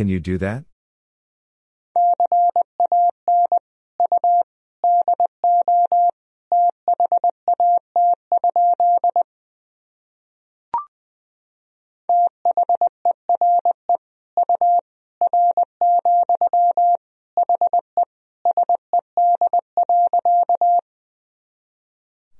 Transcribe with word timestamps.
Can 0.00 0.08
you 0.08 0.18
do 0.18 0.38
that? 0.38 0.64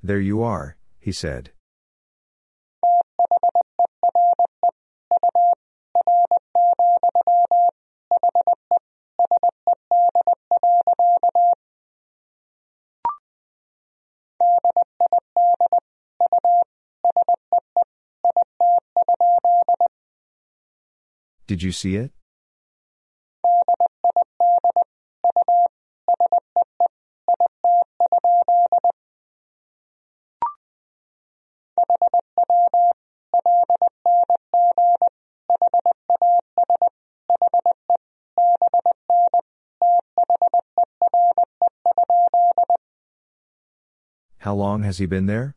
There 0.02 0.19
you 0.19 0.43
are, 0.43 0.79
he 0.99 1.13
said. 1.13 1.51
Did 21.51 21.65
you 21.65 21.73
see 21.73 21.97
it? 21.97 22.13
How 44.39 44.55
long 44.55 44.85
has 44.85 44.99
he 44.99 45.07
been 45.07 45.27
there? 45.27 45.57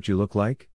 What 0.00 0.08
you 0.08 0.16
look 0.16 0.34
like? 0.34 0.69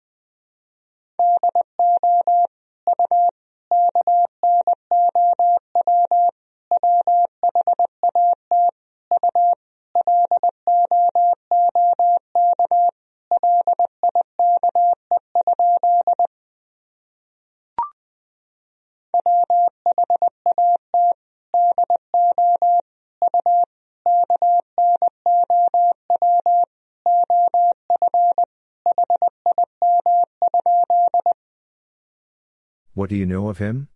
What 33.03 33.09
do 33.09 33.17
you 33.17 33.25
know 33.25 33.49
of 33.49 33.58
him? 33.58 33.89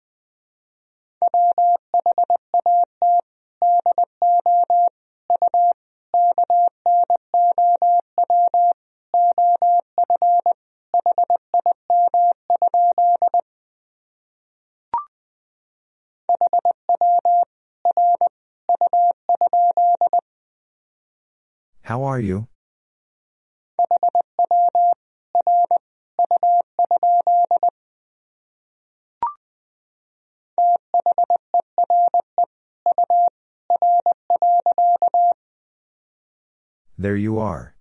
There 36.99 37.15
you 37.15 37.37
are. 37.37 37.75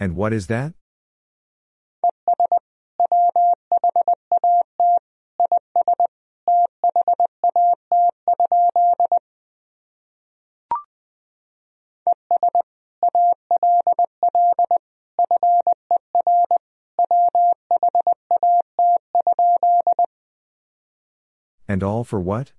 And 0.00 0.16
what 0.16 0.32
is 0.32 0.46
that? 0.46 0.72
And 21.82 21.88
all 21.88 22.04
for 22.04 22.20
what? 22.20 22.52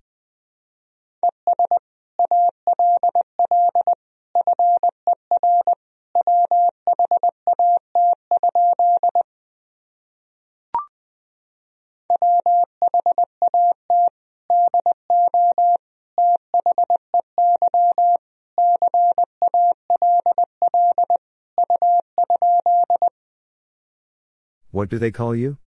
What 24.72 24.90
do 24.90 25.00
they 25.00 25.12
call 25.12 25.34
you? 25.34 25.63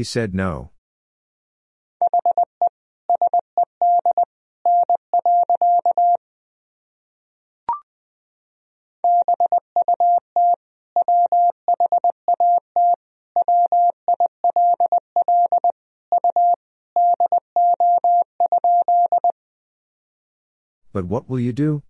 He 0.00 0.04
said 0.04 0.34
no. 0.34 0.70
But 20.94 21.04
what 21.04 21.28
will 21.28 21.38
you 21.38 21.52
do? 21.52 21.82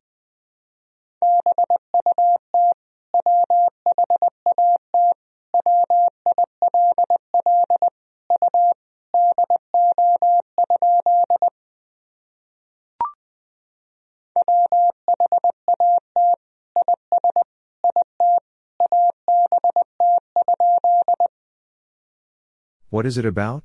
What 23.00 23.06
is 23.06 23.16
it 23.16 23.24
about? 23.24 23.64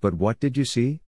But 0.00 0.14
what 0.14 0.40
did 0.40 0.56
you 0.56 0.64
see? 0.64 1.03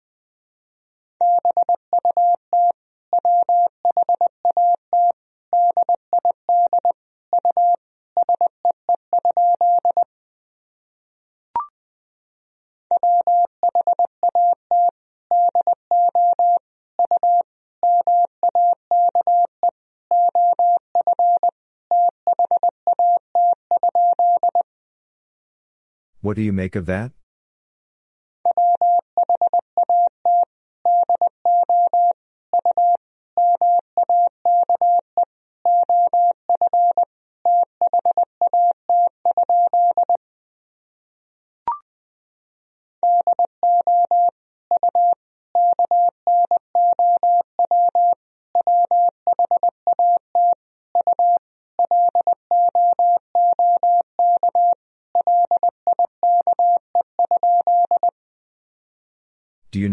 What 26.25 26.38
do 26.38 26.42
you 26.42 26.54
make 26.54 26.75
of 26.75 26.88
that? 26.88 27.12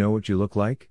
Know 0.03 0.11
what 0.11 0.29
you 0.29 0.37
look 0.37 0.57
like? 0.57 0.91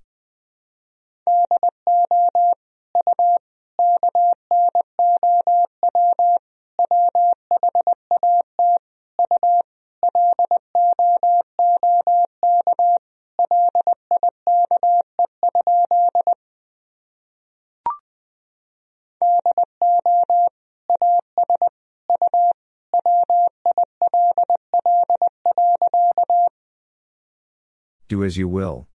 Do 28.08 28.24
as 28.24 28.36
you 28.36 28.46
will. 28.46 28.91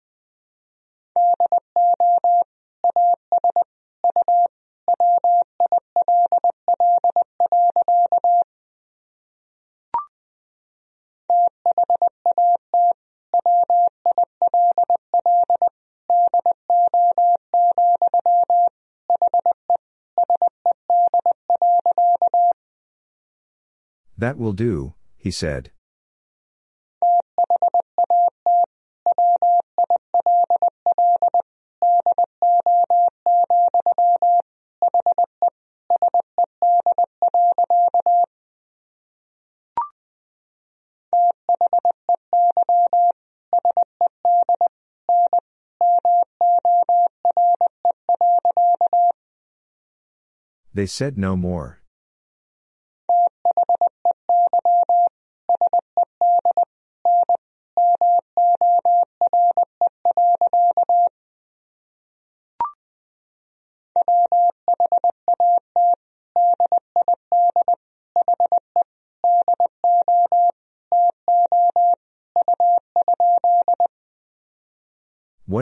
That 24.23 24.39
will 24.39 24.53
do, 24.53 24.95
he 25.17 25.33
said. 25.33 25.73
They 50.73 50.87
said 50.87 51.19
no 51.19 51.35
more. 51.35 51.82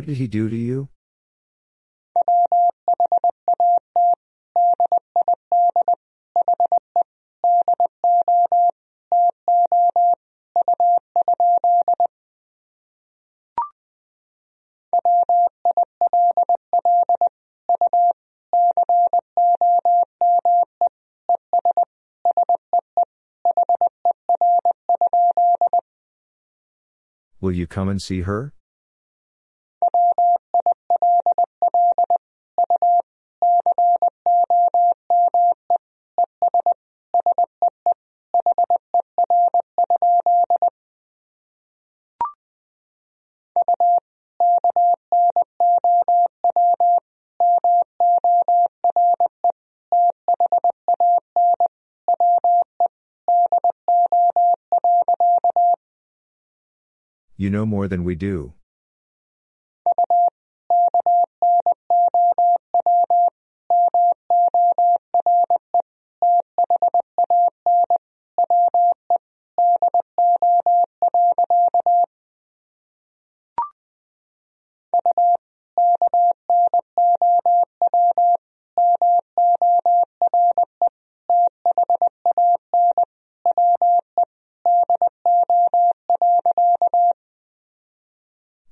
What 0.00 0.06
did 0.06 0.16
he 0.16 0.28
do 0.28 0.48
to 0.48 0.56
you? 0.56 0.88
Will 27.42 27.52
you 27.52 27.66
come 27.66 27.90
and 27.90 28.00
see 28.00 28.22
her? 28.22 28.54
You 57.40 57.48
know 57.48 57.64
more 57.64 57.88
than 57.88 58.04
we 58.04 58.16
do. 58.16 58.52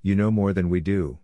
You 0.09 0.17
know 0.17 0.31
more 0.31 0.55
than 0.55 0.71
we 0.71 0.81
do. 0.81 1.19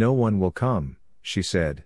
No 0.00 0.14
one 0.14 0.38
will 0.40 0.50
come, 0.50 0.96
she 1.20 1.42
said. 1.42 1.84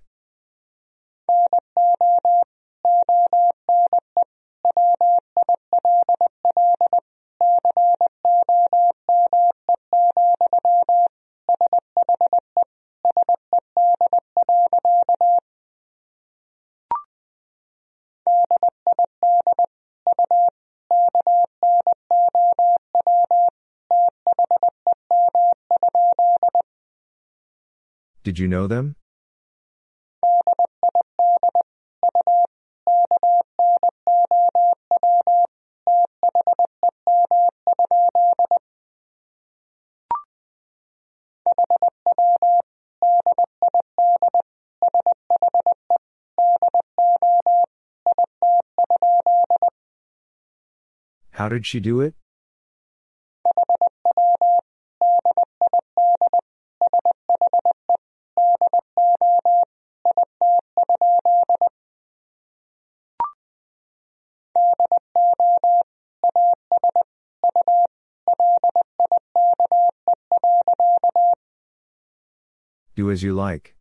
Did 28.24 28.38
you 28.38 28.48
know 28.48 28.66
them? 28.66 28.96
How 51.32 51.50
did 51.50 51.66
she 51.66 51.78
do 51.78 52.00
it? 52.00 52.14
As 73.14 73.22
you 73.22 73.32
like. 73.32 73.74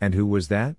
And 0.00 0.14
who 0.14 0.26
was 0.26 0.48
that? 0.48 0.76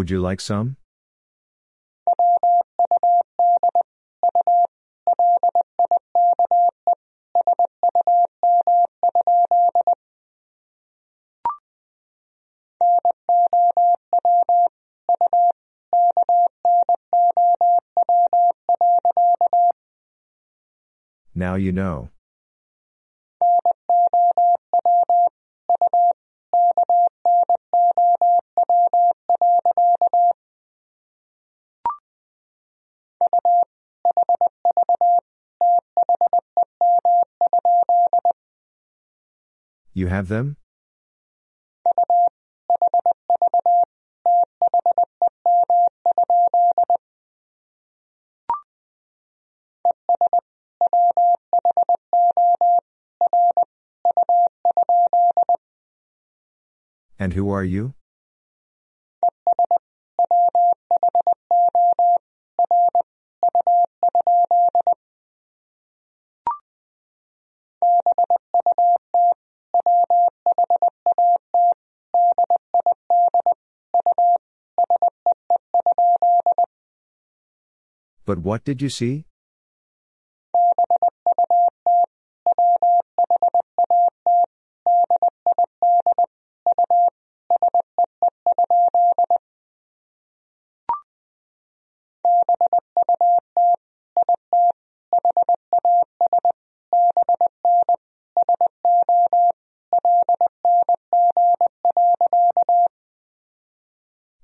Would 0.00 0.08
you 0.08 0.18
like 0.18 0.40
some? 0.40 0.78
Now 21.34 21.56
you 21.56 21.72
know. 21.72 22.09
You 40.00 40.06
have 40.06 40.28
them? 40.28 40.56
And 57.18 57.34
who 57.34 57.50
are 57.50 57.62
you? 57.62 57.92
But 78.30 78.44
what 78.46 78.62
did 78.62 78.80
you 78.80 78.88
see? 78.88 79.24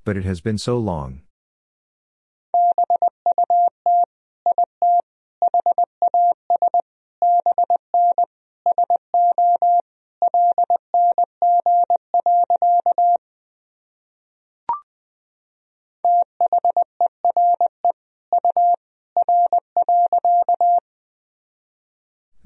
But 0.04 0.16
it 0.16 0.24
has 0.24 0.40
been 0.40 0.58
so 0.58 0.76
long. 0.76 1.22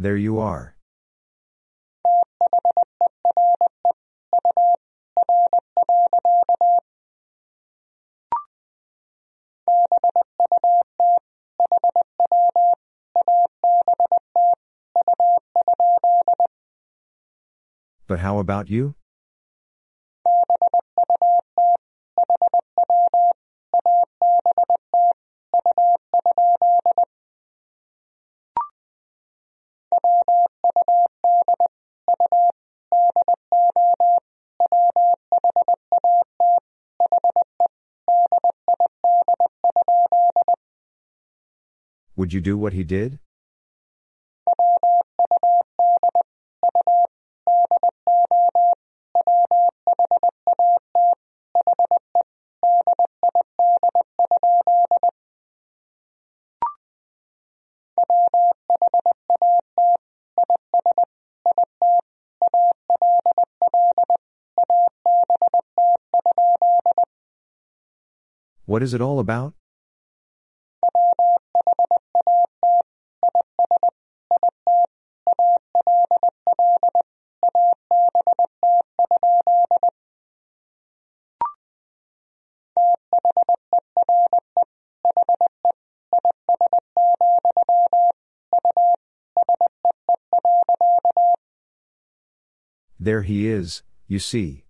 There 0.00 0.16
you 0.16 0.38
are. 0.38 0.76
But 18.09 18.21
how 18.21 18.38
about 18.38 18.71
you? 18.71 18.95
Would 42.21 42.35
you 42.35 42.43
do 42.43 42.59
what 42.59 42.75
he 42.75 42.85
did? 42.85 43.19
What 68.67 68.83
is 68.83 68.93
it 68.93 69.00
all 69.00 69.21
about? 69.21 69.55
There 93.02 93.23
he 93.23 93.49
is, 93.49 93.83
you 94.07 94.19
see. 94.19 94.64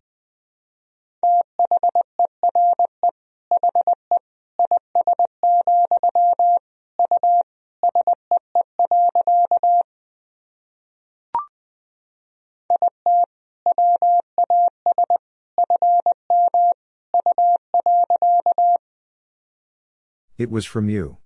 It 20.39 20.51
was 20.51 20.65
from 20.65 20.89
you. 20.89 21.19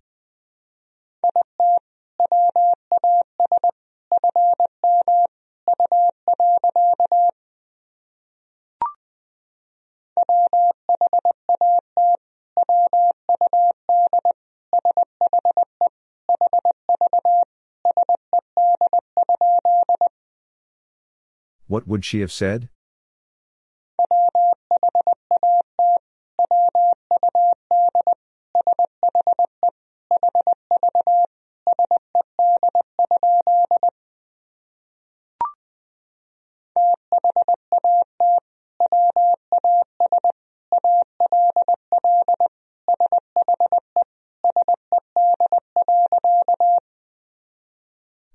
What 21.85 21.91
would 21.91 22.05
she 22.07 22.21
have 22.21 22.33
said? 22.33 22.71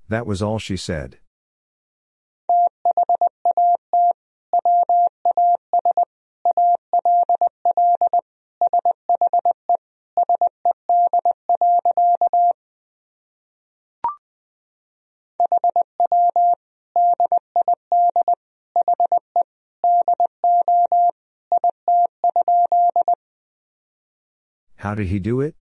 That 0.08 0.28
was 0.28 0.44
all 0.44 0.60
she 0.60 0.78
said. 0.78 1.18
Did 25.00 25.08
he 25.08 25.20
do 25.20 25.40
it? 25.40 25.56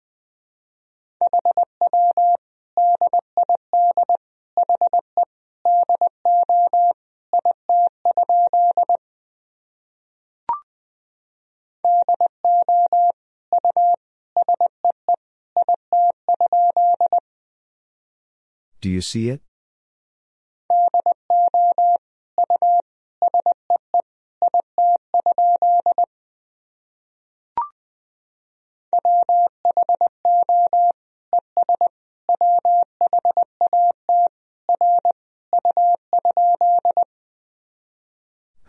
Do 18.81 18.89
you 18.89 19.01
see 19.01 19.29
it? 19.29 19.48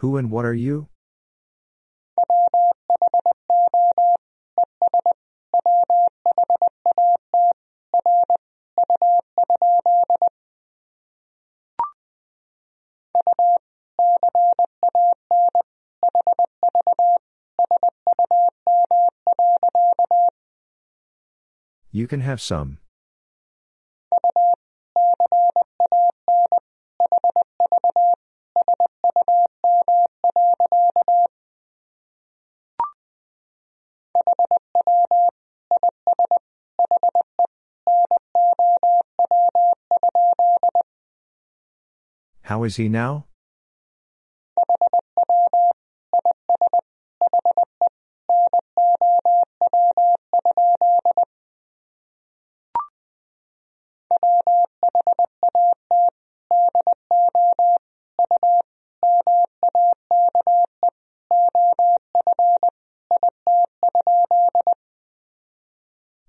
Who 0.00 0.16
and 0.16 0.30
what 0.30 0.46
are 0.46 0.54
you? 0.54 0.88
You 21.92 22.06
can 22.06 22.20
have 22.20 22.40
some. 22.40 22.78
How 42.60 42.64
is 42.64 42.76
he 42.76 42.90
now? 42.90 43.24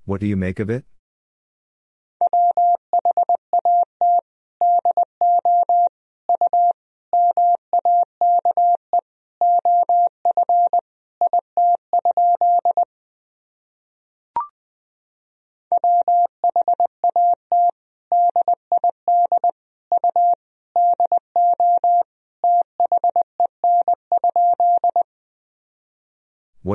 What 0.06 0.22
do 0.22 0.28
you 0.28 0.38
make 0.38 0.62
of 0.62 0.70
it? 0.70 0.86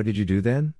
What 0.07 0.15
did 0.15 0.19
you 0.19 0.25
do 0.25 0.41
then? 0.41 0.75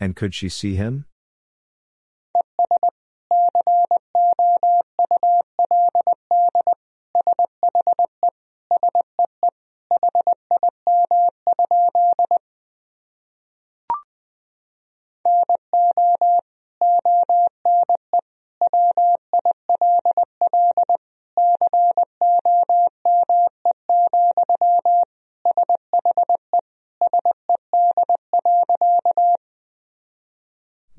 And 0.00 0.16
could 0.16 0.34
she 0.34 0.48
see 0.48 0.74
him? 0.74 1.07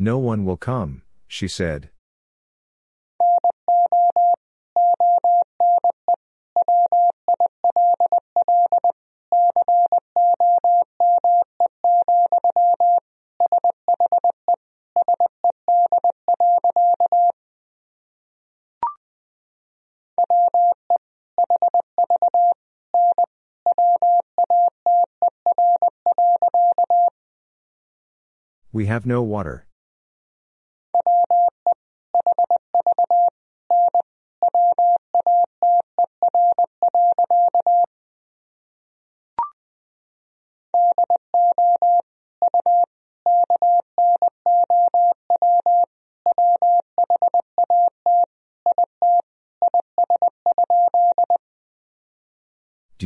No 0.01 0.17
one 0.17 0.45
will 0.45 0.55
come, 0.55 1.01
she 1.27 1.49
said. 1.49 1.89
We 28.71 28.85
have 28.85 29.05
no 29.05 29.21
water. 29.21 29.65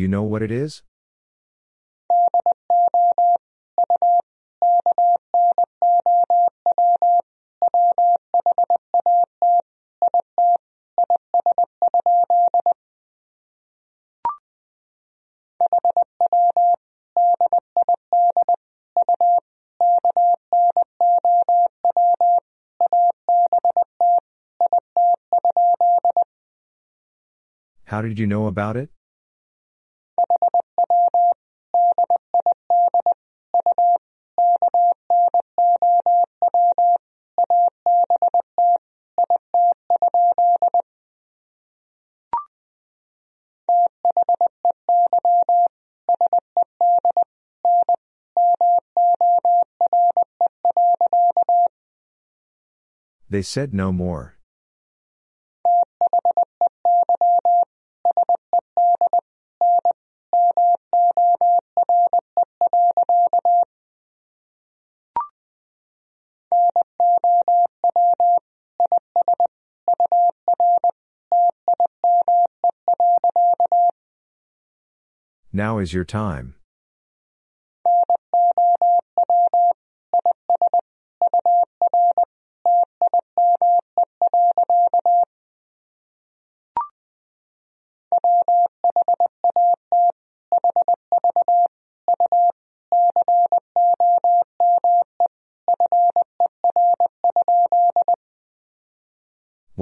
You 0.03 0.09
know 0.09 0.21
what 0.21 0.41
it 0.43 0.51
is? 0.51 0.83
How 27.85 28.01
did 28.01 28.19
you 28.19 28.27
know 28.27 28.47
about 28.47 28.75
it? 28.75 28.92
They 53.33 53.41
said 53.41 53.73
no 53.73 53.91
more. 53.91 54.37
Now 75.51 75.79
is 75.79 75.91
your 75.91 76.03
time. 76.05 76.53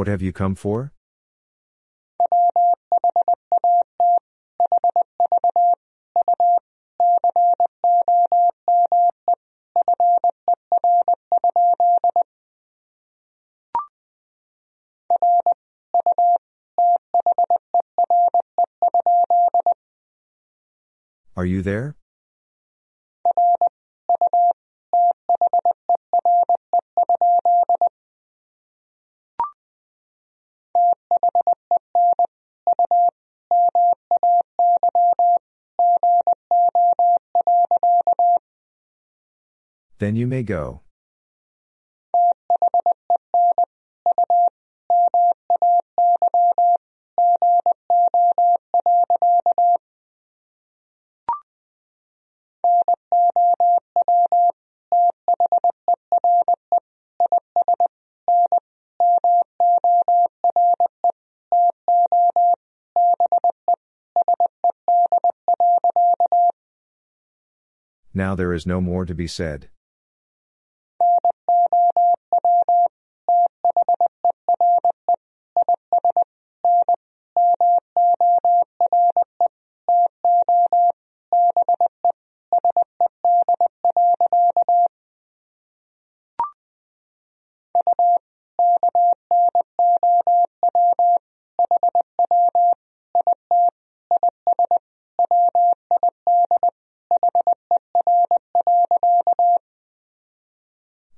What 0.02 0.08
have 0.08 0.24
you 0.24 0.34
come 0.34 0.56
for? 0.56 0.94
Are 21.38 21.46
you 21.46 21.62
there? 21.62 21.96
Then 40.02 40.16
you 40.16 40.26
may 40.26 40.42
go. 40.42 40.82
Now 68.16 68.34
there 68.34 68.52
is 68.52 68.66
no 68.66 68.82
more 68.82 69.06
to 69.06 69.14
be 69.14 69.28
said. 69.28 69.70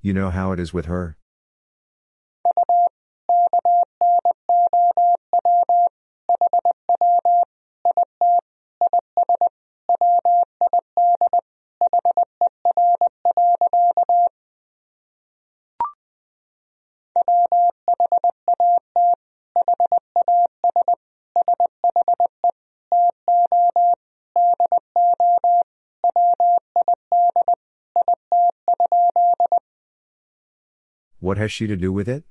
You 0.03 0.13
know 0.13 0.31
how 0.31 0.51
it 0.51 0.59
is 0.59 0.73
with 0.73 0.87
her? 0.87 1.15
What 31.33 31.39
has 31.39 31.51
she 31.51 31.65
to 31.65 31.75
do 31.75 31.91
with 31.91 32.07
it? 32.07 32.23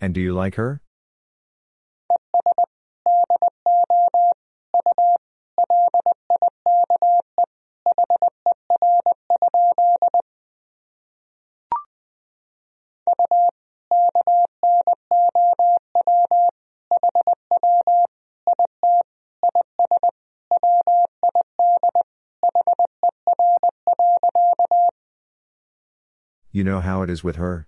And 0.00 0.14
do 0.14 0.20
you 0.20 0.32
like 0.32 0.54
her? 0.54 0.80
You 26.60 26.64
know 26.64 26.82
how 26.82 27.00
it 27.00 27.08
is 27.08 27.24
with 27.24 27.36
her? 27.36 27.66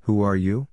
Who 0.00 0.22
are 0.22 0.34
you? 0.34 0.67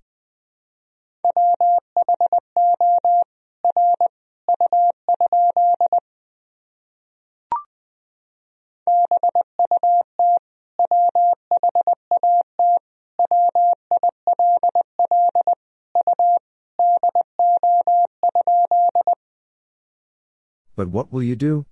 But 20.86 20.91
what 20.91 21.12
will 21.12 21.24
you 21.24 21.36
do? 21.36 21.65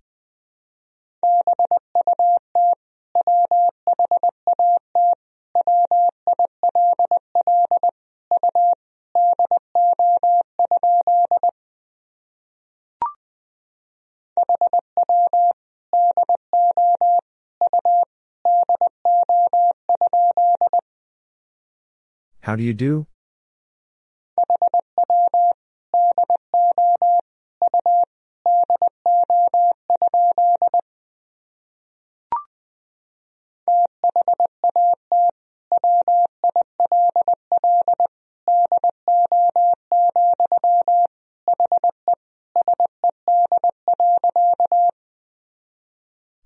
How 22.41 22.55
do 22.55 22.63
you 22.63 22.73
do? 22.73 23.05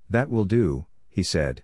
That 0.10 0.30
will 0.30 0.46
do, 0.46 0.86
he 1.10 1.22
said. 1.22 1.64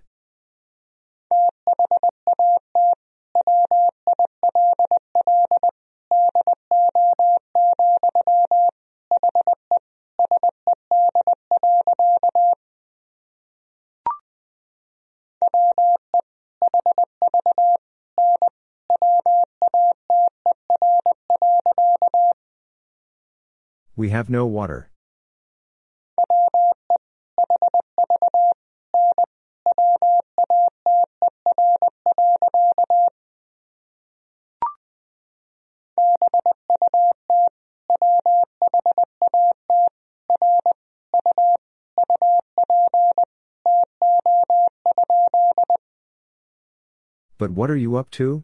We 23.96 24.10
have 24.10 24.28
no 24.28 24.44
water. 24.44 24.90
But 47.44 47.50
what 47.50 47.70
are 47.70 47.76
you 47.76 47.96
up 47.96 48.10
to? 48.12 48.42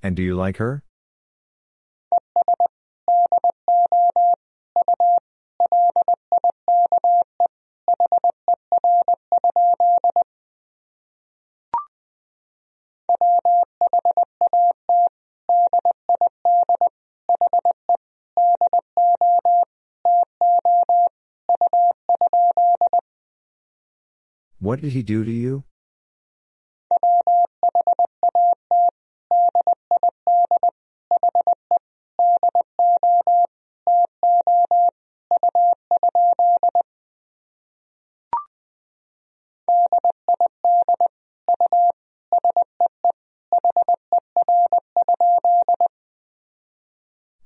And 0.00 0.14
do 0.14 0.22
you 0.22 0.36
like 0.36 0.58
her? 0.58 0.83
What 24.74 24.80
did 24.80 24.90
he 24.90 25.04
do 25.04 25.22
to 25.22 25.30
you? 25.30 25.62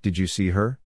Did 0.01 0.17
you 0.17 0.27
see 0.27 0.49
her? 0.49 0.79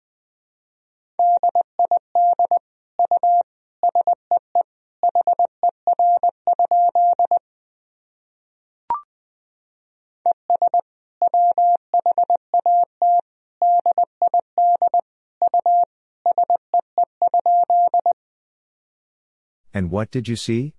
And 19.80 19.90
what 19.90 20.10
did 20.10 20.28
you 20.28 20.36
see? 20.36 20.74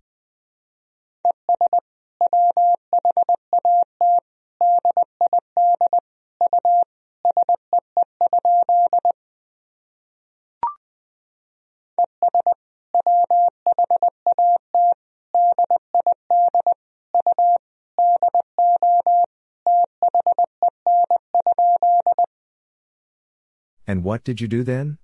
And 23.87 24.03
what 24.03 24.23
did 24.23 24.39
you 24.39 24.47
do 24.47 24.61
then? 24.61 24.99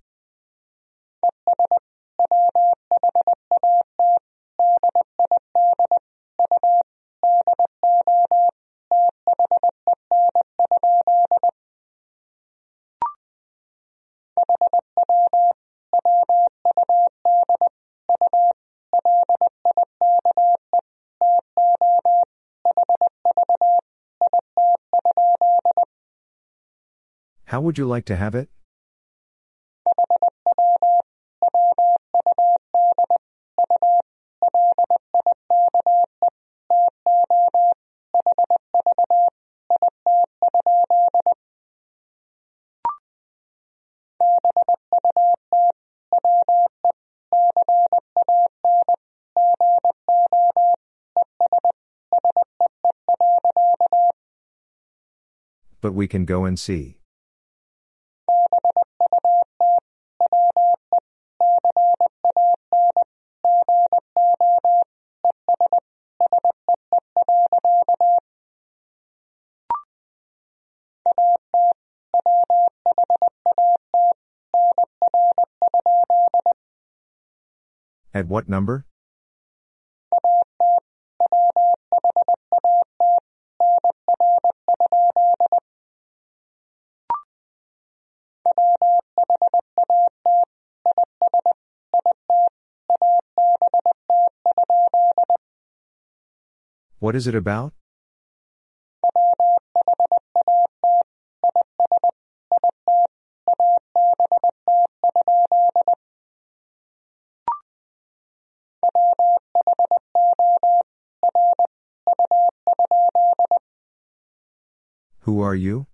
Would 27.68 27.78
you 27.78 27.86
like 27.86 28.06
to 28.06 28.16
have 28.16 28.34
it? 28.34 28.48
But 55.82 55.94
we 55.94 56.08
can 56.08 56.24
go 56.24 56.46
and 56.46 56.58
see. 56.58 56.97
At 78.28 78.32
what 78.32 78.50
number? 78.50 78.86
What 97.00 97.16
is 97.16 97.28
it 97.28 97.36
about? 97.36 97.77
Who 115.38 115.44
are 115.44 115.54
you? 115.54 115.86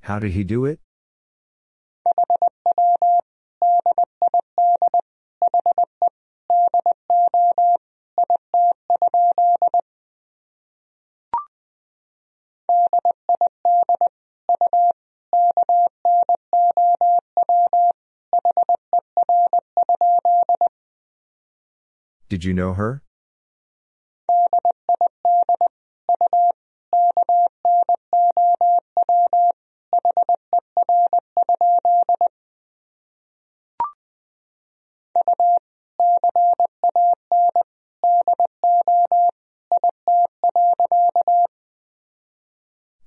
How 0.00 0.18
did 0.18 0.32
he 0.32 0.42
do 0.42 0.64
it? 0.64 0.80
Did 22.42 22.48
you 22.48 22.54
know 22.54 22.72
her? 22.74 23.00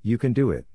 You 0.01 0.17
can 0.17 0.31
do 0.31 0.51
it. 0.51 0.65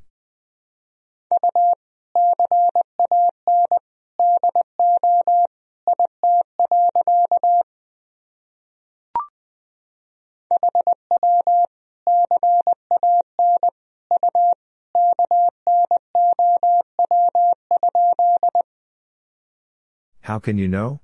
How 20.40 20.42
can 20.42 20.57
you 20.57 20.68
know? 20.68 21.01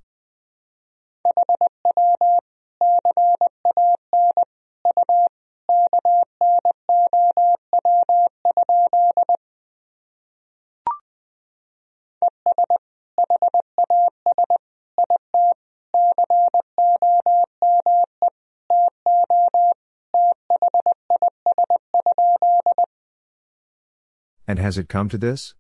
And 24.49 24.59
has 24.59 24.79
it 24.79 24.89
come 24.89 25.11
to 25.11 25.19
this? 25.19 25.53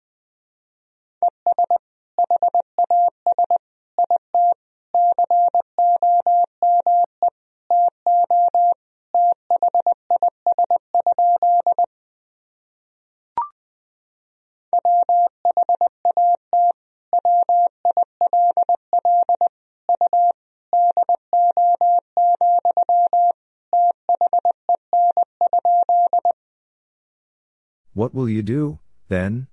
Will 28.16 28.30
you 28.30 28.42
do, 28.42 28.78
then? 29.08 29.46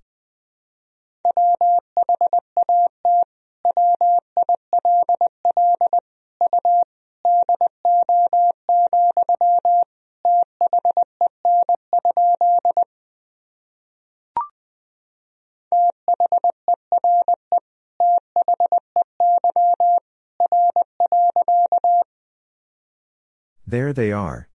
There 23.66 23.92
they 23.92 24.10
are. 24.10 24.48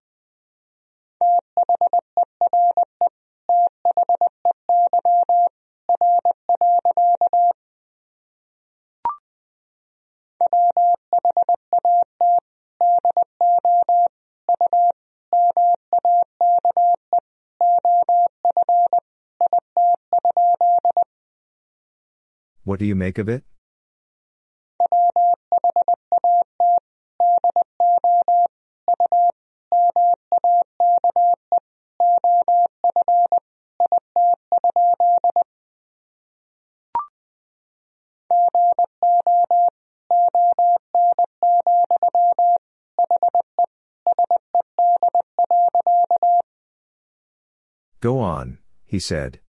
What 22.70 22.78
do 22.78 22.86
you 22.86 22.94
make 22.94 23.18
of 23.18 23.28
it? 23.28 23.42
Go 48.00 48.20
on, 48.20 48.58
he 48.86 49.00
said. 49.00 49.40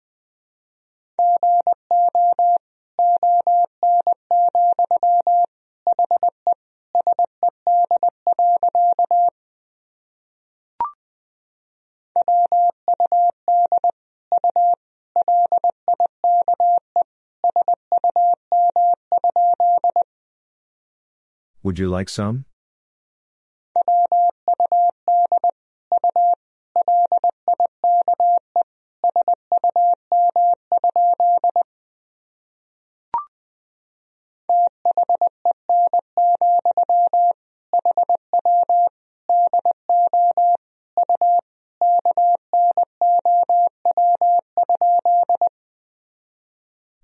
Would 21.71 21.79
you 21.79 21.89
like 21.89 22.09
some? 22.09 22.47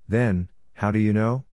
Then, 0.09 0.49
how 0.75 0.91
do 0.91 0.99
you 0.99 1.13
know? 1.13 1.45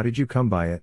How 0.00 0.02
did 0.02 0.16
you 0.16 0.26
come 0.26 0.48
by 0.48 0.68
it? 0.68 0.82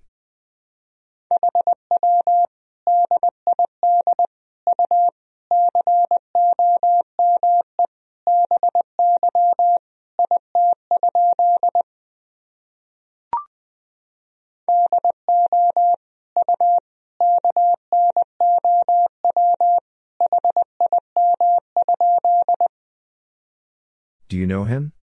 Do 24.29 24.37
you 24.37 24.45
know 24.45 24.65
him? 24.65 24.93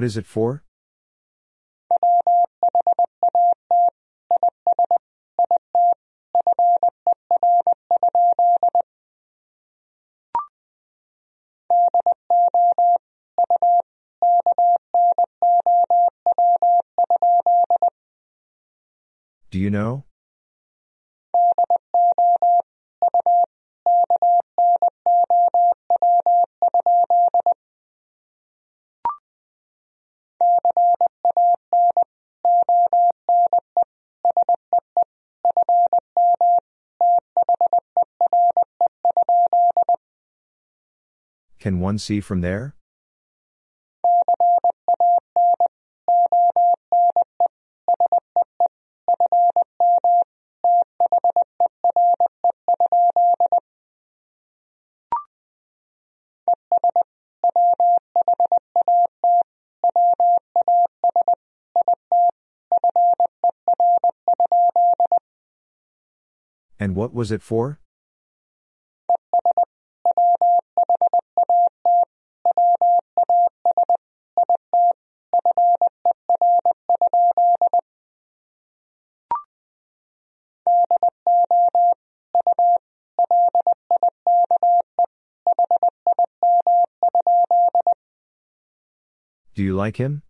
What 0.00 0.06
is 0.06 0.16
it 0.16 0.24
for? 0.24 0.64
Do 19.50 19.58
you 19.58 19.68
know? 19.68 20.04
Can 41.60 41.78
one 41.78 41.98
see 41.98 42.20
from 42.20 42.40
there? 42.40 42.74
And 66.78 66.96
what 66.96 67.12
was 67.12 67.30
it 67.30 67.42
for? 67.42 67.78
Do 89.60 89.66
you 89.66 89.76
like 89.76 89.98
him? 89.98 90.22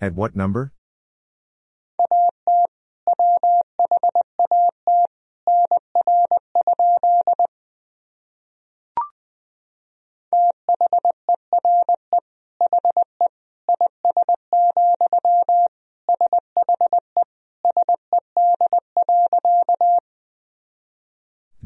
At 0.00 0.14
what 0.14 0.36
number? 0.36 0.75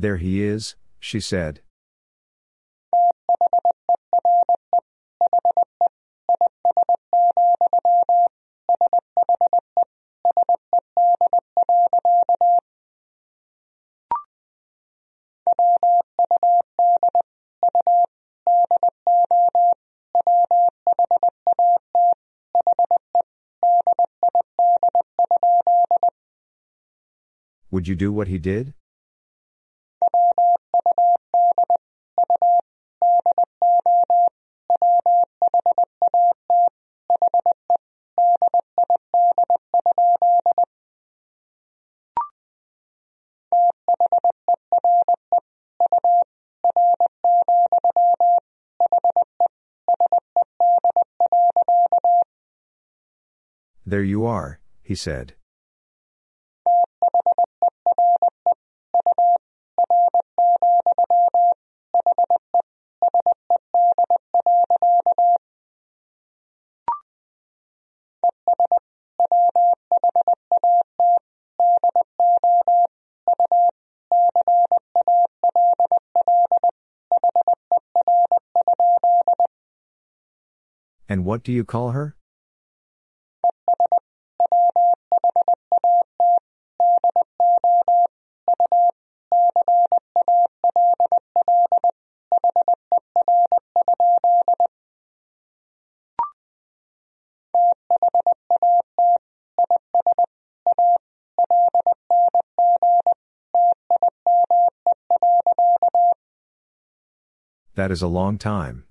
There 0.00 0.16
he 0.16 0.42
is, 0.42 0.76
she 0.98 1.20
said. 1.20 1.60
Would 27.70 27.86
you 27.86 27.94
do 27.94 28.10
what 28.10 28.28
he 28.28 28.38
did? 28.38 28.72
There 53.90 54.04
you 54.04 54.24
are, 54.24 54.60
he 54.84 54.94
said. 54.94 55.34
And 81.08 81.24
what 81.24 81.42
do 81.42 81.50
you 81.50 81.64
call 81.64 81.90
her? 81.90 82.14
That 107.80 107.90
is 107.90 108.02
a 108.02 108.08
long 108.08 108.36
time. 108.36 108.84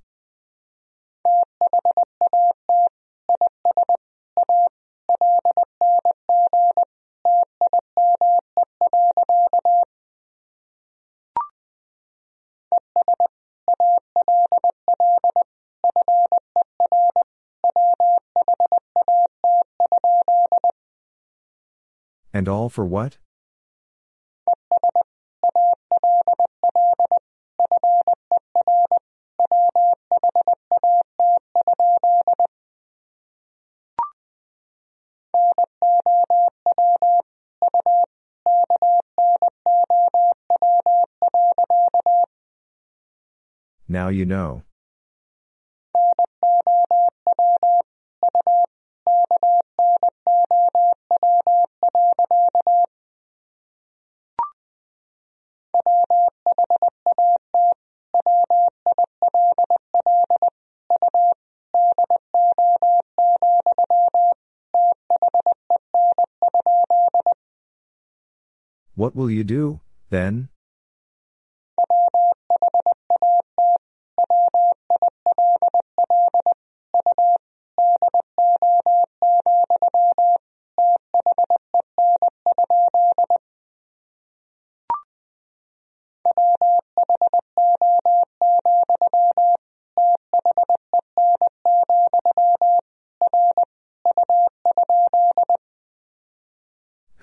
And 22.34 22.50
all 22.50 22.70
for 22.70 22.84
what? 22.84 23.20
Now 44.00 44.08
you 44.08 44.26
know. 44.26 44.64
What 68.96 69.14
will 69.14 69.30
you 69.30 69.44
do, 69.44 69.82
then? 70.10 70.48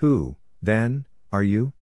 Who, 0.06 0.36
then, 0.62 1.04
are 1.32 1.42
you? 1.42 1.72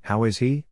How 0.00 0.24
is 0.24 0.38
he? 0.38 0.67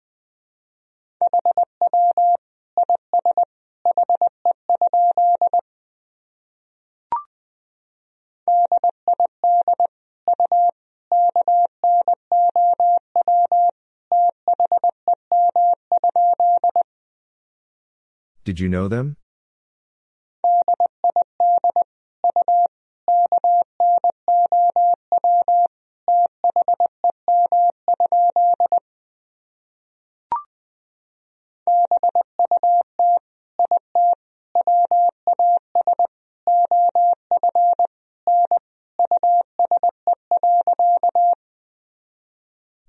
Did 18.46 18.60
you 18.60 18.68
know 18.68 18.86
them? 18.86 19.16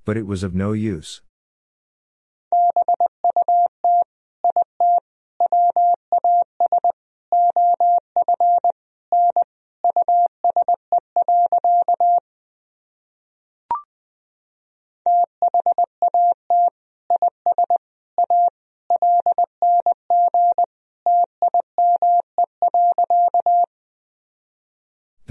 But 0.05 0.17
it 0.17 0.27
was 0.27 0.43
of 0.43 0.53
no 0.53 0.73
use. 0.73 1.21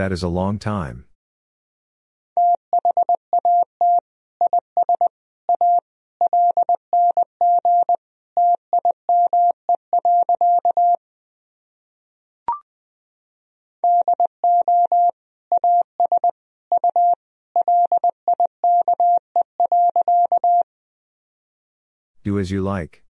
That 0.07 0.13
is 0.13 0.23
a 0.23 0.29
long 0.29 0.61
time. 0.61 1.07
Do 22.23 22.39
as 22.39 22.53
you 22.53 22.63
like. 22.63 23.06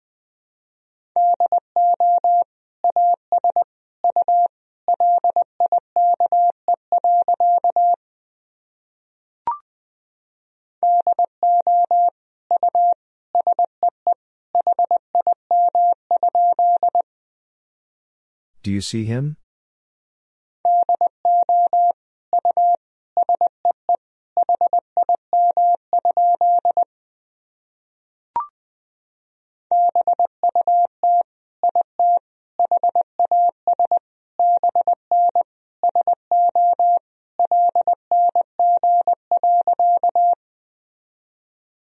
you 18.81 18.83
see 18.83 19.05
him? 19.05 19.37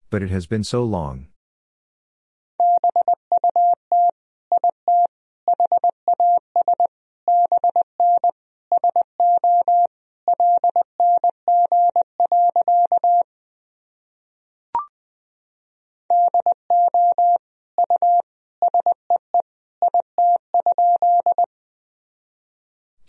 But 0.09 0.23
it 0.23 0.31
has 0.31 0.47
been 0.47 0.65
so 0.65 0.83
long. 0.83 1.29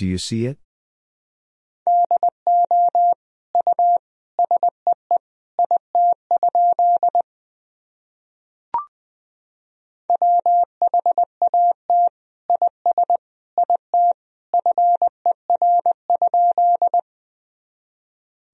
Do 0.07 0.11
you 0.11 0.17
see 0.17 0.45
it? 0.45 0.57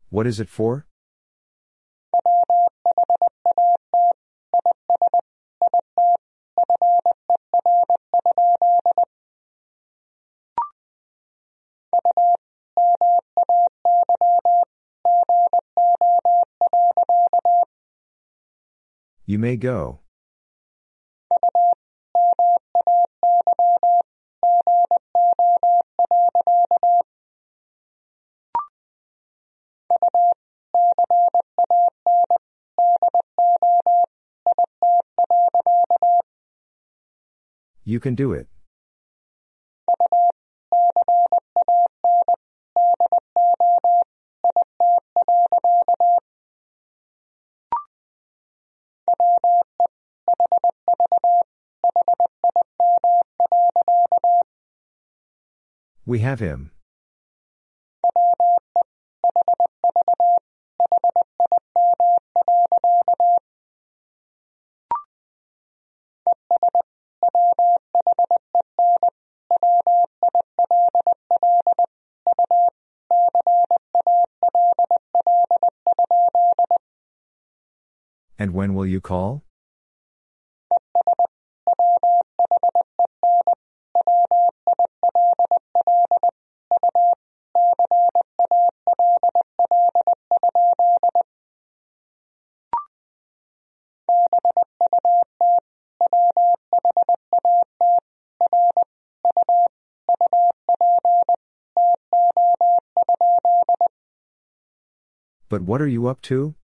What 0.10 0.26
is 0.26 0.40
it 0.40 0.50
for? 0.50 0.88
You 19.34 19.40
may 19.40 19.58
go. 19.58 20.00
You 37.84 38.00
can 38.00 38.14
do 38.14 38.34
it. 38.34 38.48
We 56.14 56.20
have 56.20 56.40
him. 56.40 56.70
And 78.38 78.54
when 78.54 78.76
will 78.76 78.86
you 78.86 79.02
call? 79.02 79.42
But 105.54 105.62
what 105.62 105.84
are 105.84 105.88
you 105.88 106.08
up 106.08 106.20
to? 106.24 106.56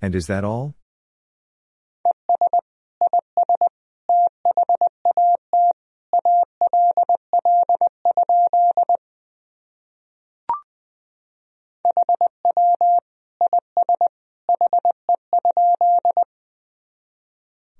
And 0.00 0.14
is 0.14 0.28
that 0.28 0.44
all? 0.44 0.77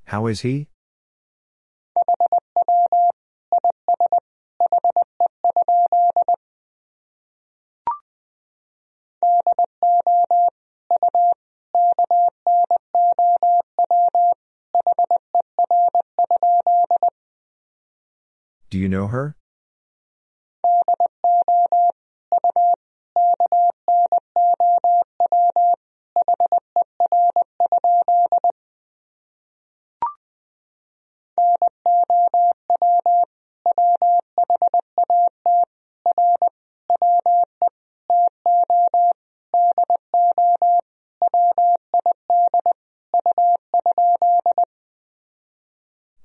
How 0.09 0.27
is 0.27 0.41
he? 0.41 0.69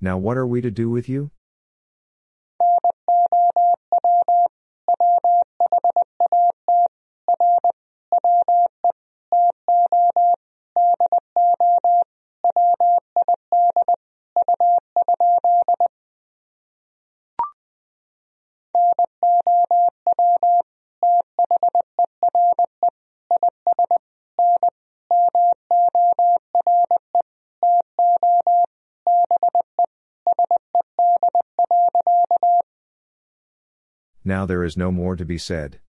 Now 0.03 0.17
what 0.17 0.35
are 0.35 0.45
we 0.45 0.59
to 0.59 0.69
do 0.69 0.89
with 0.89 1.07
you? 1.07 1.31
Now 34.33 34.47
there 34.47 34.63
is 34.63 34.75
no 34.75 34.91
more 34.91 35.15
to 35.15 35.25
be 35.25 35.37
said. 35.37 35.79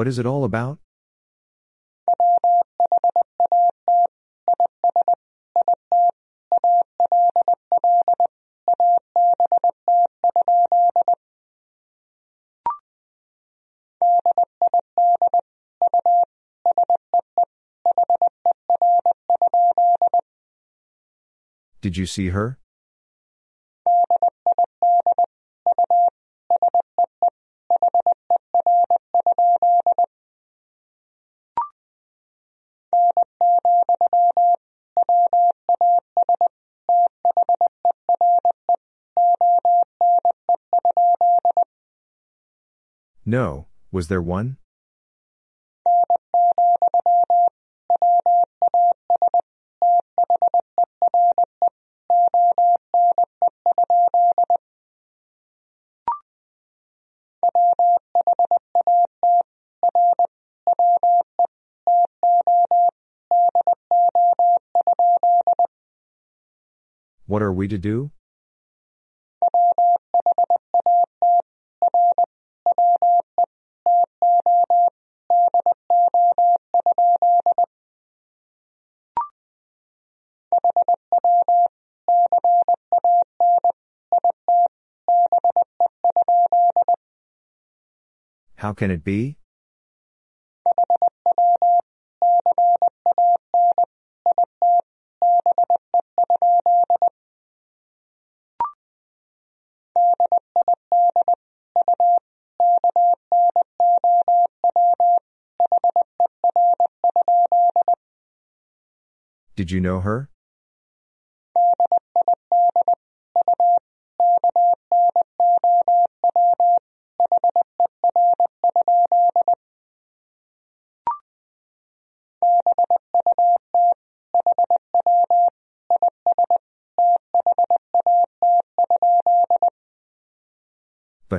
What 0.00 0.08
is 0.08 0.18
it 0.18 0.24
all 0.24 0.44
about? 0.44 0.78
Did 21.82 21.98
you 21.98 22.06
see 22.06 22.30
her? 22.30 22.59
No, 43.30 43.68
was 43.92 44.08
there 44.08 44.20
one? 44.20 44.56
What 67.28 67.42
are 67.42 67.52
we 67.52 67.68
to 67.68 67.78
do? 67.78 68.10
How 88.70 88.74
can 88.74 88.92
it 88.92 89.02
be? 89.02 89.36
Did 109.56 109.72
you 109.72 109.80
know 109.80 109.98
her? 109.98 110.29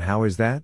But 0.01 0.07
how 0.07 0.23
is 0.23 0.37
that? 0.37 0.63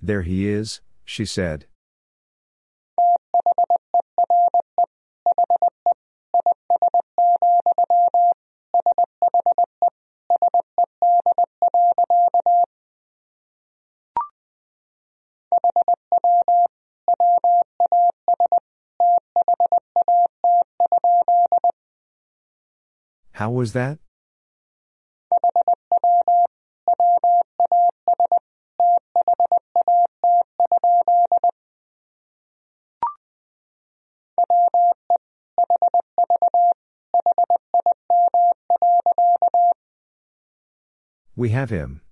There 0.00 0.22
he 0.22 0.48
is, 0.48 0.80
she 1.04 1.26
said. 1.26 1.66
How 23.44 23.50
was 23.50 23.74
that? 23.74 23.98
We 41.36 41.50
have 41.50 41.68
him. 41.68 42.03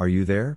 Are 0.00 0.08
you 0.08 0.24
there? 0.24 0.56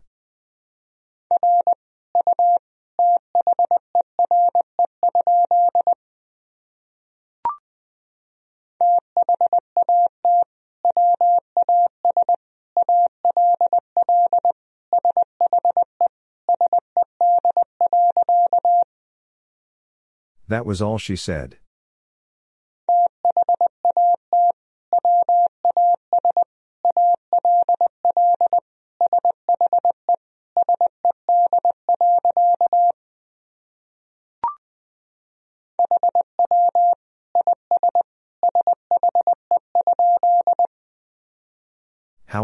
That 20.48 20.66
was 20.66 20.82
all 20.82 20.98
she 20.98 21.18
said. 21.18 21.58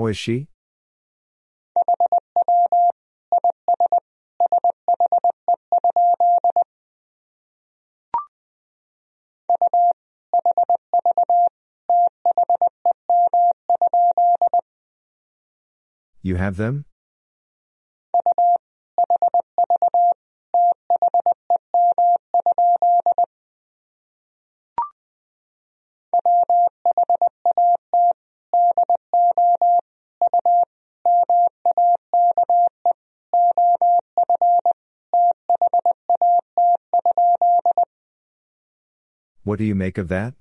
Is 0.10 0.18
she? 0.18 0.48
You 16.22 16.36
have 16.36 16.58
them? 16.58 16.89
What 39.50 39.58
do 39.58 39.66
you 39.66 39.74
make 39.74 39.98
of 39.98 40.10
that? 40.10 40.36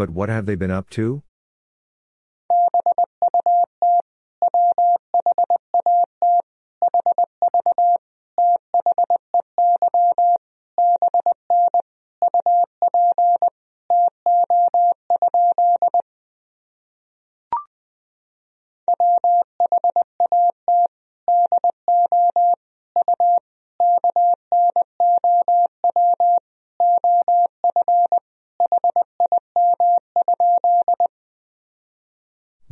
But 0.00 0.08
what 0.08 0.30
have 0.30 0.46
they 0.46 0.54
been 0.54 0.70
up 0.70 0.88
to? 0.96 1.22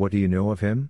What 0.09 0.13
do 0.13 0.19
you 0.19 0.27
know 0.27 0.51
of 0.51 0.61
him? 0.61 0.89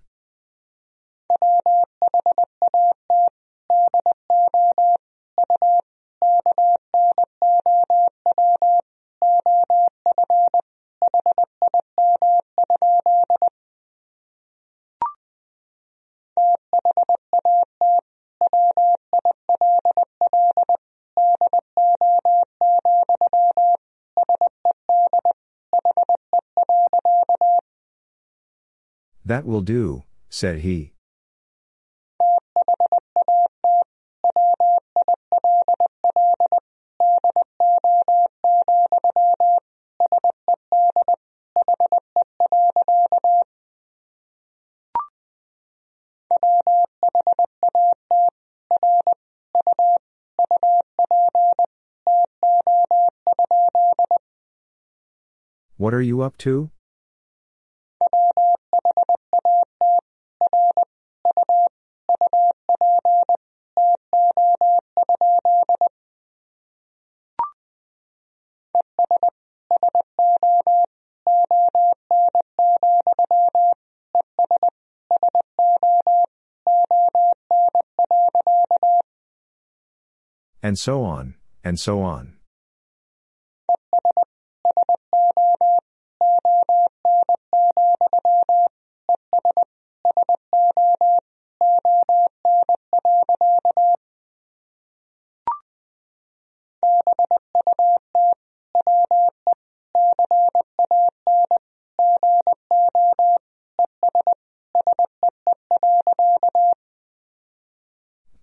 That 29.28 29.44
will 29.44 29.60
do, 29.60 30.04
said 30.30 30.60
he. 30.60 30.94
What 55.76 55.92
are 55.92 56.00
you 56.00 56.22
up 56.22 56.38
to? 56.38 56.70
And 80.68 80.78
so 80.78 81.02
on, 81.02 81.32
and 81.64 81.80
so 81.80 82.02
on. 82.02 82.34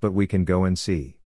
But 0.01 0.13
we 0.13 0.25
can 0.25 0.43
go 0.43 0.63
and 0.63 0.79
see. 0.79 1.17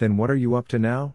Then 0.00 0.16
what 0.16 0.30
are 0.30 0.36
you 0.36 0.54
up 0.54 0.66
to 0.68 0.78
now? 0.78 1.14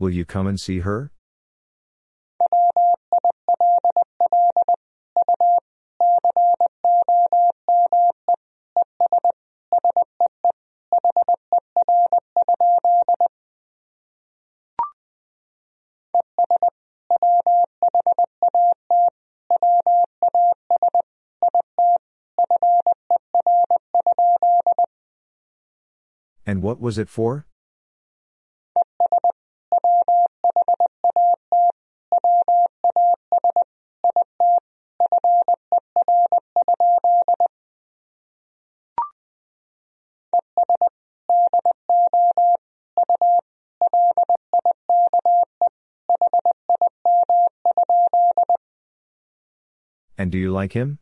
Will 0.00 0.08
you 0.08 0.24
come 0.24 0.46
and 0.46 0.58
see 0.58 0.78
her? 0.78 1.12
And 26.46 26.62
what 26.62 26.80
was 26.80 26.96
it 26.96 27.10
for? 27.10 27.44
And 50.30 50.32
do 50.34 50.38
you 50.38 50.52
like 50.52 50.74
him? 50.74 51.00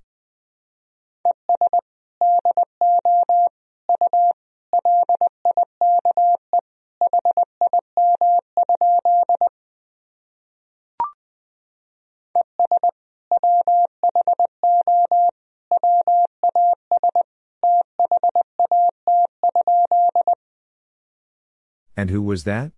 And 21.95 22.09
who 22.09 22.23
was 22.23 22.45
that? 22.45 22.78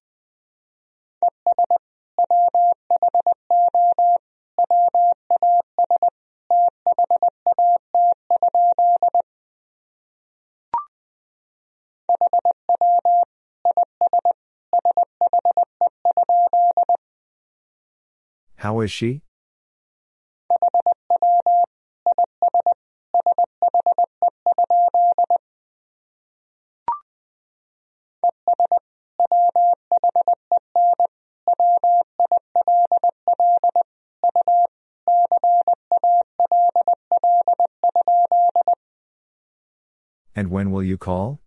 Is 18.80 18.90
she? 18.90 19.22
And 40.34 40.50
when 40.50 40.70
will 40.70 40.82
you 40.82 40.96
call? 40.96 41.39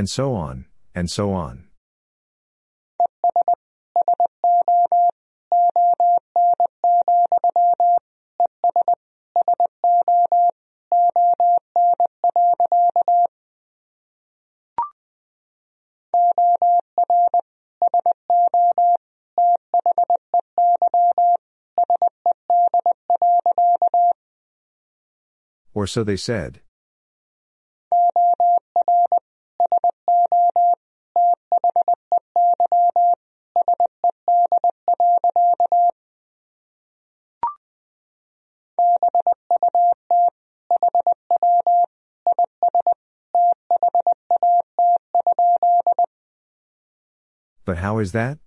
And 0.00 0.08
so 0.08 0.34
on, 0.34 0.64
and 0.94 1.10
so 1.10 1.30
on. 1.34 1.64
Or 25.74 25.86
so 25.86 26.02
they 26.02 26.16
said. 26.16 26.62
How 47.80 47.98
is 47.98 48.12
that? 48.12 48.38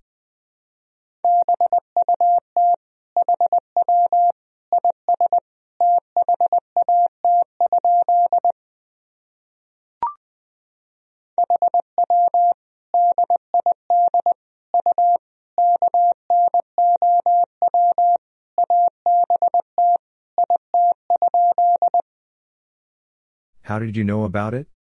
How 23.62 23.78
did 23.78 23.96
you 23.96 24.04
know 24.04 24.24
about 24.24 24.52
it? 24.54 24.73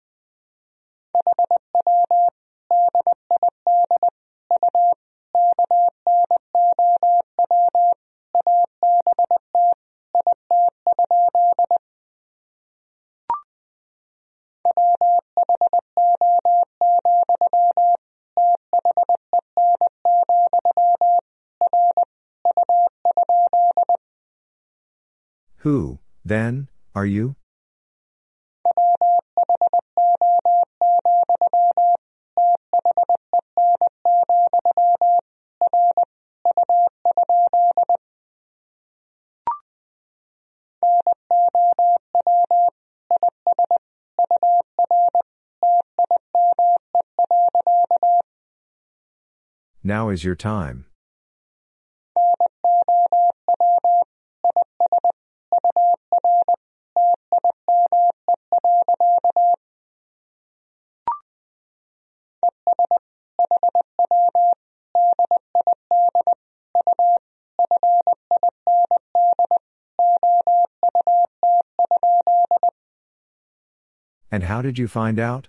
Who, 25.64 26.00
then, 26.26 26.68
are 26.94 27.06
you? 27.06 27.38
Now 49.82 50.10
is 50.10 50.26
your 50.26 50.36
time. 50.36 50.88
And 74.34 74.46
how 74.46 74.64
did 74.64 74.80
you 74.80 74.88
find 74.88 75.20
out? 75.20 75.48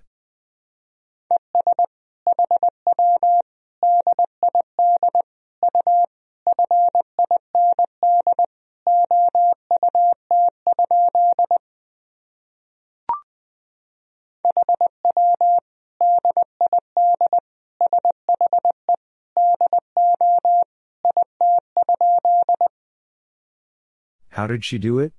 How 24.28 24.47
did 24.47 24.62
she 24.62 24.76
do 24.76 24.99
it? 24.99 25.14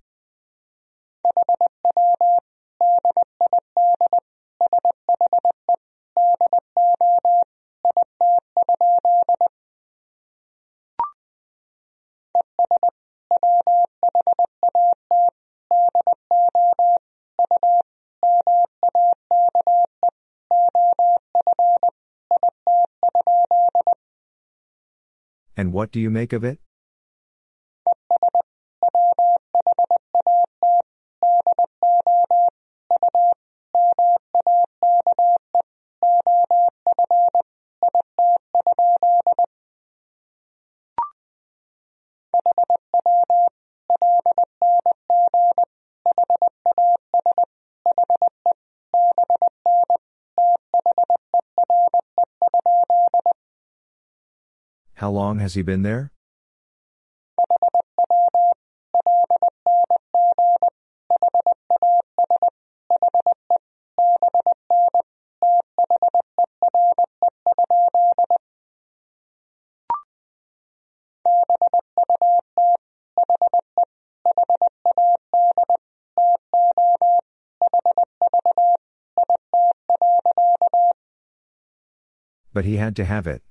What 25.86 25.92
do 25.92 26.00
you 26.00 26.10
make 26.10 26.34
of 26.34 26.44
it? 26.44 26.64
How 55.06 55.12
long 55.12 55.38
has 55.38 55.53
he 55.53 55.62
been 55.62 55.84
there? 55.84 56.12
But 82.51 82.66
he 82.66 82.78
had 82.78 82.95
to 82.95 83.06
have 83.06 83.28
it. 83.28 83.45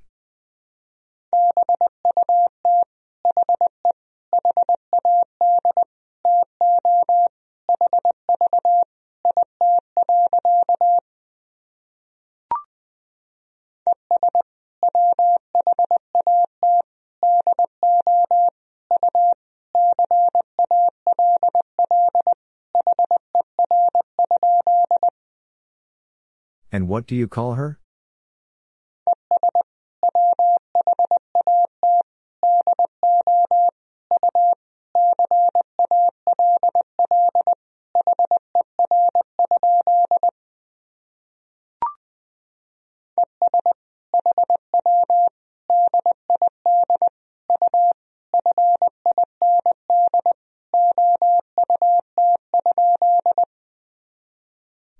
What 26.94 27.08
do 27.08 27.16
you 27.16 27.26
call 27.26 27.54
her? 27.54 27.80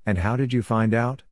And 0.05 0.18
how 0.18 0.36
did 0.36 0.53
you 0.53 0.61
find 0.61 0.92
out? 0.92 1.22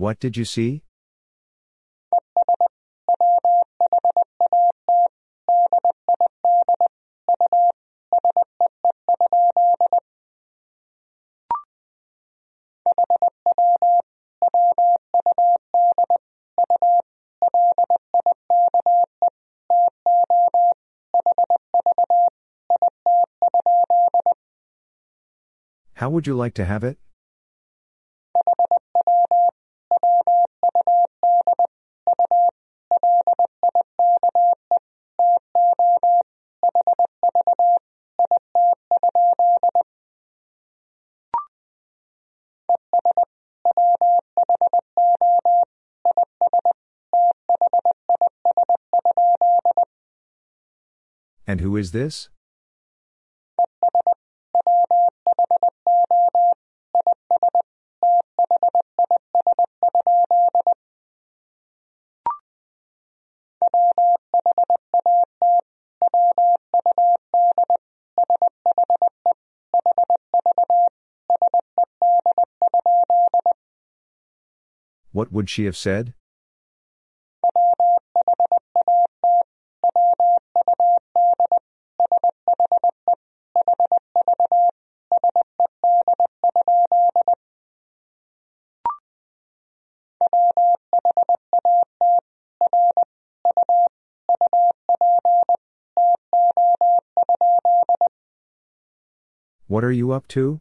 What 0.00 0.18
did 0.18 0.34
you 0.34 0.46
see? 0.46 0.82
How 25.92 26.08
would 26.08 26.26
you 26.26 26.34
like 26.34 26.54
to 26.54 26.64
have 26.64 26.82
it? 26.84 26.96
And 51.60 51.68
who 51.68 51.76
is 51.76 51.92
this? 51.92 52.30
What 75.12 75.30
would 75.30 75.50
she 75.50 75.66
have 75.66 75.76
said? 75.76 76.14
What 99.80 99.86
are 99.86 99.92
you 99.92 100.12
up 100.12 100.28
to? 100.28 100.60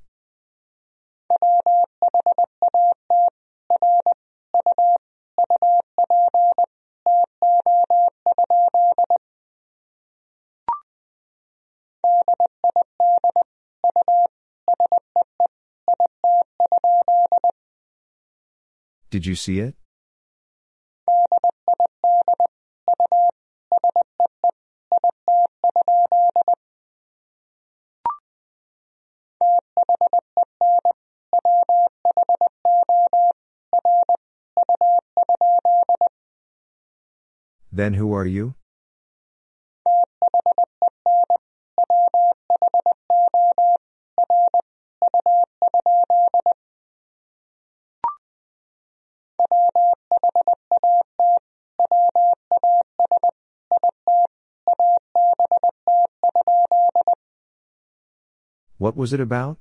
Did 19.10 19.26
you 19.26 19.36
see 19.36 19.60
it? 19.60 19.76
Then 37.80 37.94
who 37.94 38.12
are 38.12 38.26
you? 38.26 38.56
What 58.78 58.98
was 58.98 59.14
it 59.14 59.22
about? 59.22 59.58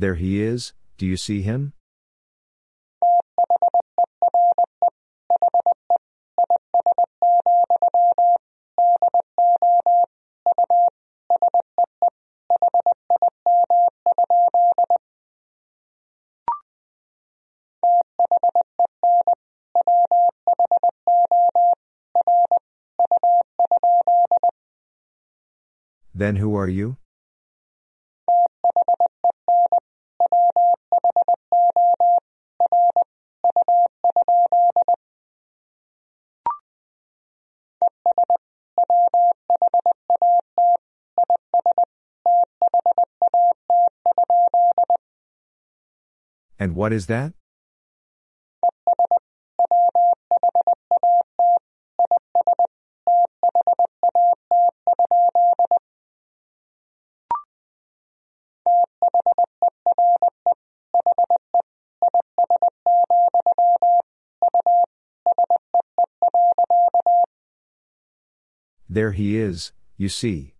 There 0.00 0.14
he 0.14 0.40
is, 0.40 0.72
do 0.96 1.04
you 1.04 1.18
see 1.18 1.42
him? 1.42 1.74
Then 26.14 26.36
who 26.36 26.56
are 26.56 26.68
you? 26.68 26.96
What 46.80 46.94
is 46.94 47.08
that? 47.08 47.34
There 68.88 69.12
he 69.12 69.36
is, 69.36 69.72
you 69.98 70.08
see. 70.08 70.54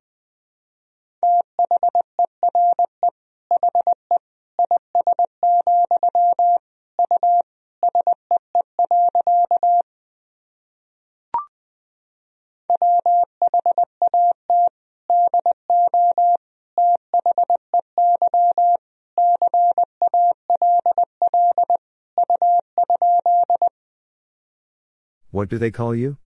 What 25.41 25.49
do 25.49 25.57
they 25.57 25.71
call 25.71 25.95
you? 25.95 26.19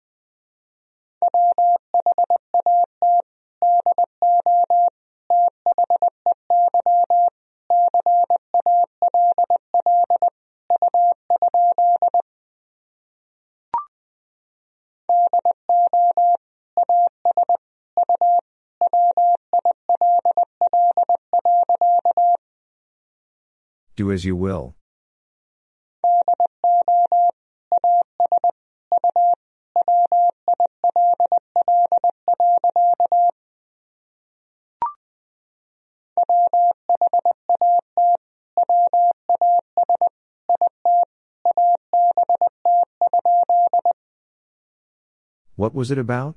Do 23.95 24.11
as 24.11 24.25
you 24.25 24.35
will. 24.35 24.75
What 45.65 45.75
was 45.75 45.91
it 45.91 45.97
about? 45.97 46.37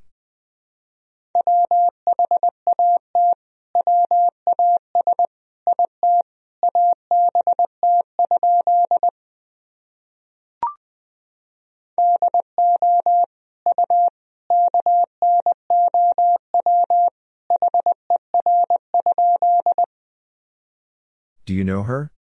Do 21.46 21.54
you 21.54 21.66
know 21.66 21.84
her? 21.84 22.12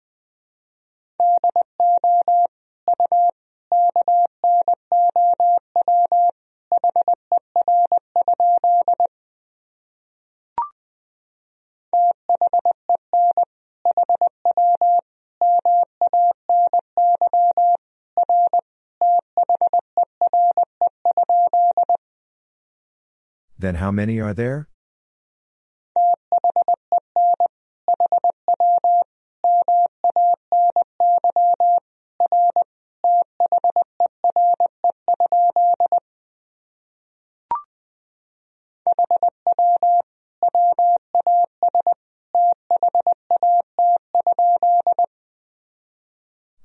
Then 23.67 23.75
how 23.75 23.91
many 23.91 24.17
are 24.21 24.33
there? 24.33 24.69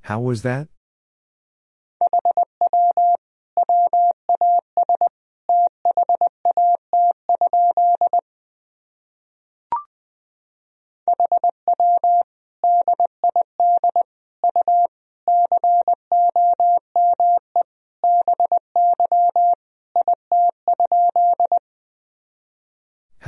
How 0.02 0.20
was 0.20 0.42
that? 0.42 0.68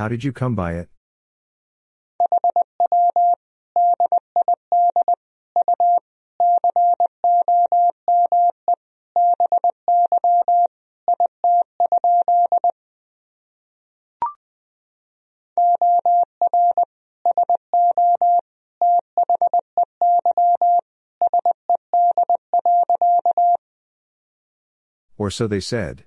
How 0.05 0.09
did 0.09 0.23
you 0.23 0.31
come 0.31 0.53
by 0.53 0.73
it? 0.73 0.87
Or 25.17 25.31
so 25.31 25.47
they 25.47 25.59
said. 25.59 26.05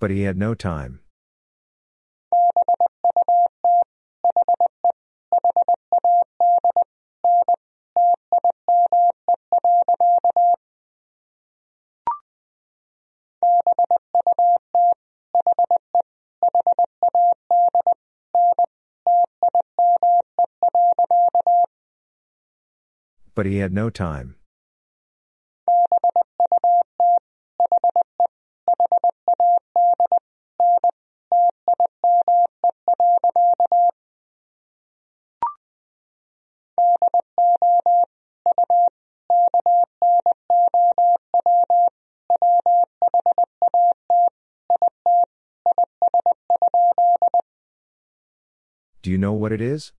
But 0.00 0.10
he 0.10 0.22
had 0.22 0.38
no 0.38 0.54
time. 0.54 1.00
But 23.34 23.44
he 23.44 23.58
had 23.58 23.74
no 23.74 23.90
time. 23.90 24.39
Do 49.10 49.12
you 49.12 49.18
know 49.18 49.32
what 49.32 49.50
it 49.50 49.60
is? 49.60 49.90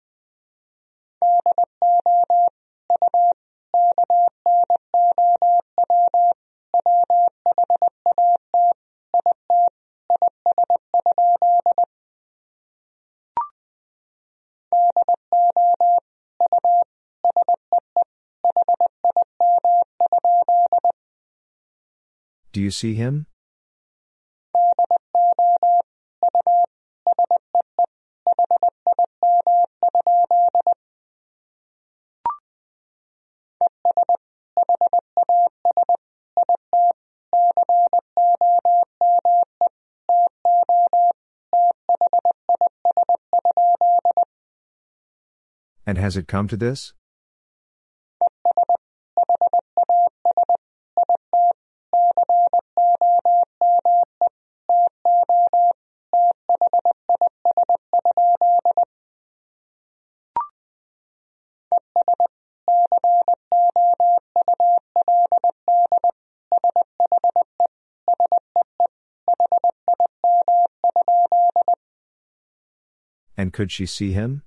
Do 22.54 22.62
you 22.62 22.70
see 22.70 22.94
him? 22.94 23.26
And 45.92 45.98
has 45.98 46.16
it 46.16 46.26
come 46.26 46.48
to 46.48 46.56
this? 46.56 46.94
And 73.36 73.52
could 73.52 73.70
she 73.70 73.84
see 73.84 74.12
him? 74.12 74.42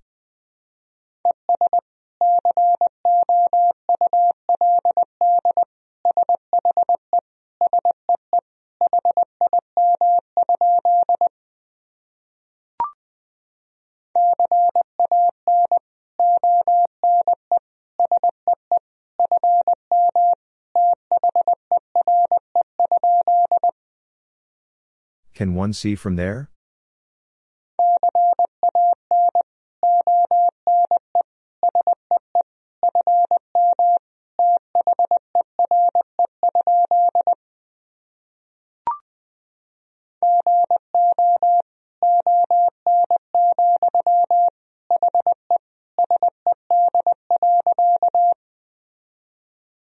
Can 25.35 25.53
one 25.53 25.73
see 25.73 25.95
from 25.95 26.15
there? 26.15 26.49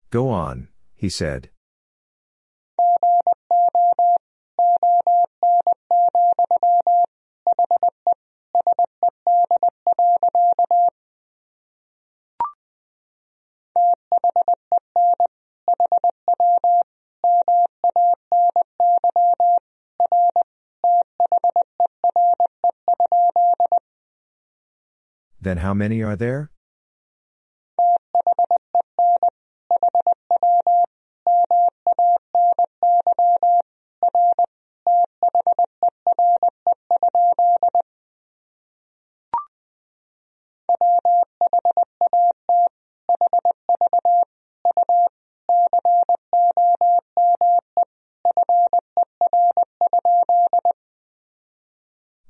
Go 0.09 0.29
on, 0.29 0.69
he 0.95 1.09
said. 1.09 1.49
Then 25.43 25.57
how 25.57 25.73
many 25.73 26.01
are 26.01 26.15
there? 26.15 26.51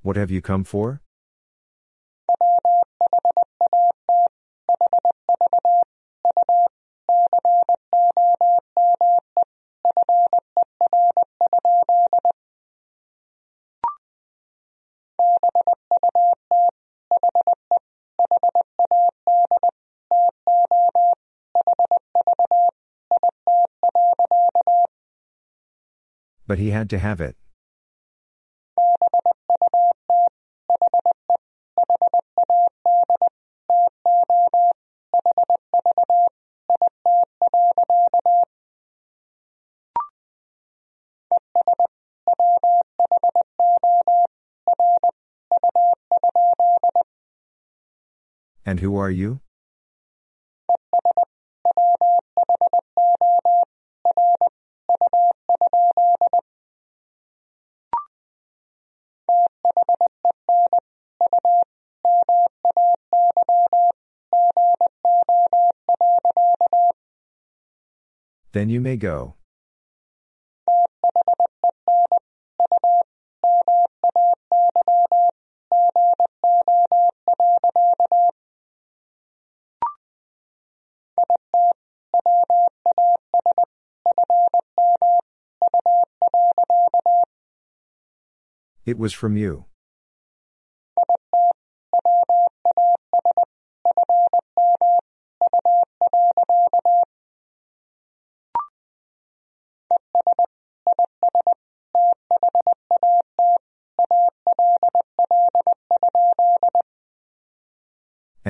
What 0.02 0.16
have 0.16 0.32
you 0.32 0.42
come 0.42 0.64
for? 0.64 1.03
But 26.54 26.60
he 26.60 26.70
had 26.70 26.88
to 26.92 27.00
have 27.00 27.20
it. 27.20 27.36
And 48.64 48.80
who 48.80 48.96
are 48.96 49.10
you? 49.10 49.43
Then 68.54 68.70
you 68.70 68.80
may 68.80 68.98
go. 68.98 69.34
It 88.86 89.00
was 89.00 89.14
from 89.14 89.36
you. 89.36 89.66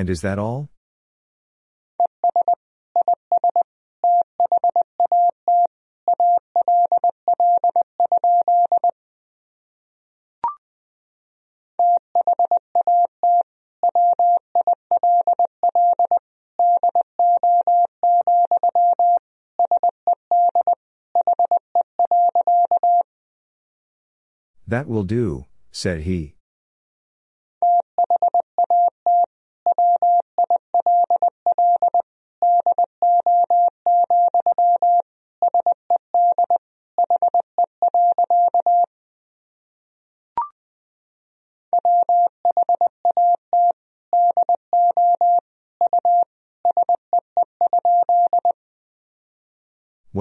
And 0.04 0.10
is 0.10 0.20
that 0.20 0.38
all? 0.38 0.68
That 24.66 24.86
will 24.86 25.04
do, 25.04 25.46
said 25.72 26.02
he. 26.02 26.34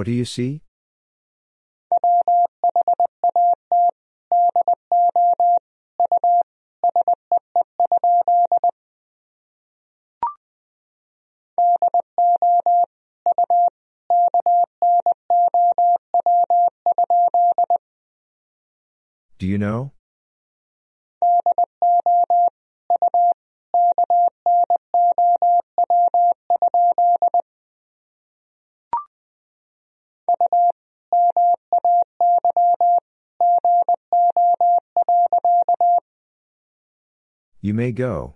What 0.03 0.07
do 0.07 0.11
you 0.11 0.25
see? 0.25 0.59
Do 19.37 19.47
you 19.47 19.57
know? 19.57 19.92
You 37.73 37.77
may 37.77 37.91
go. 37.91 38.35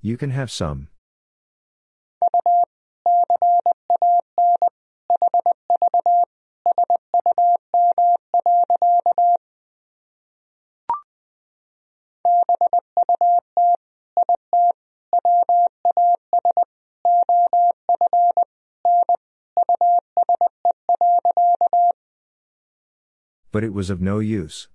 You 0.00 0.16
can 0.16 0.30
have 0.30 0.50
some. 0.50 0.91
But 23.52 23.64
it 23.64 23.74
was 23.74 23.90
of 23.90 24.00
no 24.00 24.18
use. 24.18 24.68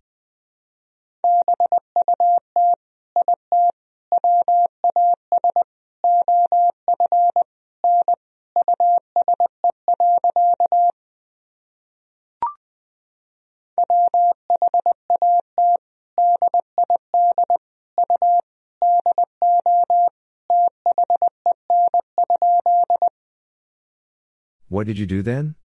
What 24.69 24.85
did 24.85 24.99
you 24.99 25.07
do 25.07 25.23
then? 25.23 25.55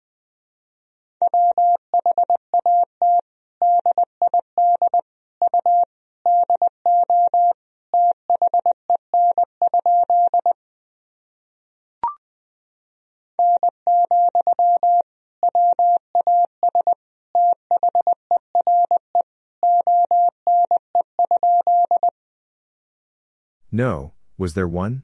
No, 23.75 24.13
was 24.37 24.53
there 24.53 24.69
one? 24.69 25.03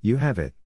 You 0.00 0.16
have 0.16 0.38
it. 0.38 0.57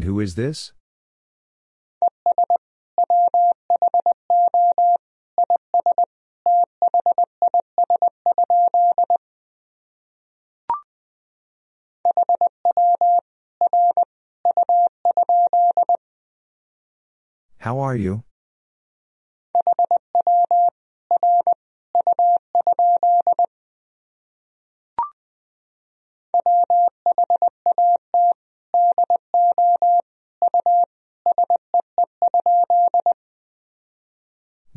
And 0.00 0.06
who 0.06 0.18
is 0.18 0.34
this? 0.34 0.72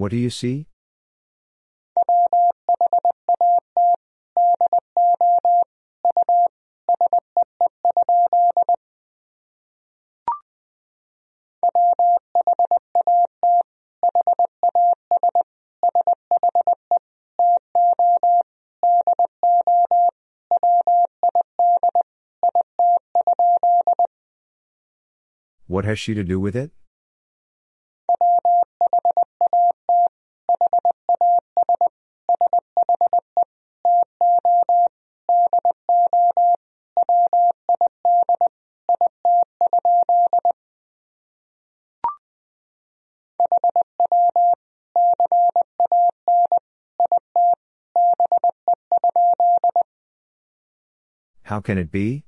What 0.03 0.11
do 0.11 0.17
you 0.17 0.29
see? 0.29 0.67
What 25.67 25.85
has 25.85 25.97
she 25.97 26.13
to 26.13 26.25
do 26.25 26.41
with 26.41 26.57
it? 26.57 26.71
How 51.53 51.61
can 51.61 51.77
it 51.77 51.91
be? 51.91 52.23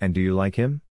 And 0.00 0.14
do 0.14 0.20
you 0.20 0.32
like 0.32 0.54
him? 0.54 0.85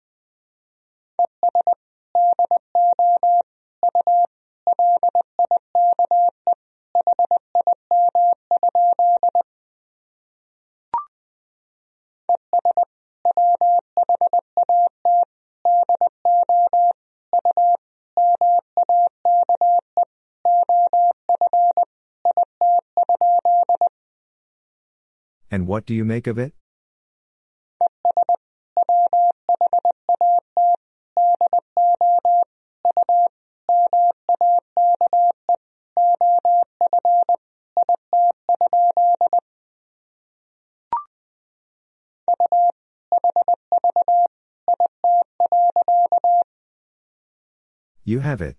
What 25.75 25.85
do 25.85 25.93
you 25.93 26.05
make 26.05 26.25
of 26.25 26.37
it? 26.37 26.53
You 48.05 48.21
have 48.21 48.41
it. 48.41 48.55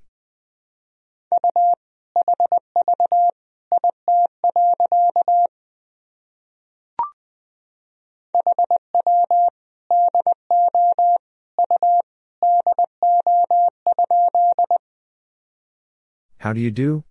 How 16.46 16.52
do 16.52 16.60
you 16.60 16.70
do? 16.70 17.02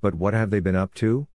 But 0.00 0.16
what 0.16 0.34
have 0.34 0.50
they 0.50 0.58
been 0.58 0.74
up 0.74 0.94
to? 0.94 1.28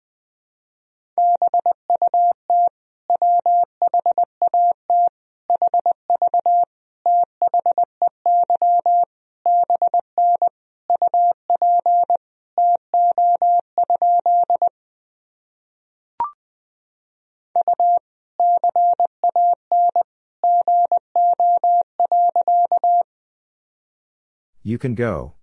You 24.76 24.80
can 24.80 24.94
go. 24.94 25.36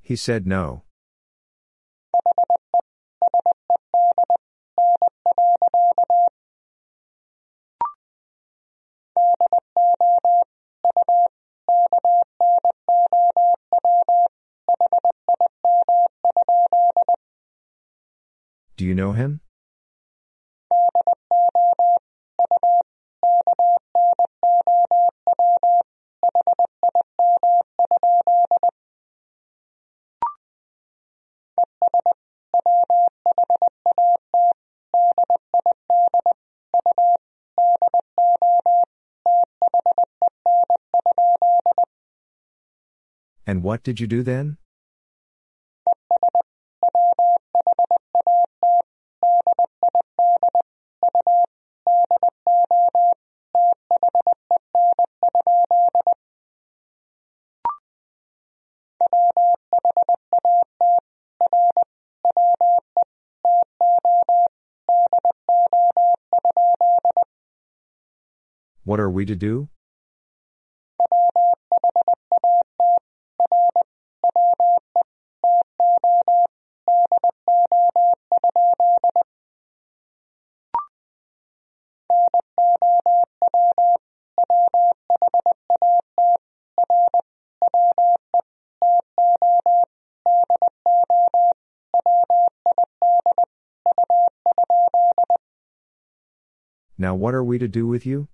He 0.00 0.16
said 0.16 0.48
no. 0.48 0.82
Do 18.82 18.88
you 18.88 18.96
know 18.96 19.12
him? 19.12 19.40
And 43.46 43.62
what 43.62 43.84
did 43.84 44.00
you 44.00 44.08
do 44.08 44.24
then? 44.24 44.56
What 68.84 68.98
are 68.98 69.10
we 69.10 69.24
to 69.26 69.36
do? 69.36 69.68
Now 96.98 97.14
what 97.14 97.34
are 97.34 97.42
we 97.42 97.58
to 97.58 97.68
do 97.68 97.86
with 97.86 98.06
you? 98.06 98.28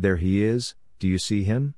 There 0.00 0.16
he 0.16 0.42
is, 0.42 0.74
do 0.98 1.06
you 1.06 1.18
see 1.18 1.44
him? 1.44 1.74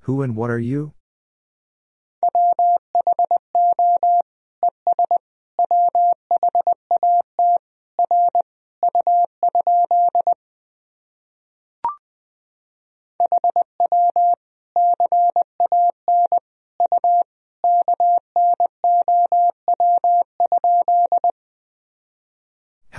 Who 0.00 0.20
and 0.20 0.36
what 0.36 0.50
are 0.50 0.58
you? 0.58 0.92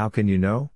How 0.05 0.09
can 0.09 0.27
you 0.27 0.37
know? 0.37 0.69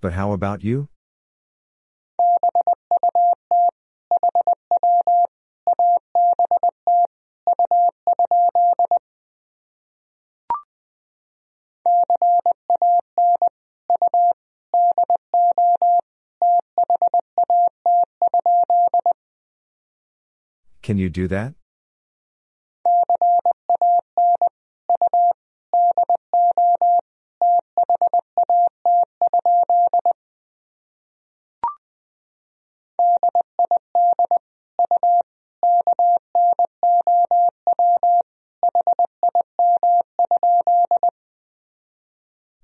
But 0.00 0.12
how 0.12 0.30
about 0.30 0.62
you? 0.62 0.89
Can 20.90 20.98
you 20.98 21.08
do 21.08 21.28
that? 21.28 21.54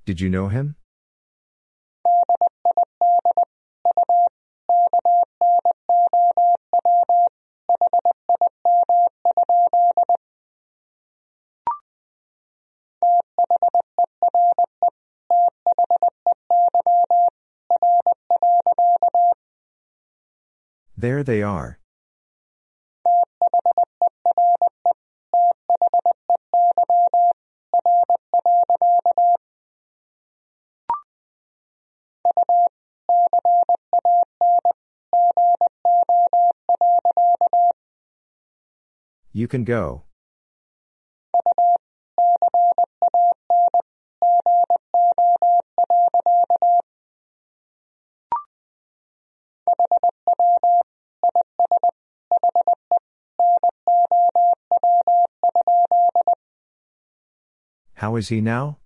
Did 0.04 0.20
you 0.20 0.28
know 0.28 0.48
him? 0.48 0.74
There 20.98 21.22
they 21.22 21.42
are. 21.42 21.78
You 39.32 39.46
can 39.46 39.64
go. 39.64 40.04
Is 58.16 58.28
he 58.28 58.40
now? 58.40 58.78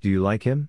Do 0.00 0.08
you 0.08 0.22
like 0.22 0.44
him? 0.44 0.68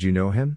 Did 0.00 0.06
you 0.06 0.12
know 0.12 0.30
him? 0.30 0.56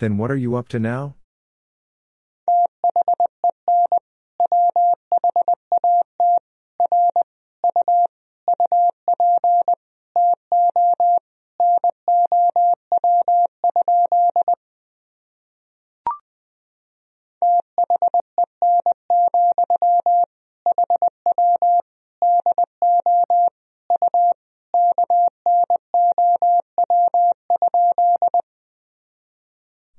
Then 0.00 0.18
what 0.18 0.32
are 0.32 0.36
you 0.36 0.56
up 0.56 0.66
to 0.70 0.80
now? 0.80 1.14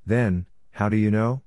Then, 0.08 0.46
how 0.72 0.88
do 0.88 0.96
you 0.96 1.12
know? 1.12 1.42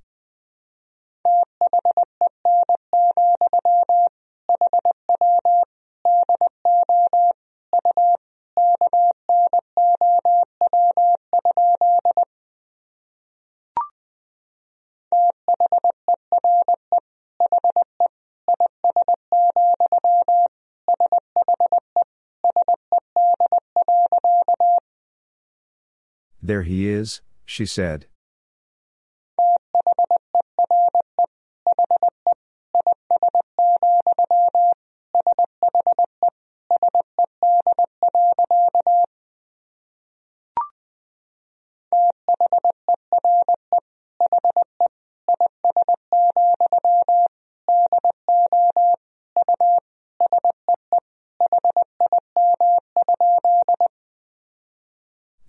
There 26.43 26.61
he 26.61 26.87
is, 26.87 27.21
she 27.43 27.65
said. 27.65 28.05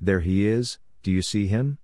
There 0.05 0.19
he 0.19 0.49
is, 0.49 0.79
do 1.05 1.13
you 1.13 1.23
see 1.23 1.47
him? 1.47 1.79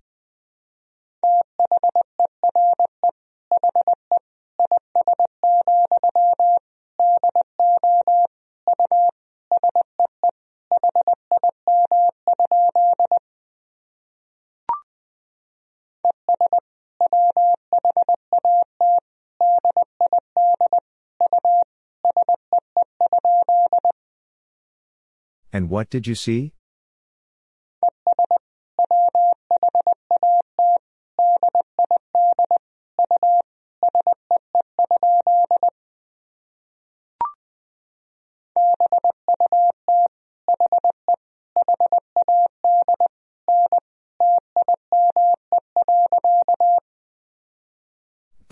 And 25.53 25.71
what 25.71 25.89
did 25.89 26.09
you 26.09 26.17
see? 26.17 26.53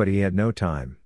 but 0.07 0.13
he 0.13 0.21
had 0.21 0.37
no 0.37 0.53
time. 0.53 0.99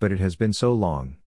But 0.00 0.10
it 0.10 0.18
has 0.18 0.34
been 0.34 0.52
so 0.52 0.72
long. 0.74 1.21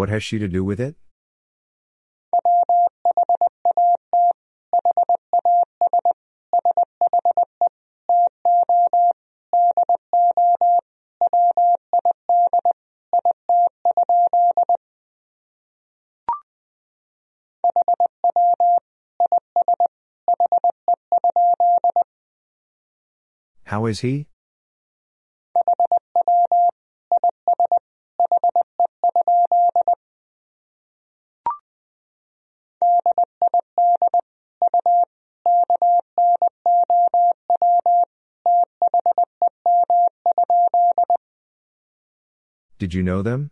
What 0.00 0.08
has 0.08 0.24
she 0.24 0.38
to 0.38 0.48
do 0.48 0.64
with 0.64 0.80
it? 0.80 0.96
How 23.64 23.84
is 23.84 24.00
he? 24.00 24.29
Did 42.80 42.94
you 42.94 43.02
know 43.02 43.20
them? 43.20 43.50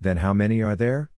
Then 0.00 0.16
how 0.16 0.32
many 0.34 0.60
are 0.60 0.74
there? 0.74 1.13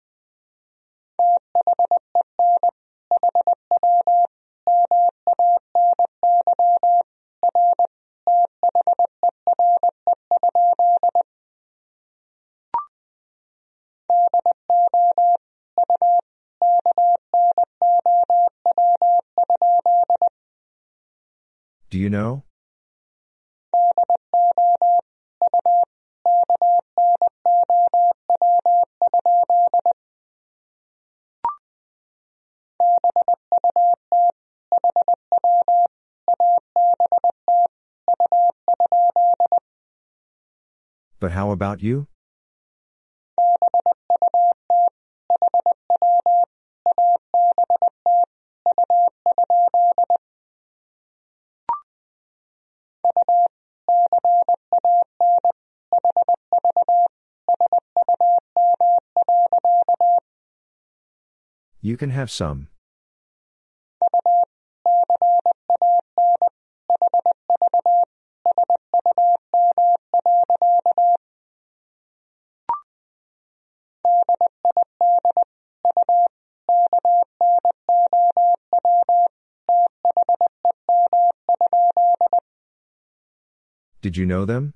Know? 22.16 22.44
But 41.20 41.32
how 41.32 41.52
about 41.52 41.82
you? 41.82 42.08
You 61.86 61.98
can 61.98 62.10
have 62.10 62.32
some. 62.32 62.68
Did 84.02 84.18
you 84.18 84.26
know 84.26 84.46
them? 84.46 84.75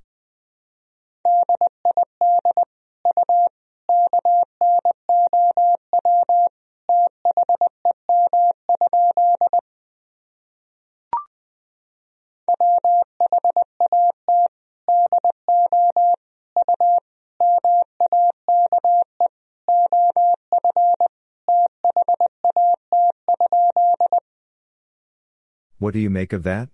What 25.80 25.94
do 25.94 26.00
you 26.00 26.10
make 26.10 26.34
of 26.34 26.44
that? 26.44 26.68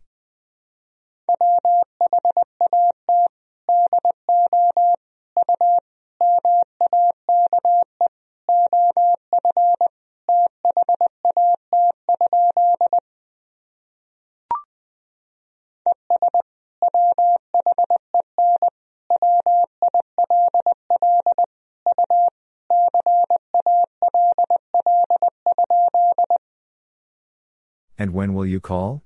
And 28.05 28.13
when 28.13 28.35
will 28.35 28.45
you 28.45 28.59
call? 28.59 29.01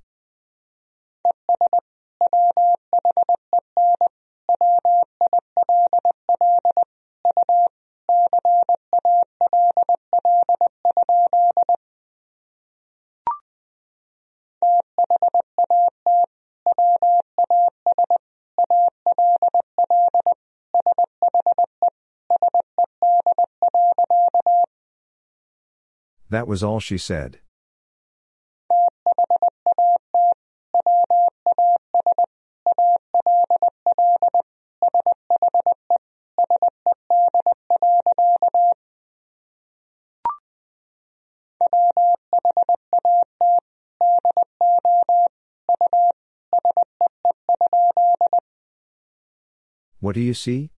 That 26.30 26.50
was 26.50 26.62
all 26.62 26.82
she 26.82 26.98
said. 26.98 27.40
What 50.10 50.16
do 50.16 50.22
you 50.22 50.34
see? 50.34 50.72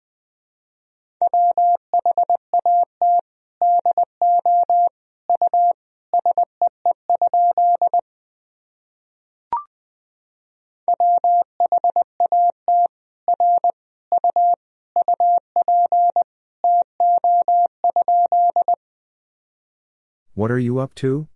What 20.34 20.50
are 20.50 20.58
you 20.58 20.80
up 20.80 20.96
to? 20.96 21.28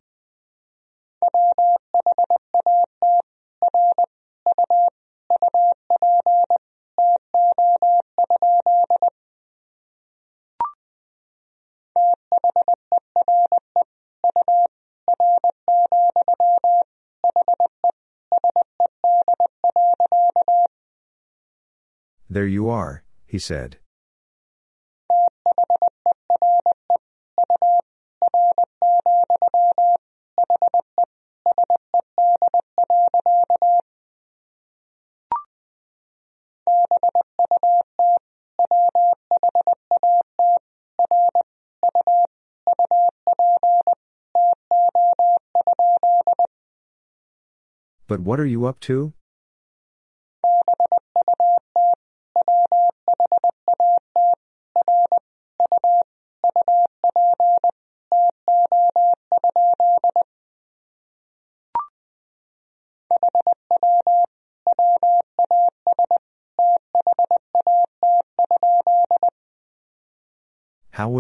There 22.35 22.49
you 22.49 22.69
are, 22.69 23.05
he 23.29 23.39
said. 23.39 23.79
But 48.09 48.19
what 48.19 48.41
are 48.41 48.45
you 48.45 48.67
up 48.67 48.81
to? 48.81 49.13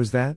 Was 0.04 0.10
that? 0.10 0.36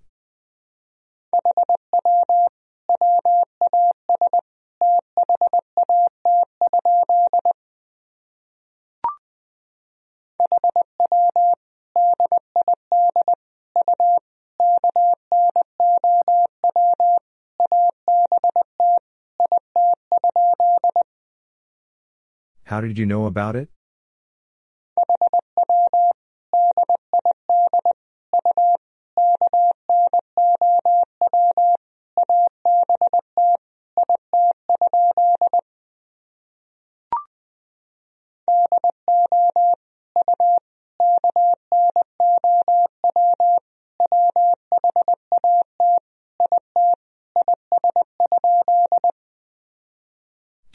How 22.63 22.79
did 22.79 22.97
you 22.97 23.05
know 23.05 23.25
about 23.25 23.57
it? 23.57 23.76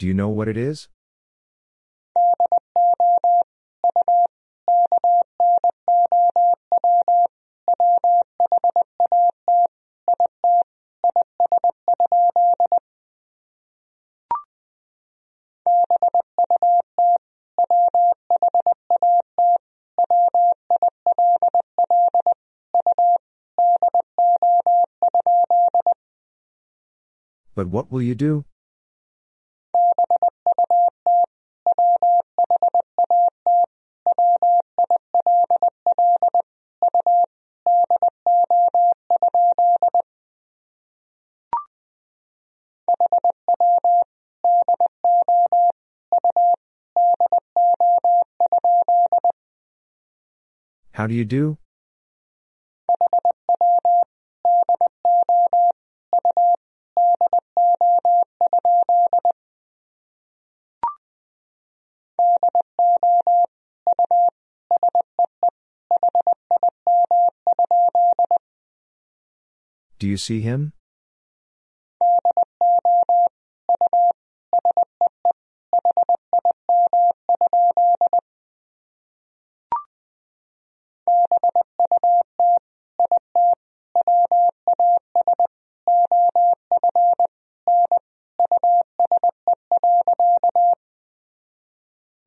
Do 0.03 0.07
you 0.07 0.13
know 0.13 0.27
what 0.27 0.49
it 0.49 0.57
is? 0.57 0.89
But 27.55 27.67
what 27.67 27.89
will 27.89 28.01
you 28.01 28.15
do? 28.15 28.42
How 51.03 51.07
do 51.07 51.15
you 51.15 51.25
do? 51.25 51.57
Do 69.99 70.07
you 70.07 70.15
see 70.15 70.39
him? 70.39 70.72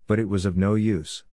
But 0.06 0.18
it 0.18 0.28
was 0.28 0.44
of 0.44 0.56
no 0.56 0.74
use. 0.74 1.24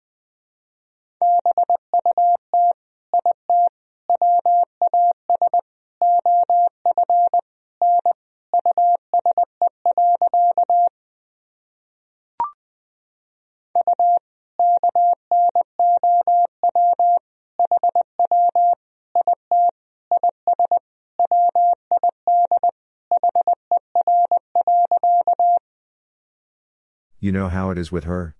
You 27.20 27.32
know 27.32 27.48
how 27.48 27.70
it 27.70 27.78
is 27.78 27.90
with 27.90 28.04
her? 28.04 28.36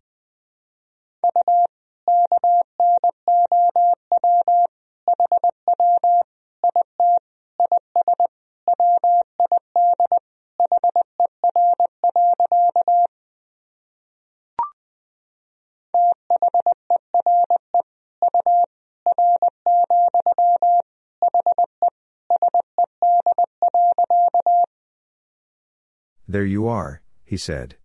There 26.34 26.44
you 26.44 26.68
are, 26.68 27.04
he 27.24 27.38
said. 27.38 27.76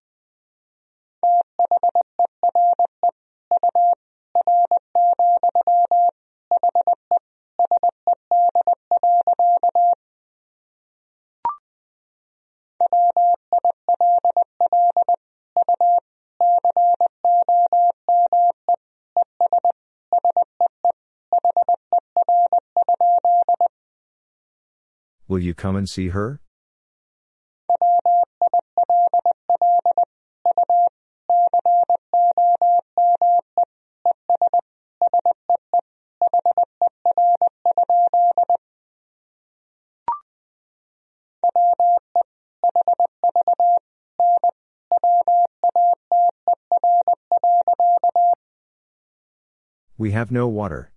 Will 25.29 25.39
you 25.39 25.53
come 25.53 25.77
and 25.77 25.87
see 25.87 26.09
her? 26.09 26.41
We 50.09 50.13
have 50.13 50.31
no 50.31 50.49
water. 50.49 50.91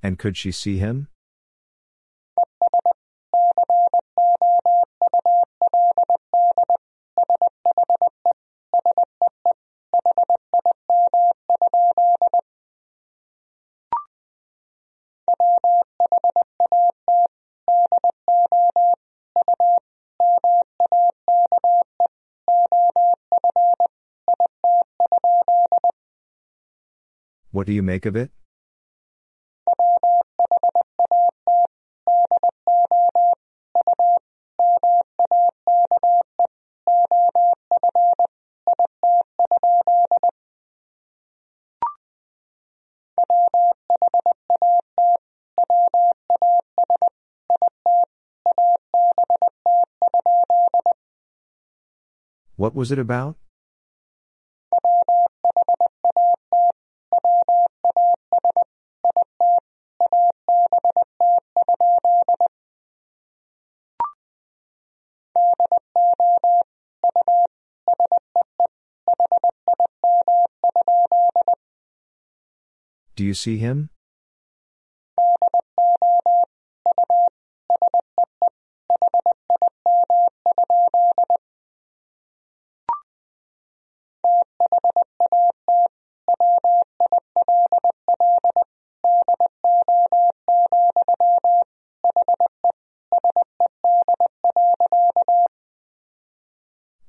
And 0.00 0.16
could 0.16 0.36
she 0.36 0.52
see 0.52 0.78
him? 0.78 1.08
What 27.66 27.70
do 27.70 27.74
you 27.74 27.82
make 27.82 28.06
of 28.06 28.14
it? 28.14 28.30
What 52.54 52.76
was 52.76 52.92
it 52.92 53.00
about? 53.00 53.36
You 73.26 73.34
see 73.34 73.58
him? 73.58 73.90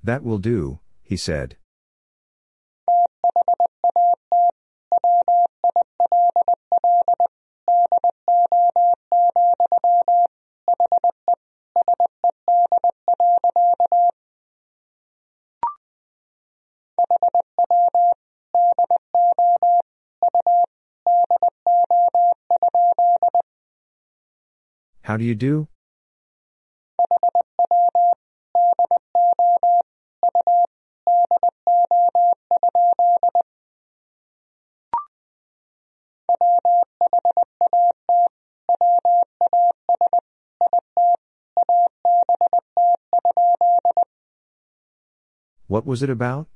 That 0.03 0.23
will 0.23 0.37
do, 0.37 0.79
he 1.03 1.17
said. 1.17 1.57
How 25.17 25.19
do 25.19 25.25
you 25.25 25.33
do? 25.33 25.67
What 45.65 45.87
was 45.87 46.03
it 46.03 46.11
about? 46.11 46.47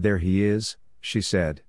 There 0.00 0.18
he 0.18 0.44
is, 0.44 0.76
she 1.00 1.20
said. 1.20 1.62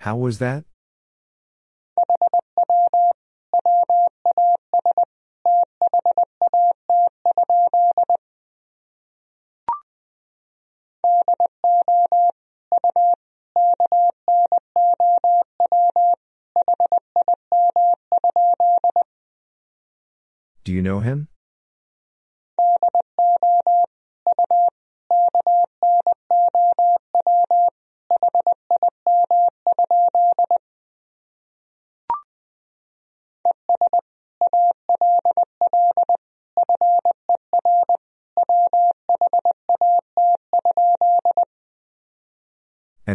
How 0.00 0.16
was 0.16 0.38
that? 0.38 0.64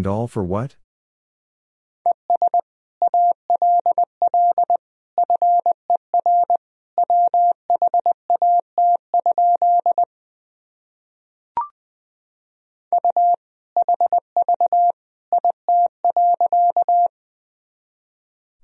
And 0.03 0.07
all 0.09 0.27
for 0.27 0.43
what? 0.43 0.75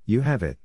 You 0.04 0.20
have 0.20 0.42
it. 0.42 0.58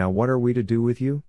Now 0.00 0.08
what 0.08 0.30
are 0.30 0.38
we 0.38 0.54
to 0.54 0.62
do 0.62 0.80
with 0.80 1.02
you? 1.02 1.24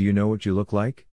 Do 0.00 0.06
you 0.06 0.14
know 0.14 0.28
what 0.28 0.46
you 0.46 0.54
look 0.54 0.72
like? 0.72 1.09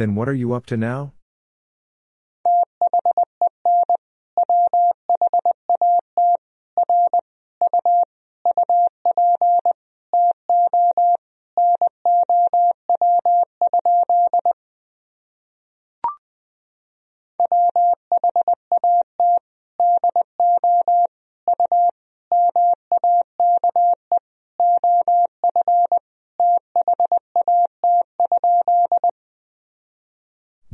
Then 0.00 0.14
what 0.14 0.30
are 0.30 0.34
you 0.34 0.54
up 0.54 0.64
to 0.64 0.78
now? 0.78 1.12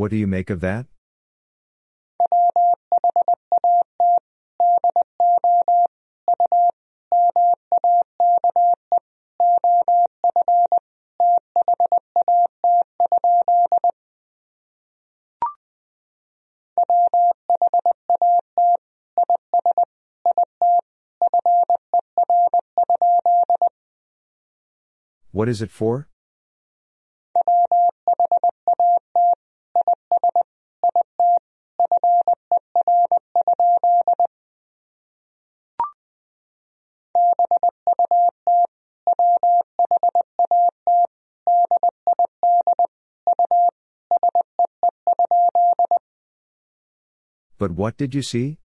What 0.06 0.10
do 0.12 0.18
you 0.18 0.28
make 0.28 0.50
of 0.50 0.60
that? 0.60 0.86
What 25.32 25.48
is 25.48 25.60
it 25.60 25.72
for? 25.72 26.06
But 47.66 47.74
what 47.74 47.97
did 47.97 48.14
you 48.14 48.22
see? 48.22 48.59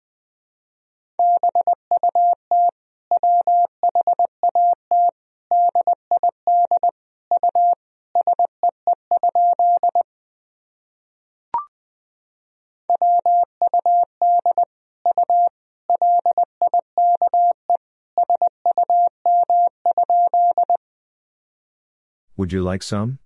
Would 22.36 22.52
you 22.52 22.62
like 22.62 22.82
some? 22.82 23.20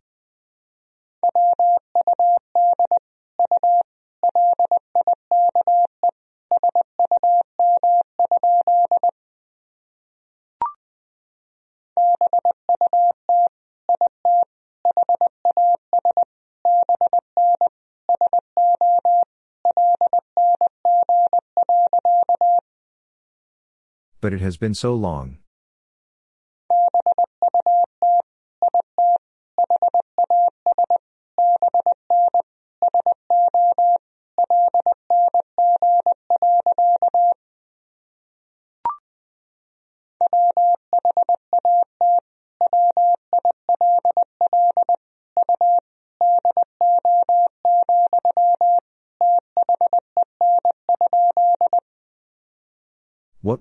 But 24.22 24.32
it 24.32 24.40
has 24.40 24.56
been 24.56 24.72
so 24.72 24.94
long. 24.94 25.38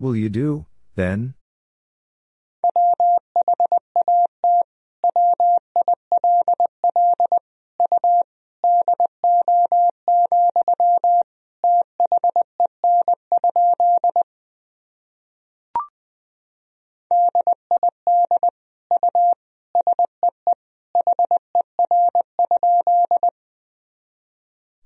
What 0.02 0.08
will 0.08 0.16
you 0.16 0.30
do, 0.30 0.66
then? 0.96 1.36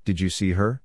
Did 0.03 0.19
you 0.19 0.29
see 0.29 0.51
her? 0.51 0.81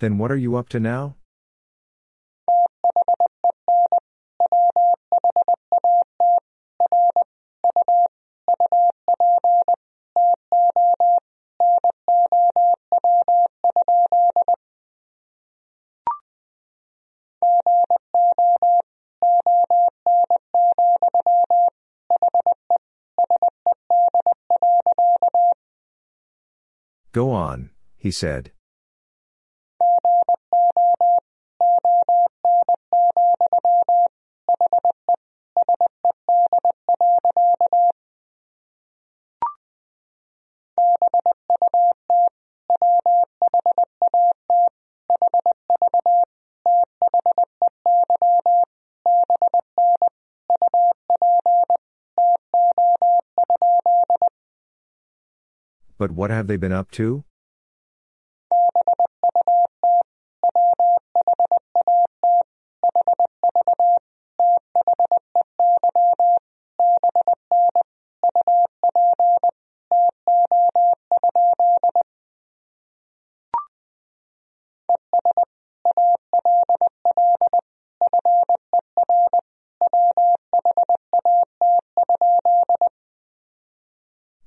Then 0.00 0.16
what 0.16 0.32
are 0.32 0.36
you 0.36 0.56
up 0.56 0.70
to 0.70 0.80
now? 0.80 1.16
Go 27.12 27.32
on, 27.32 27.70
he 27.98 28.10
said. 28.10 28.52
But 56.00 56.12
what 56.12 56.30
have 56.30 56.46
they 56.46 56.56
been 56.56 56.72
up 56.72 56.90
to? 56.92 57.24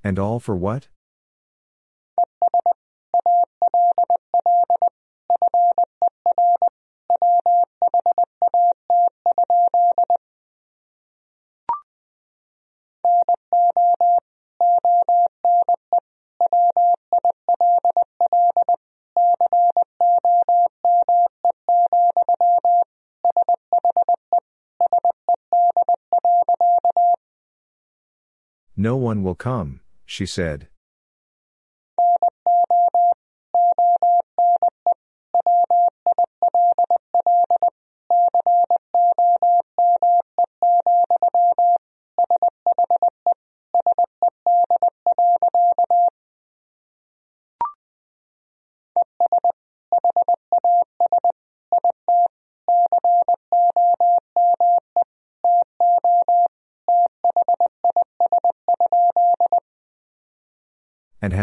And 0.04 0.18
all 0.18 0.40
for 0.40 0.56
what? 0.56 0.88
One 29.14 29.22
will 29.22 29.36
come, 29.36 29.82
she 30.08 30.26
said. 30.26 30.70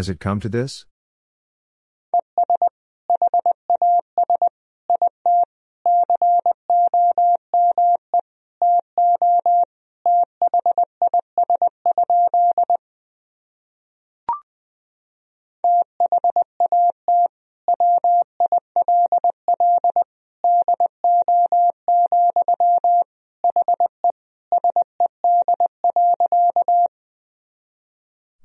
Has 0.00 0.08
it 0.08 0.18
come 0.18 0.40
to 0.40 0.48
this? 0.48 0.86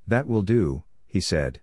That 0.07 0.27
will 0.27 0.43
do, 0.43 0.84
he 1.15 1.21
said. 1.21 1.61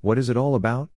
What 0.00 0.18
is 0.18 0.28
it 0.28 0.36
all 0.36 0.56
about? 0.56 0.95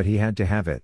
But 0.00 0.06
he 0.06 0.16
had 0.16 0.34
to 0.38 0.46
have 0.46 0.66
it. 0.66 0.82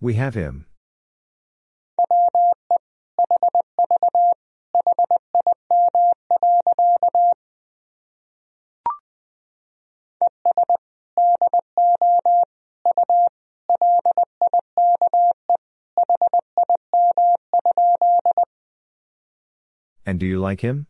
We 0.00 0.14
have 0.14 0.32
him. 0.32 0.64
And 20.14 20.20
do 20.20 20.26
you 20.26 20.38
like 20.38 20.60
him? 20.60 20.86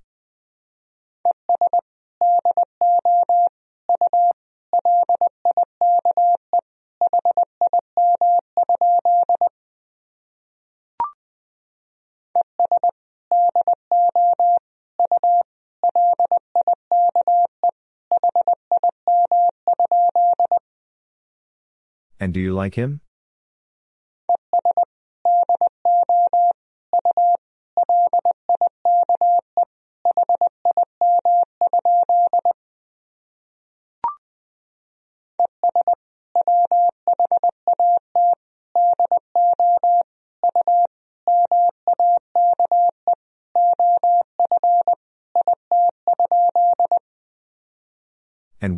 And 22.20 22.34
do 22.34 22.40
you 22.40 22.52
like 22.52 22.74
him? 22.74 23.00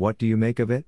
What 0.07 0.19
do 0.19 0.27
you 0.27 0.37
make 0.37 0.61
of 0.61 0.71
it? 0.71 0.87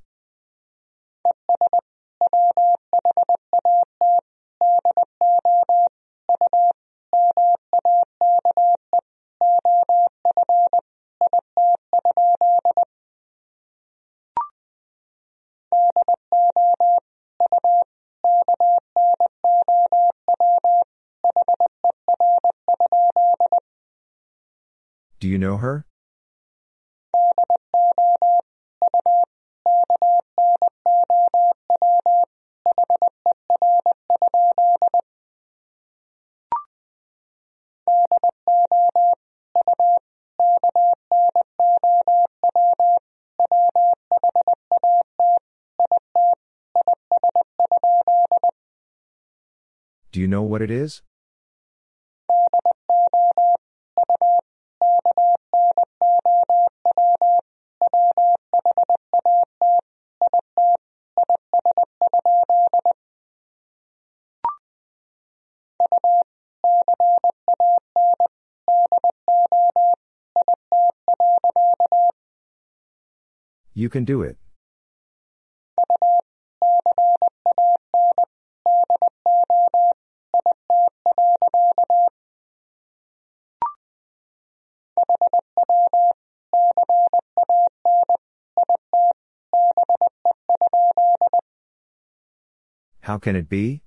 Know 50.38 50.44
what 50.44 50.62
it 50.62 50.70
is? 50.70 51.02
You 73.74 73.88
can 73.88 74.04
do 74.04 74.22
it. 74.22 74.47
How 93.18 93.20
can 93.20 93.34
it 93.34 93.48
be? 93.48 93.82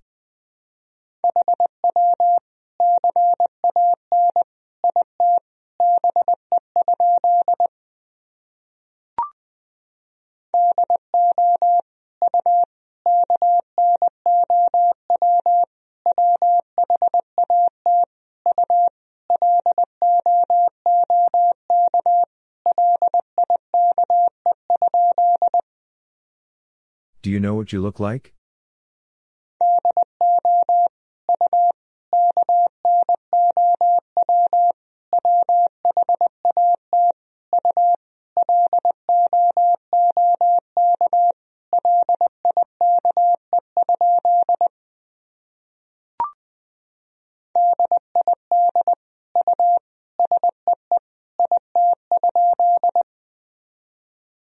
Do 27.21 27.29
you 27.29 27.39
know 27.39 27.55
what 27.55 27.71
you 27.71 27.79
look 27.79 28.01
like? 28.01 28.33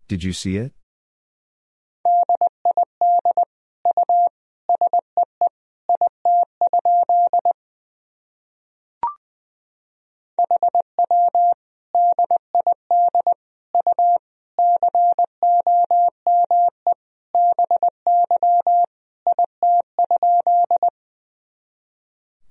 Did 0.08 0.24
you 0.24 0.32
see 0.32 0.56
it? 0.56 0.72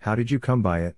How 0.00 0.14
did 0.14 0.30
you 0.30 0.38
come 0.38 0.62
by 0.62 0.80
it? 0.80 0.96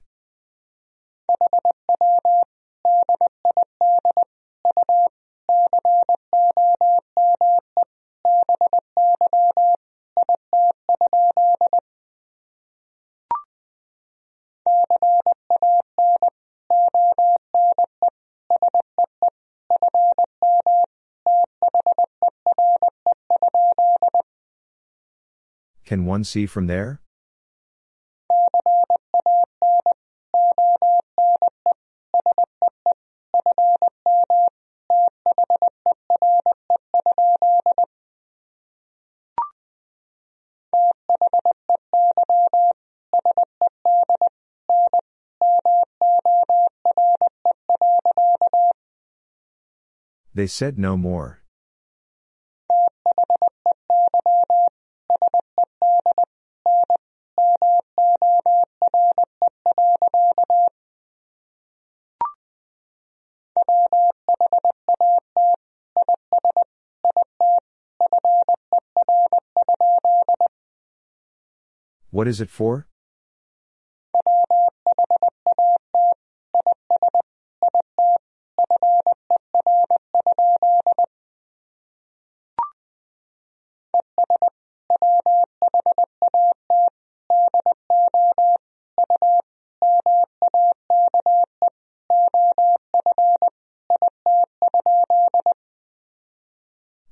One 26.18 26.24
see 26.24 26.46
from 26.46 26.66
there? 26.66 27.00
They 50.34 50.46
said 50.46 50.78
no 50.78 50.96
more. 50.96 51.37
What 72.18 72.26
is 72.26 72.40
it 72.40 72.50
for? 72.50 72.88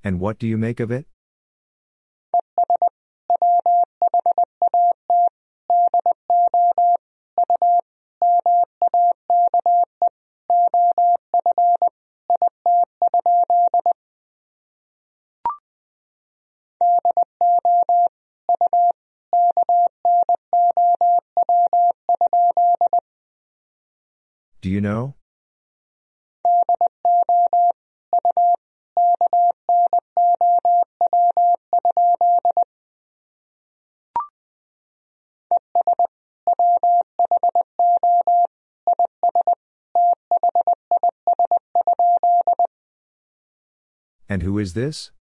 And 0.03 0.19
what 0.19 0.41
do 0.41 0.49
you 0.49 0.57
make 0.57 0.81
of 0.81 0.91
it? 0.91 1.07
Know? 24.87 25.15
And 44.29 44.43
who 44.43 44.59
is 44.59 44.75
this? 44.75 45.13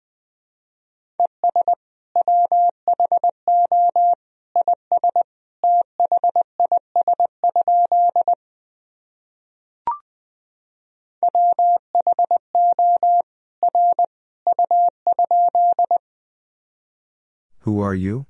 Who 17.65 17.79
are 17.79 17.95
you? 17.95 18.27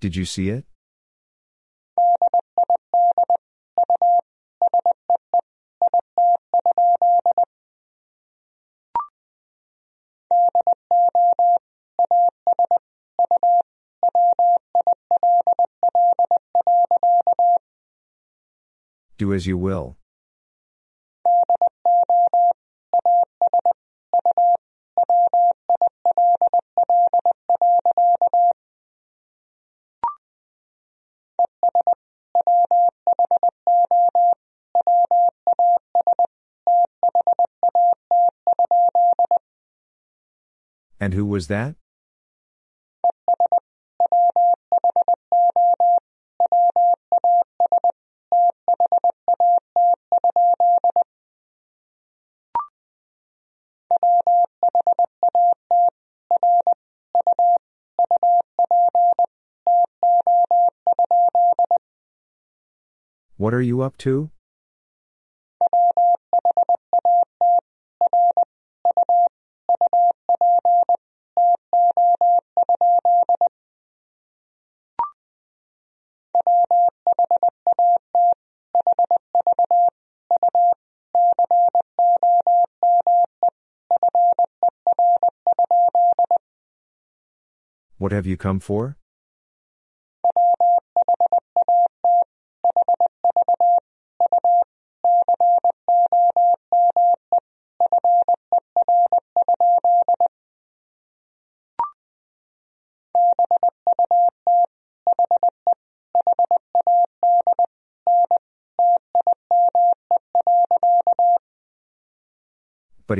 Did 0.00 0.16
you 0.16 0.26
see 0.26 0.50
it? 0.50 0.66
Do 19.20 19.34
as 19.34 19.46
you 19.46 19.58
will. 19.58 19.98
And 40.98 41.12
who 41.12 41.26
was 41.26 41.48
that? 41.48 41.76
What 63.50 63.56
are 63.56 63.62
you 63.62 63.80
up 63.80 63.98
to? 63.98 64.30
What 87.98 88.12
have 88.12 88.26
you 88.26 88.36
come 88.36 88.60
for? 88.60 88.99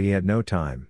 He 0.00 0.10
had 0.10 0.24
no 0.24 0.42
time. 0.42 0.88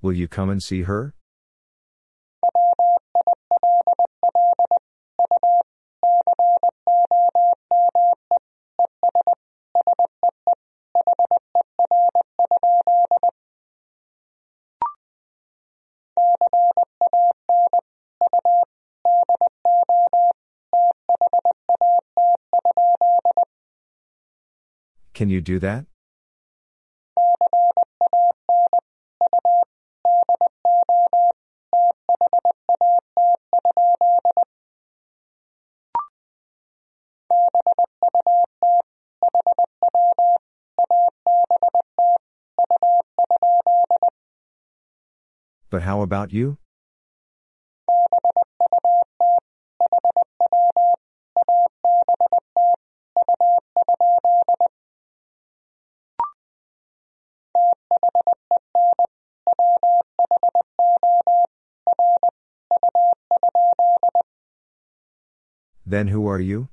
Will 0.00 0.12
you 0.12 0.28
come 0.28 0.50
and 0.50 0.62
see 0.62 0.82
her? 0.82 1.14
Can 25.24 25.30
you 25.30 25.40
do 25.40 25.58
that? 25.60 25.86
But 45.70 45.84
how 45.84 46.02
about 46.02 46.34
you? 46.34 46.58
Then 65.94 66.08
who 66.08 66.26
are 66.26 66.40
you? 66.40 66.66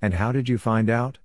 And 0.00 0.14
how 0.14 0.30
did 0.30 0.48
you 0.48 0.56
find 0.56 0.88
out? 0.88 1.18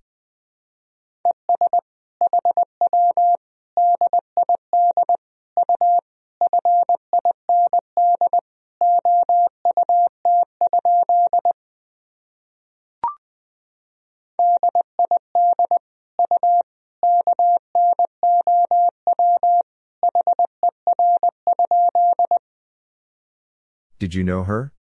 Did 24.10 24.16
you 24.16 24.24
know 24.24 24.44
her? 24.44 24.74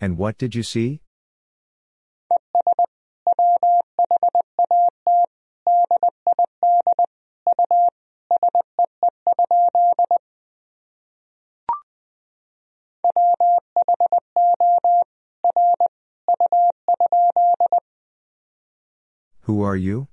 And 0.00 0.16
what 0.16 0.38
did 0.38 0.54
you 0.54 0.62
see? 0.62 1.02
Who 19.46 19.62
are 19.62 19.76
you? 19.76 20.08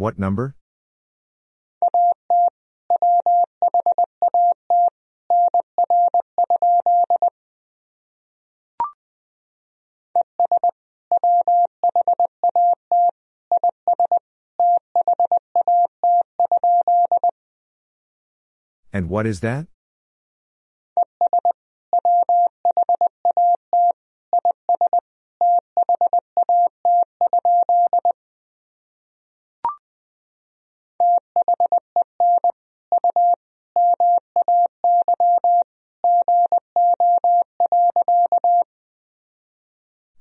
What 0.00 0.18
number? 0.18 0.54
And 18.92 19.08
what 19.08 19.26
is 19.26 19.40
that? 19.40 19.66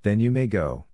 Then 0.09 0.19
you 0.19 0.31
may 0.31 0.47
go. 0.47 0.85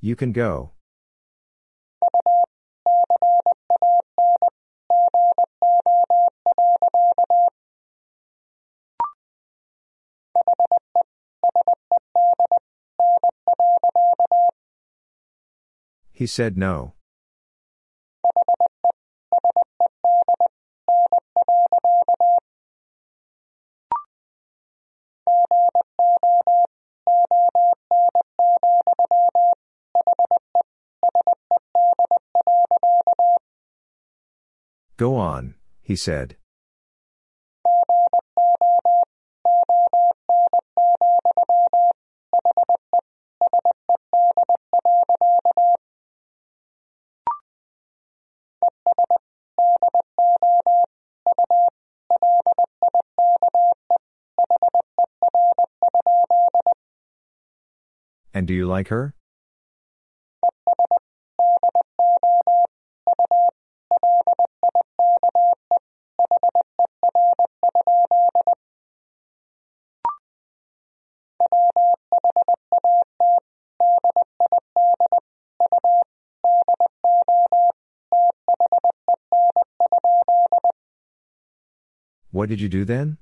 You 0.00 0.16
can 0.16 0.32
go. 0.32 0.72
He 16.24 16.28
said 16.28 16.56
no. 16.56 16.94
Go 34.96 35.16
on, 35.16 35.56
he 35.82 35.94
said. 35.94 36.36
And 58.44 58.48
do 58.48 58.52
you 58.52 58.66
like 58.66 58.88
her? 58.88 59.14
What 82.30 82.50
did 82.50 82.60
you 82.60 82.68
do 82.68 82.84
then? 82.84 83.16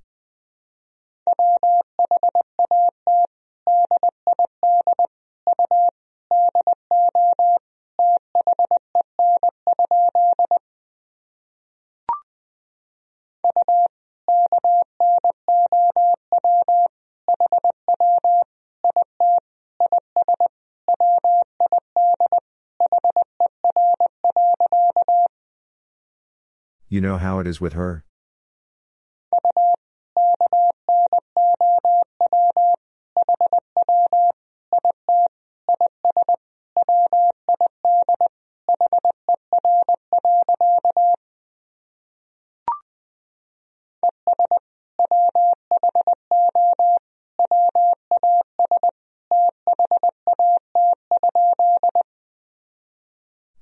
You 26.92 27.00
know 27.00 27.16
how 27.16 27.38
it 27.38 27.46
is 27.46 27.58
with 27.58 27.72
her? 27.72 28.04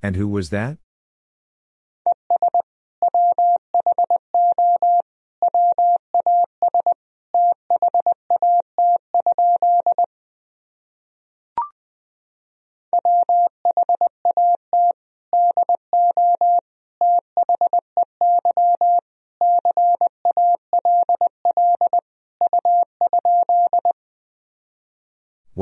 And 0.03 0.17
who 0.17 0.27
was 0.27 0.51
that? 0.51 0.79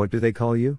What 0.08 0.12
do 0.12 0.20
they 0.20 0.32
call 0.32 0.56
you? 0.56 0.78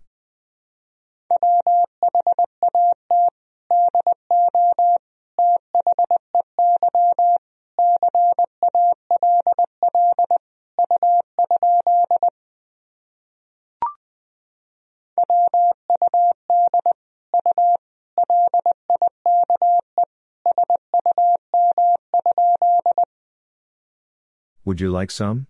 Would 24.65 24.81
you 24.81 24.89
like 24.89 25.11
some? 25.11 25.45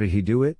Did 0.00 0.10
he 0.10 0.22
do 0.22 0.42
it? 0.42 0.56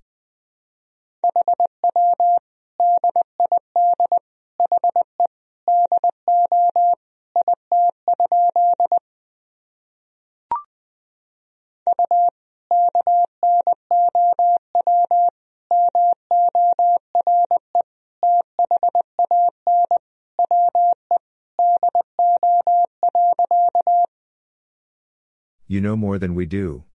You 25.67 25.81
know 25.81 25.97
more 25.97 26.19
than 26.19 26.35
we 26.35 26.47
do. 26.47 26.90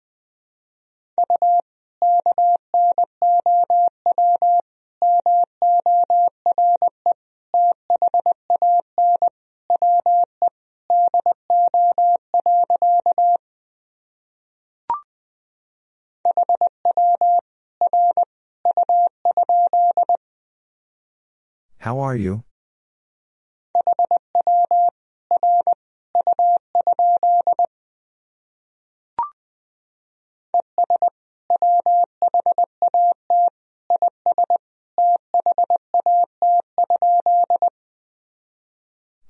Are 22.11 22.15
you? 22.17 22.43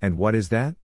And 0.01 0.17
what 0.17 0.33
is 0.33 0.49
that? 0.49 0.80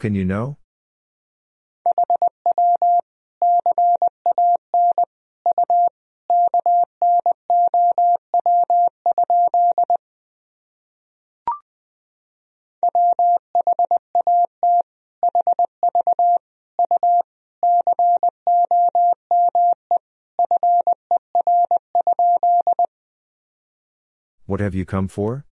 Can 0.00 0.14
you 0.14 0.24
know? 0.24 0.56
What 24.46 24.58
have 24.58 24.74
you 24.74 24.84
come 24.84 25.06
for? 25.06 25.44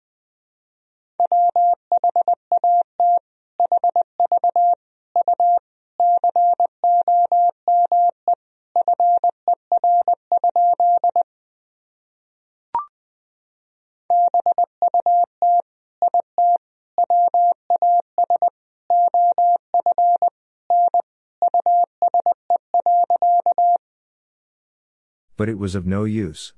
But 25.37 25.49
it 25.49 25.59
was 25.59 25.75
of 25.75 25.85
no 25.85 26.03
use. 26.03 26.53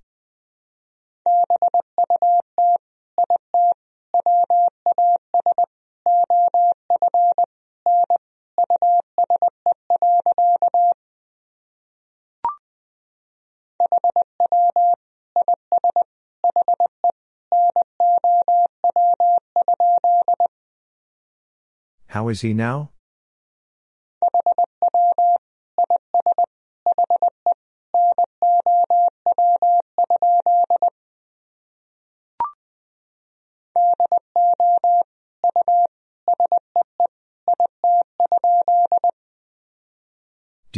How 22.07 22.29
is 22.29 22.41
he 22.41 22.55
now? 22.55 22.89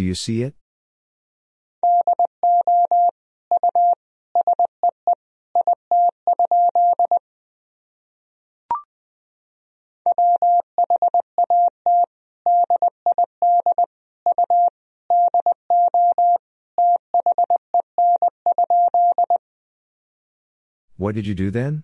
Do 0.01 0.07
you 0.07 0.15
see 0.15 0.41
it? 0.41 0.55
What 20.97 21.13
did 21.13 21.27
you 21.27 21.35
do 21.35 21.51
then? 21.51 21.83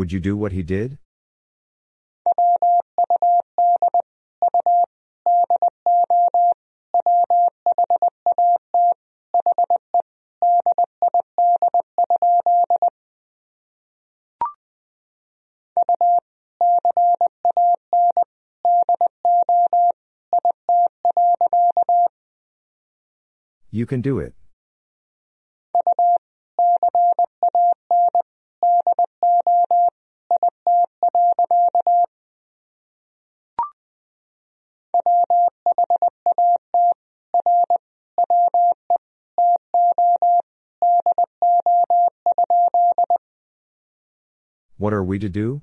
Would 0.00 0.12
you 0.12 0.18
do 0.18 0.34
what 0.34 0.52
he 0.52 0.62
did? 0.62 0.96
You 23.70 23.84
can 23.84 24.00
do 24.00 24.18
it. 24.18 24.39
we 45.10 45.18
to 45.18 45.28
do? 45.28 45.60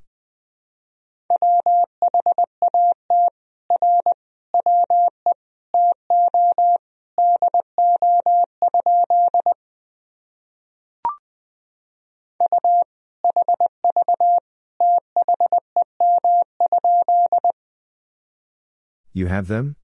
You 19.13 19.27
have 19.27 19.47
them? 19.47 19.77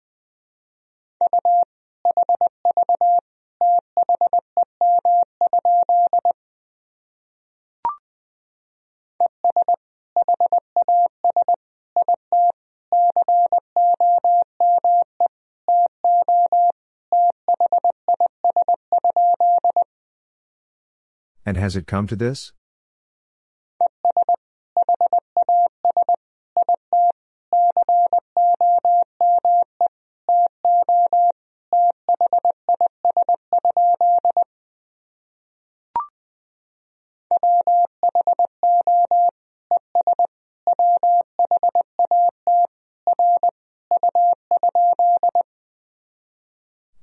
Has 21.64 21.78
it 21.78 21.88
come 21.88 22.06
to 22.08 22.16
this? 22.18 22.52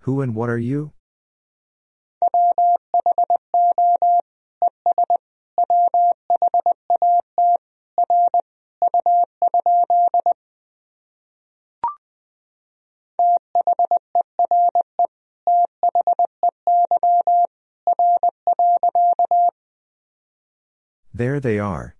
Who 0.00 0.20
and 0.20 0.34
what 0.34 0.50
are 0.50 0.58
you? 0.58 0.92
There 21.20 21.38
they 21.38 21.58
are. 21.58 21.96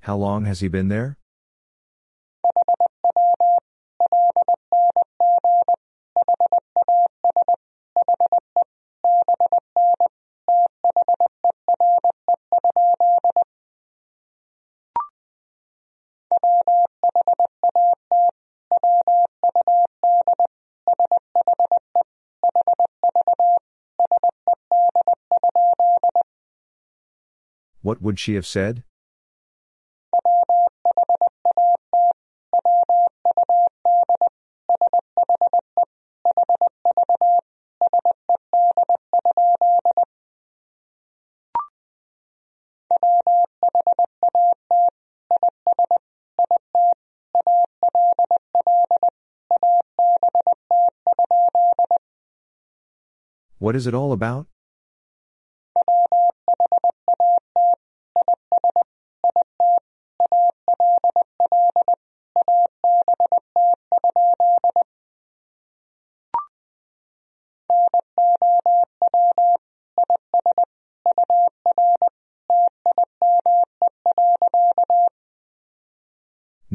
How 0.00 0.16
long 0.16 0.46
has 0.46 0.58
he 0.58 0.66
been 0.66 0.88
there? 0.88 1.16
Would 28.08 28.18
she 28.18 28.36
have 28.36 28.46
said? 28.46 28.82
What 53.58 53.76
is 53.76 53.86
it 53.86 53.92
all 53.92 54.12
about? 54.14 54.46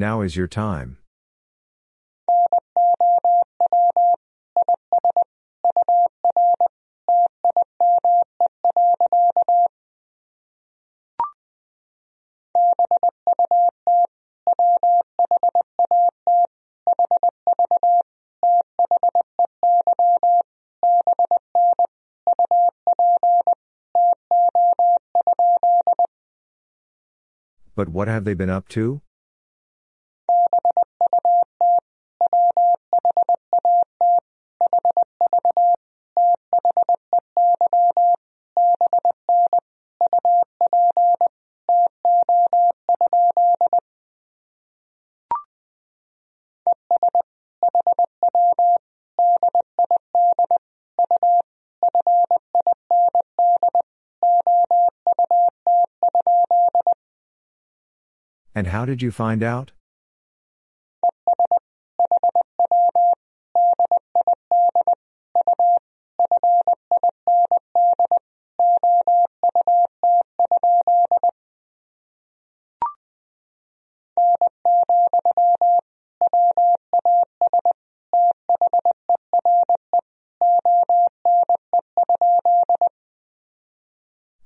Now 0.04 0.20
is 0.20 0.36
your 0.36 0.48
time. 0.50 0.98
But 27.74 27.88
what 27.88 28.10
have 28.10 28.26
they 28.26 28.34
been 28.34 28.50
up 28.50 28.68
to? 28.68 29.02
And 58.64 58.72
how 58.72 58.86
did 58.86 59.02
you 59.02 59.12
find 59.12 59.44
out? 59.44 59.74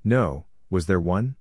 No, 0.04 0.46
was 0.72 0.88
there 0.88 1.00
one? 1.00 1.36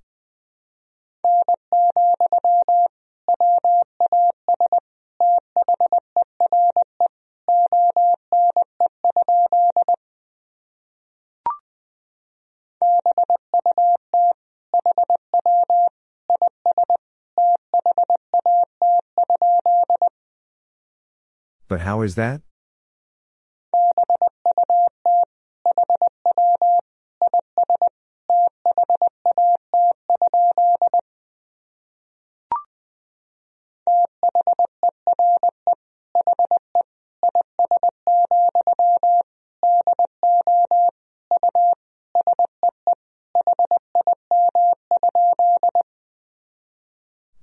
how 21.87 22.01
is 22.01 22.15
that? 22.15 22.41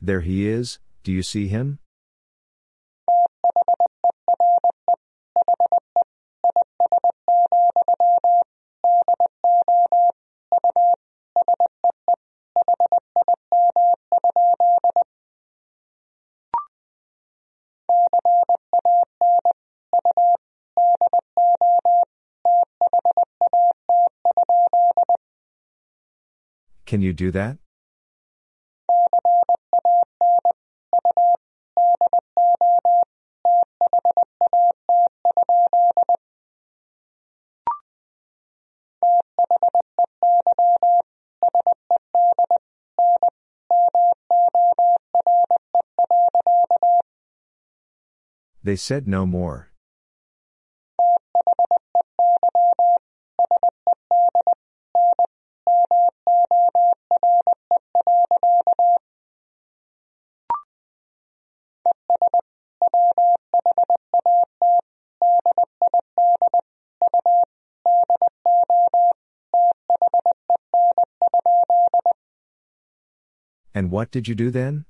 There 0.02 0.20
he 0.20 0.46
is, 0.46 0.80
do 1.02 1.10
you 1.10 1.22
see 1.22 1.48
him? 1.48 1.78
You 27.04 27.12
do 27.12 27.30
that? 27.30 27.58
They 48.64 48.76
said 48.76 49.06
no 49.06 49.26
more. 49.26 49.73
And 73.74 73.90
what 73.90 74.12
did 74.12 74.28
you 74.28 74.36
do 74.36 74.50
then? 74.50 74.84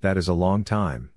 That 0.00 0.16
is 0.16 0.28
a 0.28 0.34
long 0.34 0.62
time. 0.62 1.10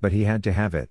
But 0.00 0.12
he 0.12 0.24
had 0.24 0.42
to 0.44 0.52
have 0.52 0.74
it. 0.74 0.88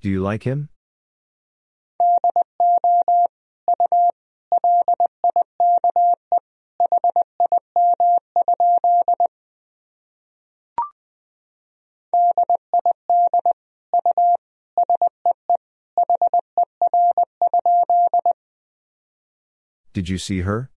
Do 0.00 0.08
you 0.08 0.22
like 0.22 0.44
him? 0.44 0.68
Did 19.98 20.08
you 20.08 20.16
see 20.18 20.42
her? 20.42 20.70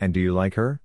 And 0.00 0.12
do 0.12 0.18
you 0.18 0.34
like 0.34 0.54
her? 0.54 0.81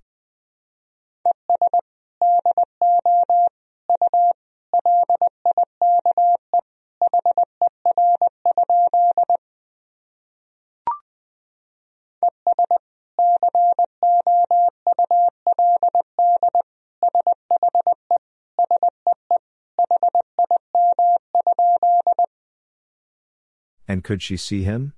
Could 24.08 24.22
she 24.22 24.38
see 24.38 24.62
him? 24.62 24.94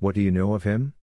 What 0.00 0.16
do 0.16 0.20
you 0.20 0.32
know 0.32 0.54
of 0.54 0.64
him? 0.64 0.94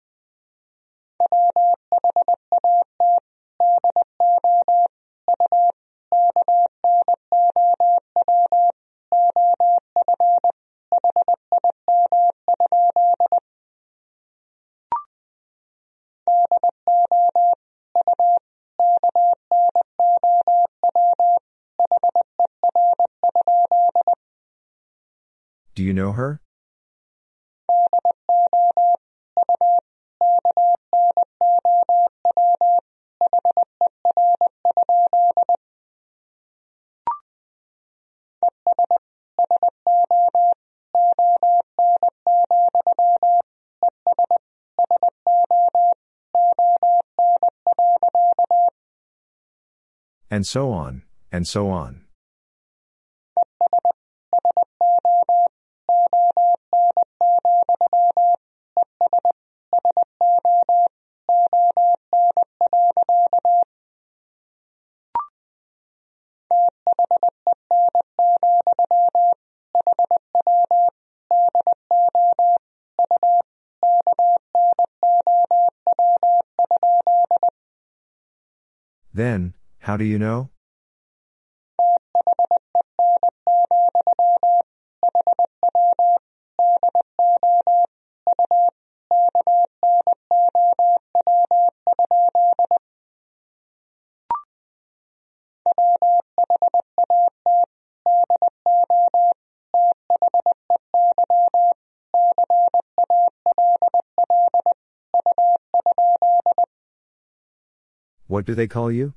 And 50.33 50.47
so 50.47 50.71
on, 50.71 51.03
and 51.29 51.45
so 51.45 51.69
on. 51.69 52.05
Then, 79.13 79.55
how 79.91 79.97
do 79.97 80.05
you 80.05 80.17
know? 80.17 80.49
What 108.27 108.45
do 108.45 108.55
they 108.55 108.67
call 108.67 108.89
you? 108.89 109.13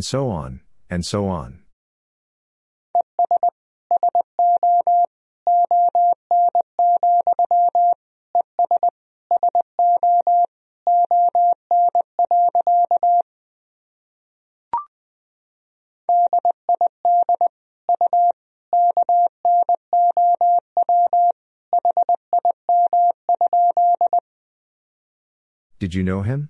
And 0.00 0.04
so 0.06 0.30
on, 0.30 0.62
and 0.88 1.04
so 1.04 1.28
on. 1.28 1.58
Did 25.78 25.94
you 25.94 26.02
know 26.02 26.22
him? 26.22 26.49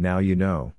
Now 0.00 0.18
you 0.18 0.36
know. 0.36 0.74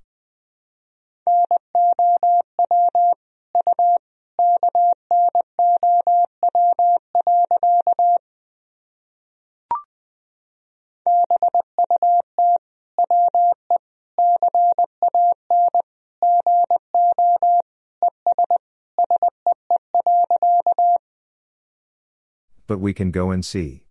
But 22.66 22.78
we 22.78 22.94
can 22.94 23.10
go 23.10 23.32
and 23.32 23.44
see. 23.44 23.82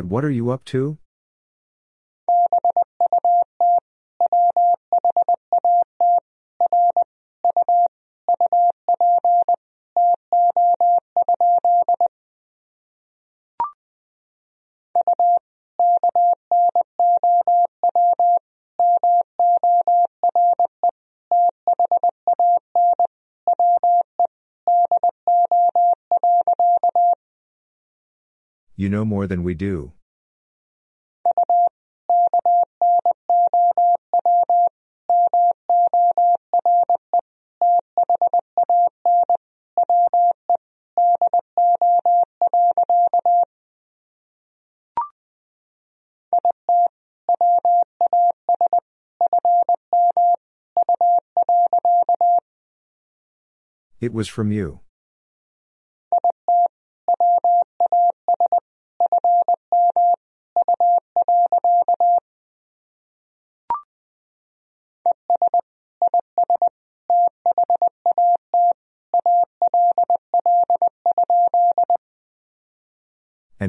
But 0.00 0.06
what 0.06 0.24
are 0.24 0.30
you 0.30 0.48
up 0.48 0.64
to? 0.64 0.96
You 28.80 28.88
know 28.88 29.04
more 29.04 29.26
than 29.26 29.42
we 29.42 29.52
do. 29.52 29.92
It 54.00 54.14
was 54.14 54.26
from 54.26 54.50
you. 54.50 54.80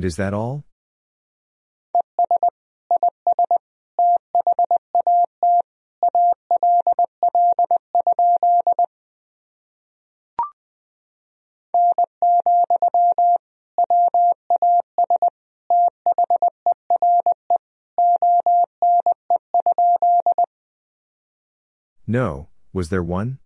And 0.01 0.07
is 0.07 0.15
that 0.15 0.33
all? 0.33 0.65
No, 22.07 22.49
was 22.73 22.89
there 22.89 23.03
one? 23.03 23.37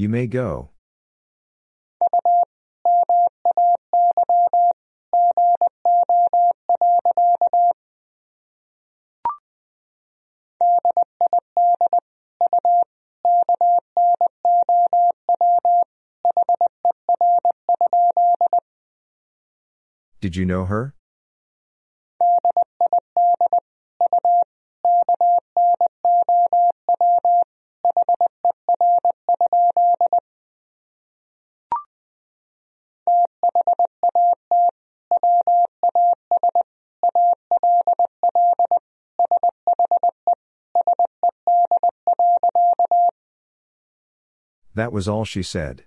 You 0.00 0.08
may 0.08 0.26
go. 0.26 0.70
Did 20.22 20.34
you 20.34 20.46
know 20.46 20.64
her? 20.64 20.94
That 44.80 44.92
was 44.92 45.06
all 45.06 45.26
she 45.26 45.42
said. 45.42 45.84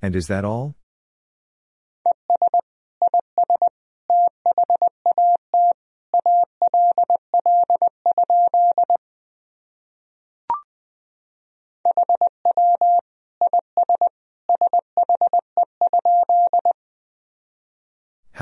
And 0.00 0.14
is 0.14 0.28
that 0.28 0.44
all? 0.44 0.76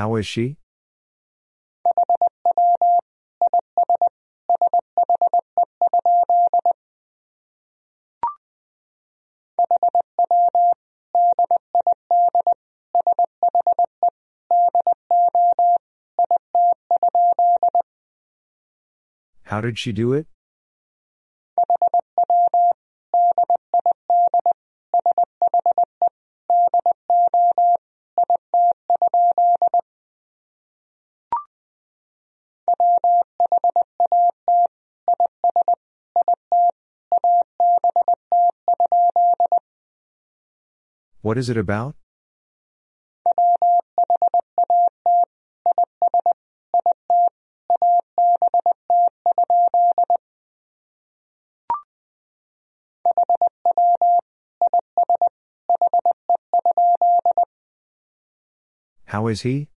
How 0.01 0.15
is 0.15 0.25
she? 0.25 0.57
How 19.43 19.61
did 19.61 19.77
she 19.77 19.91
do 19.91 20.13
it? 20.13 20.25
What 41.31 41.37
is 41.37 41.49
it 41.49 41.55
about? 41.55 41.95
How 59.05 59.27
is 59.27 59.43
he? 59.43 59.70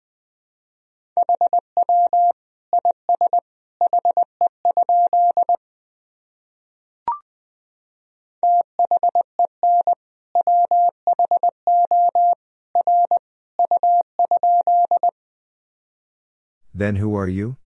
Then 16.81 16.95
who 16.95 17.13
are 17.13 17.27
you? 17.27 17.57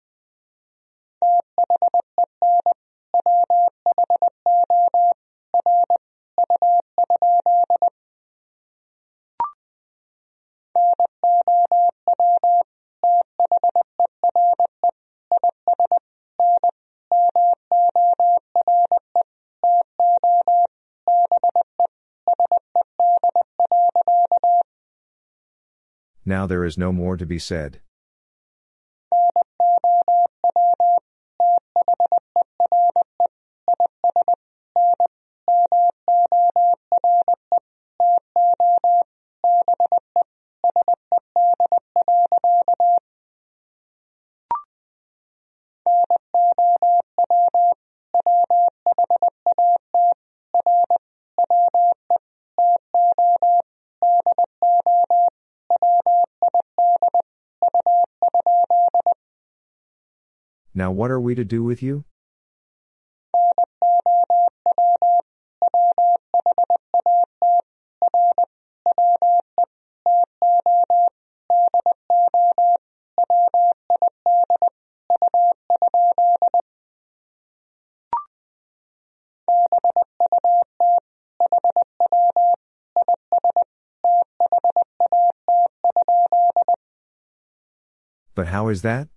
Now 26.26 26.46
there 26.46 26.66
is 26.66 26.78
no 26.78 26.92
more 26.92 27.16
to 27.16 27.26
be 27.26 27.40
said. 27.40 27.80
What 60.96 61.12
are 61.12 61.20
we 61.20 61.36
to 61.36 61.44
do 61.44 61.64
with 61.64 61.84
you? 61.84 62.06
But 88.34 88.48
how 88.48 88.68
is 88.68 88.82
that? 88.82 89.08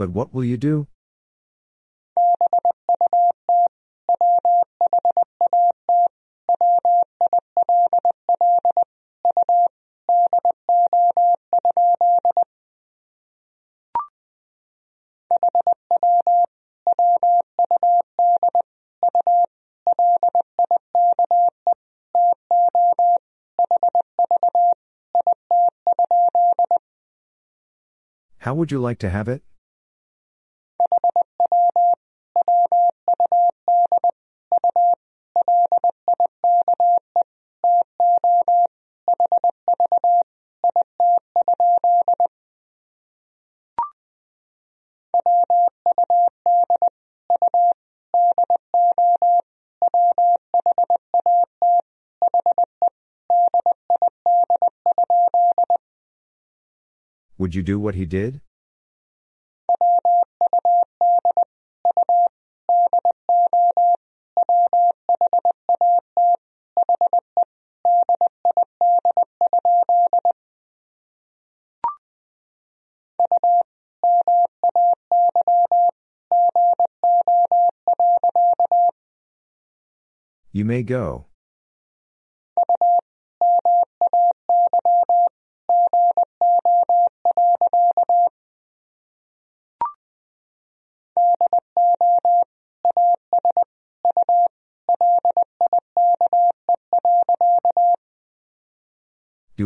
But 0.00 0.12
what 0.12 0.32
will 0.32 0.44
you 0.44 0.56
do? 0.56 0.86
How 28.38 28.54
would 28.54 28.72
you 28.72 28.78
like 28.80 28.98
to 29.00 29.10
have 29.10 29.28
it? 29.28 29.42
Would 57.50 57.56
you 57.56 57.62
do 57.64 57.80
what 57.80 57.96
he 57.96 58.06
did? 58.06 58.40
You 80.52 80.64
may 80.64 80.84
go. 80.84 81.29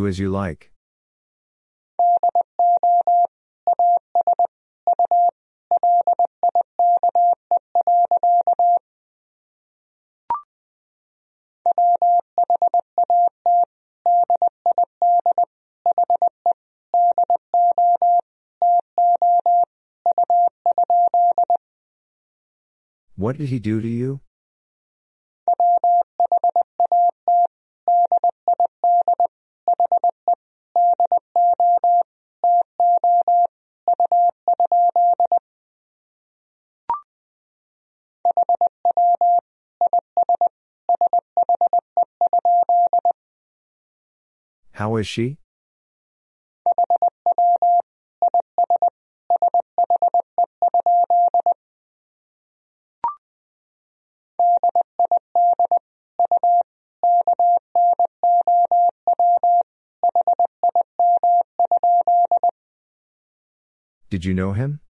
As 0.05 0.19
you 0.19 0.29
like. 0.29 0.69
What 23.15 23.37
did 23.37 23.49
he 23.49 23.57
do 23.59 23.81
to 23.81 23.87
you? 23.87 24.24
Is 44.97 45.07
she? 45.07 45.37
Did 64.09 64.23
you 64.23 64.33
know 64.33 64.53
him? 64.53 64.84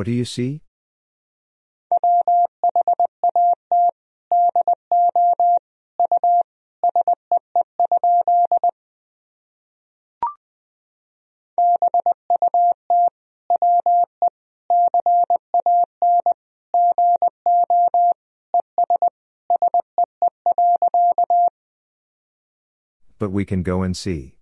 What 0.00 0.06
do 0.06 0.12
you 0.12 0.24
see? 0.24 0.62
But 23.18 23.32
we 23.32 23.44
can 23.44 23.62
go 23.62 23.82
and 23.82 23.94
see. 23.94 24.39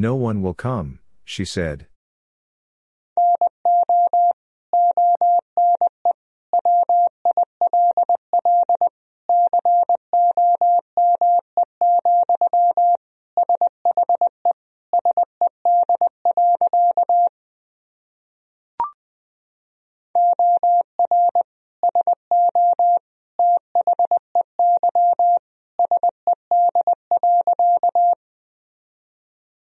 No 0.00 0.14
one 0.14 0.40
will 0.40 0.54
come, 0.54 0.98
she 1.26 1.44
said. 1.44 1.86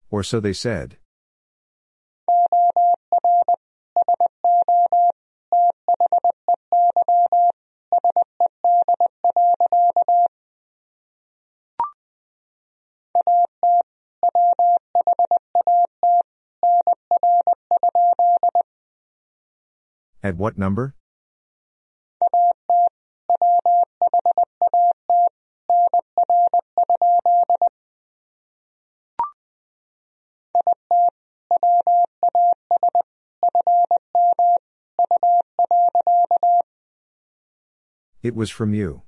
Or 0.10 0.24
so 0.24 0.40
they 0.40 0.54
said. 0.54 0.98
At 20.24 20.38
what 20.38 20.58
number? 20.58 20.96
It 38.26 38.34
was 38.34 38.50
from 38.50 38.74
you. 38.74 39.04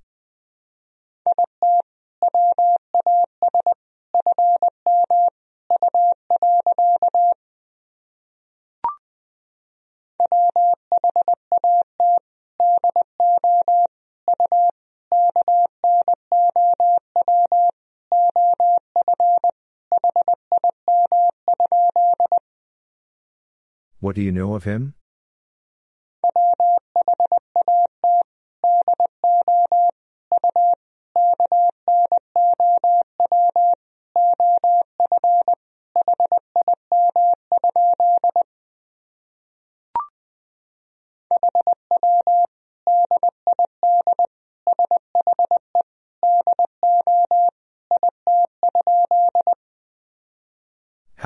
What 24.00 24.16
do 24.16 24.22
you 24.22 24.32
know 24.32 24.54
of 24.54 24.66
him? 24.66 24.97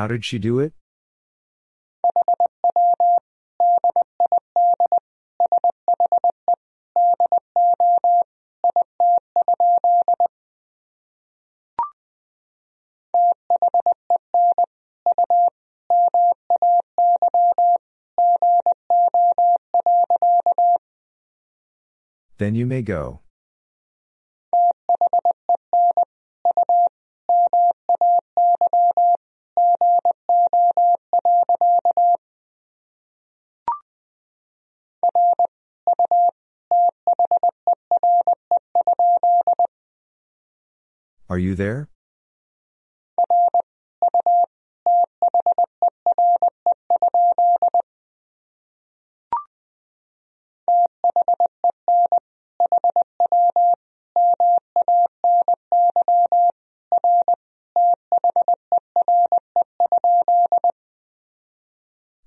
How 0.01 0.07
did 0.07 0.25
she 0.25 0.39
do 0.39 0.57
it? 0.57 0.73
Then 22.39 22.55
you 22.55 22.65
may 22.65 22.81
go. 22.81 23.20
Are 41.31 41.39
you 41.39 41.55
there? 41.55 41.87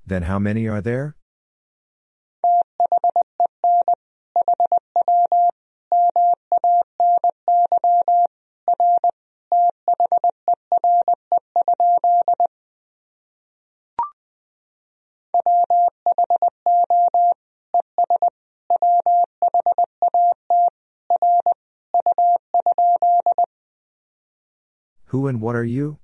Then 0.06 0.22
how 0.22 0.38
many 0.38 0.66
are 0.66 0.80
there? 0.80 1.14
And 25.26 25.40
what 25.40 25.56
are 25.56 25.64
you? 25.64 25.98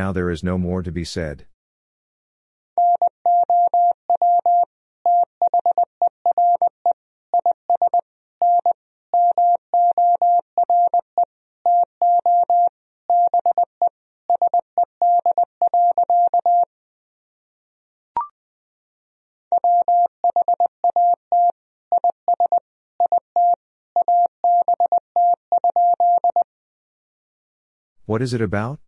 Now 0.00 0.12
there 0.12 0.30
is 0.30 0.42
no 0.42 0.56
more 0.56 0.82
to 0.82 0.90
be 0.90 1.04
said. 1.04 1.44
What 28.06 28.22
is 28.22 28.32
it 28.32 28.40
about? 28.40 28.80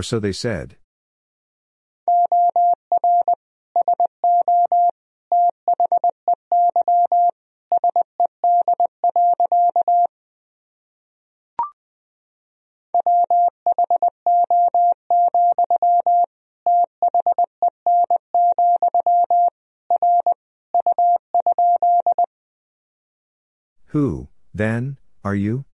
Or 0.00 0.02
so 0.02 0.18
they 0.18 0.32
said. 0.32 0.76
Who, 23.88 24.28
then, 24.54 24.96
are 25.22 25.34
you? 25.34 25.66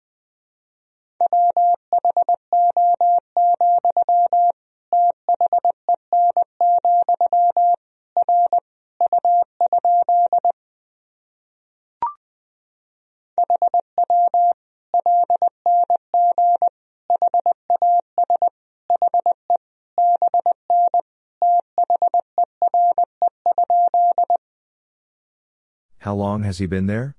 Long 26.37 26.45
has 26.45 26.59
he 26.59 26.67
been 26.67 26.87
there? 26.87 27.17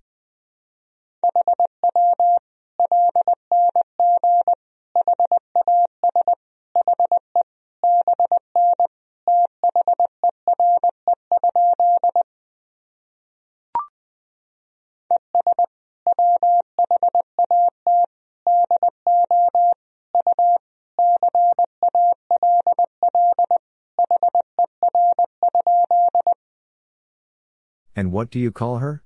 And 27.96 28.12
what 28.12 28.30
do 28.30 28.38
you 28.38 28.52
call 28.52 28.78
her? 28.78 29.02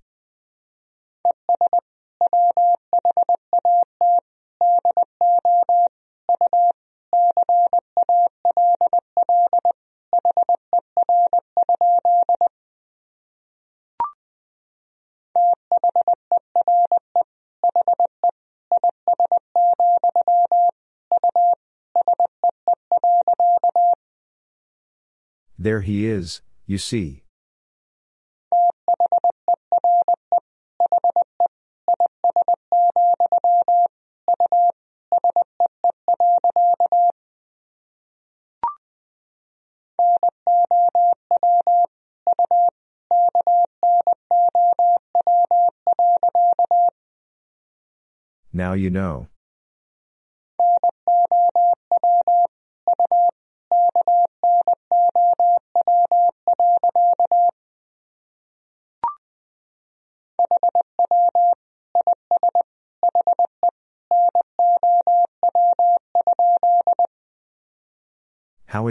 There 25.62 25.82
he 25.82 26.08
is, 26.08 26.42
you 26.66 26.80
see. 26.80 27.22
Now 48.52 48.74
you 48.74 48.90
know. 48.90 49.31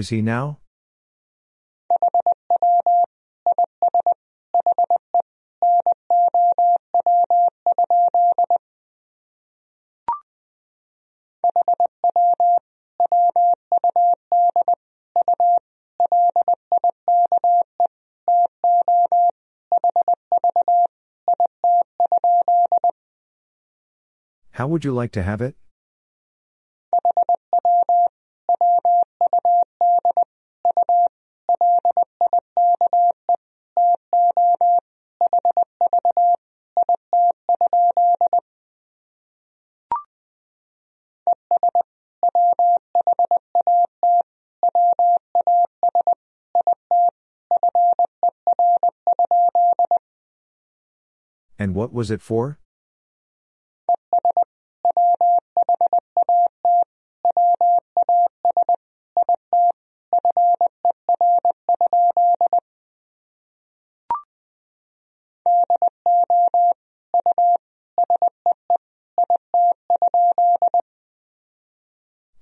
Is 0.01 0.09
he 0.09 0.23
now? 0.23 0.59
How 24.53 24.67
would 24.67 24.85
you 24.85 24.93
like 24.93 25.12
to 25.12 25.23
have 25.23 25.41
it? 25.41 25.57
What 51.91 51.97
was 51.97 52.10
it 52.12 52.23
for? 52.23 52.57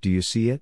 Do 0.01 0.11
you 0.11 0.21
see 0.21 0.49
it? 0.49 0.61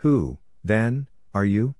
Who, 0.00 0.38
then, 0.64 1.08
are 1.34 1.44
you? 1.44 1.74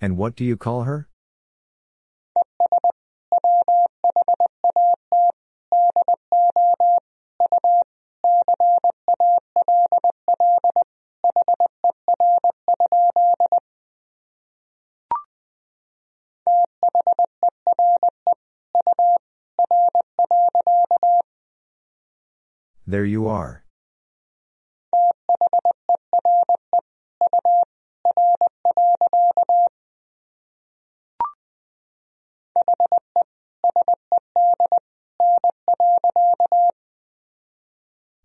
And 0.00 0.16
what 0.18 0.34
do 0.34 0.44
you 0.44 0.56
call 0.56 0.82
her? 0.82 1.08
There 22.94 23.04
you 23.04 23.26
are. 23.26 23.64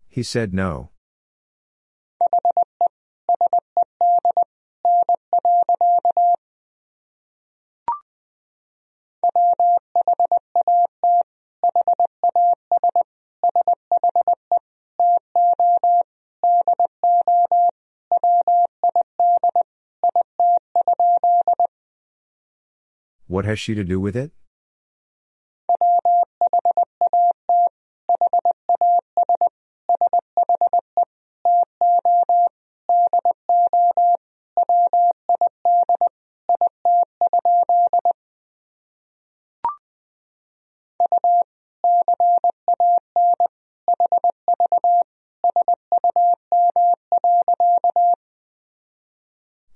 He 0.08 0.22
said 0.22 0.54
no. 0.54 0.90
Has 23.50 23.58
she 23.58 23.74
to 23.74 23.82
do 23.82 23.98
with 23.98 24.14
it? 24.14 24.30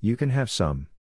You 0.00 0.16
can 0.16 0.30
have 0.30 0.50
some. 0.50 0.93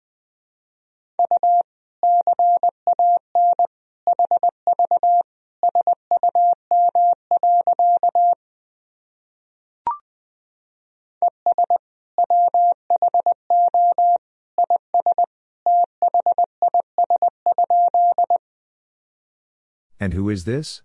And 20.12 20.18
who 20.18 20.28
is 20.28 20.44
this? 20.44 20.82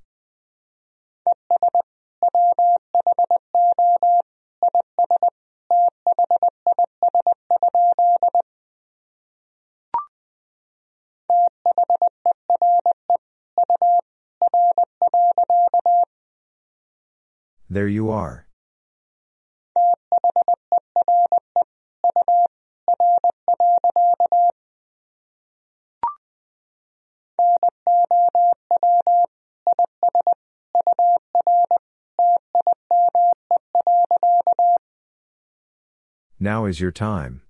There 17.69 17.89
you 17.89 18.09
are. 18.09 18.46
Now 36.47 36.63
is 36.63 36.79
your 36.79 36.93
time. 36.93 37.41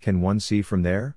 Can 0.00 0.20
one 0.20 0.38
see 0.38 0.62
from 0.62 0.82
there? 0.82 1.16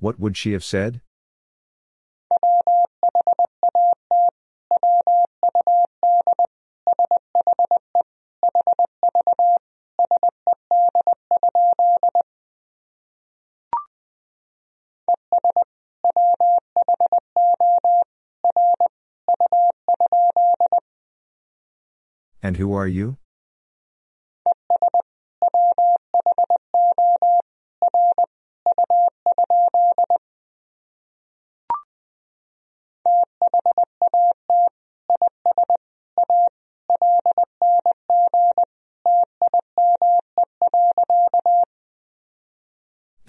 What 0.00 0.18
would 0.18 0.34
she 0.34 0.52
have 0.52 0.64
said? 0.64 1.02
And 22.42 22.56
who 22.56 22.72
are 22.72 22.88
you? 22.88 23.19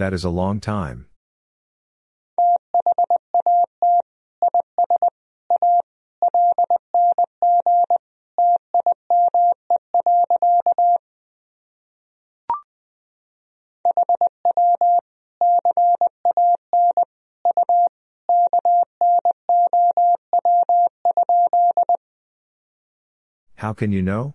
That 0.01 0.13
is 0.13 0.23
a 0.23 0.31
long 0.31 0.59
time. 0.59 1.05
How 23.57 23.73
can 23.73 23.91
you 23.91 24.01
know? 24.01 24.33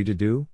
We 0.00 0.04
to 0.04 0.14
do? 0.14 0.46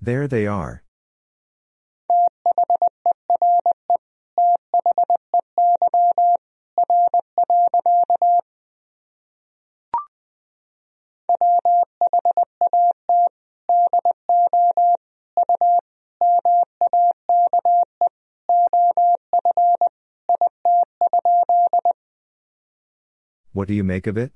There 0.00 0.28
they 0.28 0.46
are. 0.46 0.87
What 23.58 23.66
do 23.66 23.74
you 23.74 23.82
make 23.82 24.06
of 24.06 24.16
it? 24.16 24.30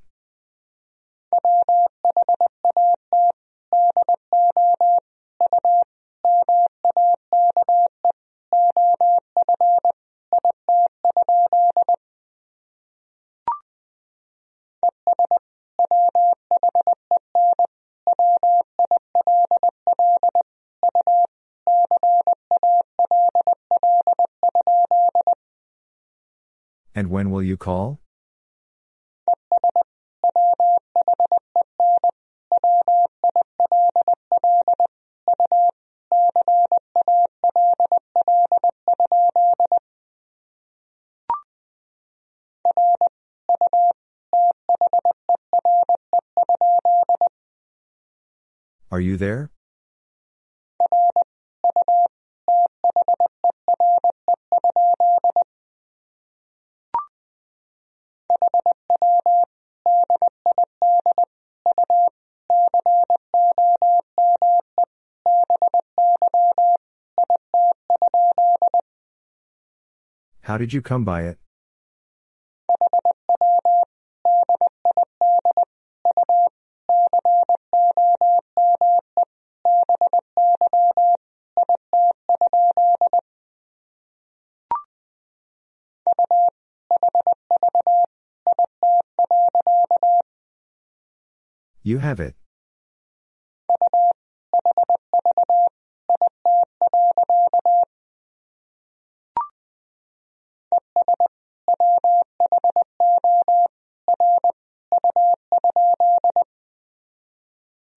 And 26.93 27.09
when 27.09 27.31
will 27.31 27.45
you 27.45 27.57
call? 27.57 28.02
Are 48.93 49.01
you 49.01 49.17
there? 49.17 49.51
How 70.43 70.59
did 70.59 70.75
you 70.75 70.83
come 70.83 71.03
by 71.07 71.23
it? 71.23 71.42
You 91.85 91.99
have 91.99 92.21
it. 92.21 92.37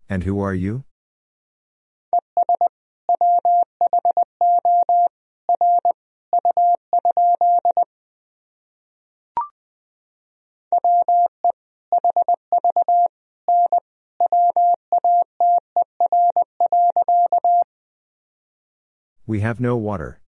And 0.09 0.23
who 0.23 0.39
are 0.39 0.53
you? 0.53 0.83
We 19.27 19.39
have 19.39 19.59
no 19.59 19.75
water. 19.75 20.19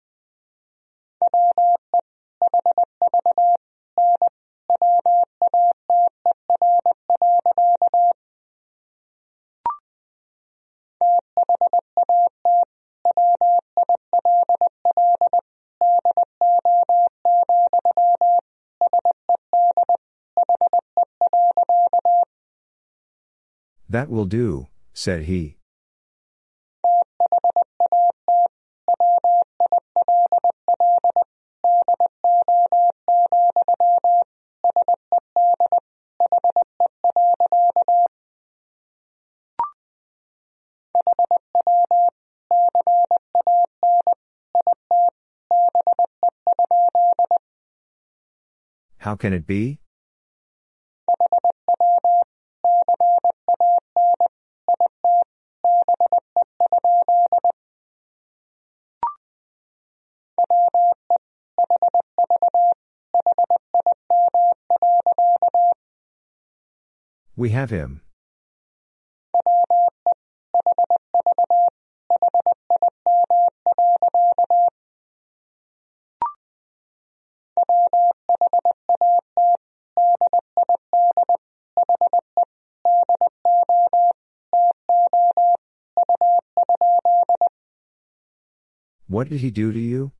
That 23.88 24.10
will 24.10 24.26
do, 24.26 24.66
said 24.92 25.22
he. 25.22 25.57
Can 49.18 49.32
it 49.32 49.46
be? 49.46 49.80
We 67.36 67.50
have 67.50 67.70
him. 67.70 68.07
What 89.18 89.30
did 89.30 89.40
he 89.40 89.50
do 89.50 89.72
to 89.72 89.80
you? 89.80 90.12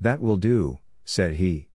That 0.00 0.20
will 0.20 0.36
do, 0.36 0.78
said 1.04 1.34
he. 1.42 1.73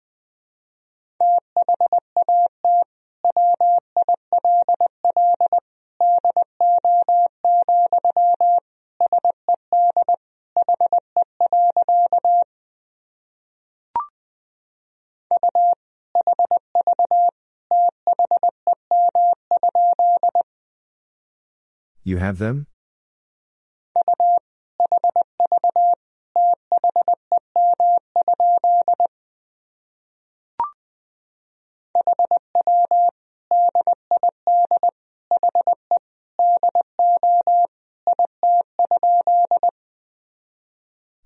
You 22.09 22.17
have 22.17 22.39
them? 22.39 22.65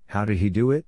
How 0.08 0.26
did 0.26 0.36
he 0.36 0.50
do 0.50 0.70
it? 0.70 0.84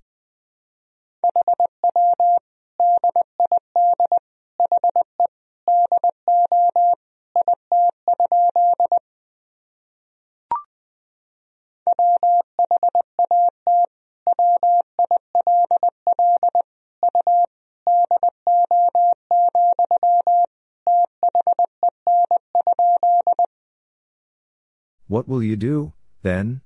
What 25.16 25.28
will 25.28 25.42
you 25.42 25.56
do, 25.56 25.94
then? 26.20 26.60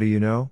Do 0.00 0.06
you 0.06 0.18
know? 0.18 0.50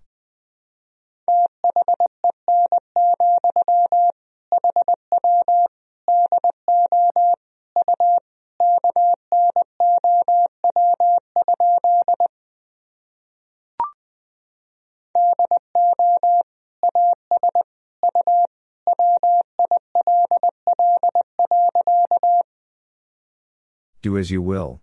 Do 24.00 24.16
as 24.16 24.30
you 24.30 24.40
will. 24.40 24.80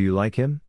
Do 0.00 0.04
you 0.04 0.14
like 0.14 0.36
him? 0.36 0.62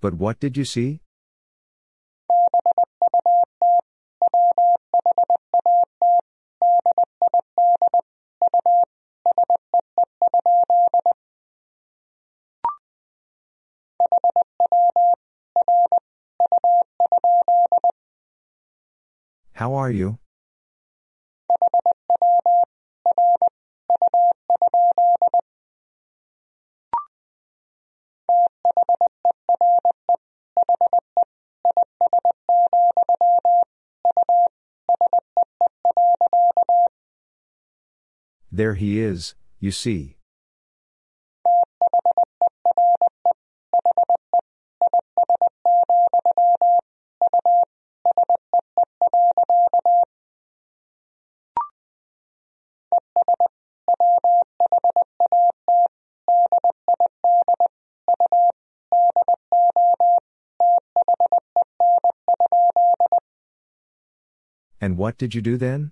But 0.00 0.14
what 0.14 0.40
did 0.40 0.56
you 0.56 0.64
see? 0.64 1.01
You? 19.92 20.18
There 38.54 38.74
he 38.74 39.00
is, 39.00 39.34
you 39.60 39.70
see. 39.70 40.16
What 65.02 65.18
did 65.18 65.34
you 65.34 65.42
do 65.42 65.56
then? 65.56 65.90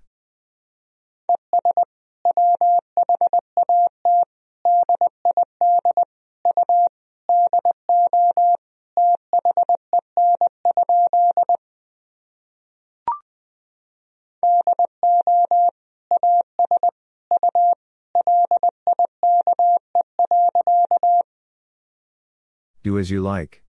Do 22.84 22.96
as 22.96 23.10
you 23.10 23.20
like. 23.20 23.64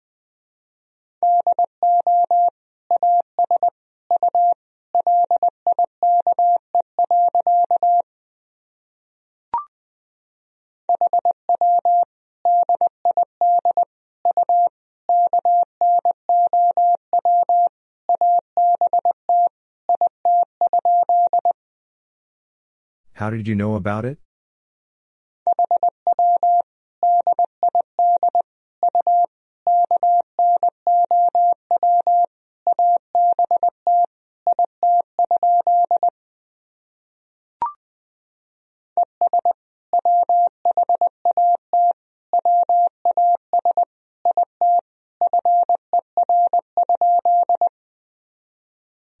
Did 23.36 23.48
you 23.48 23.54
know 23.54 23.74
about 23.74 24.04
it? 24.04 24.18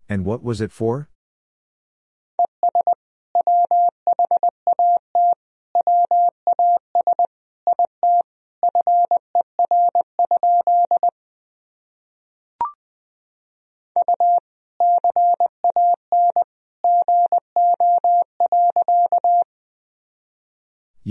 And 0.08 0.26
what 0.26 0.42
was 0.42 0.60
it 0.60 0.70
for? 0.70 1.08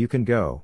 You 0.02 0.08
can 0.08 0.24
go. 0.26 0.64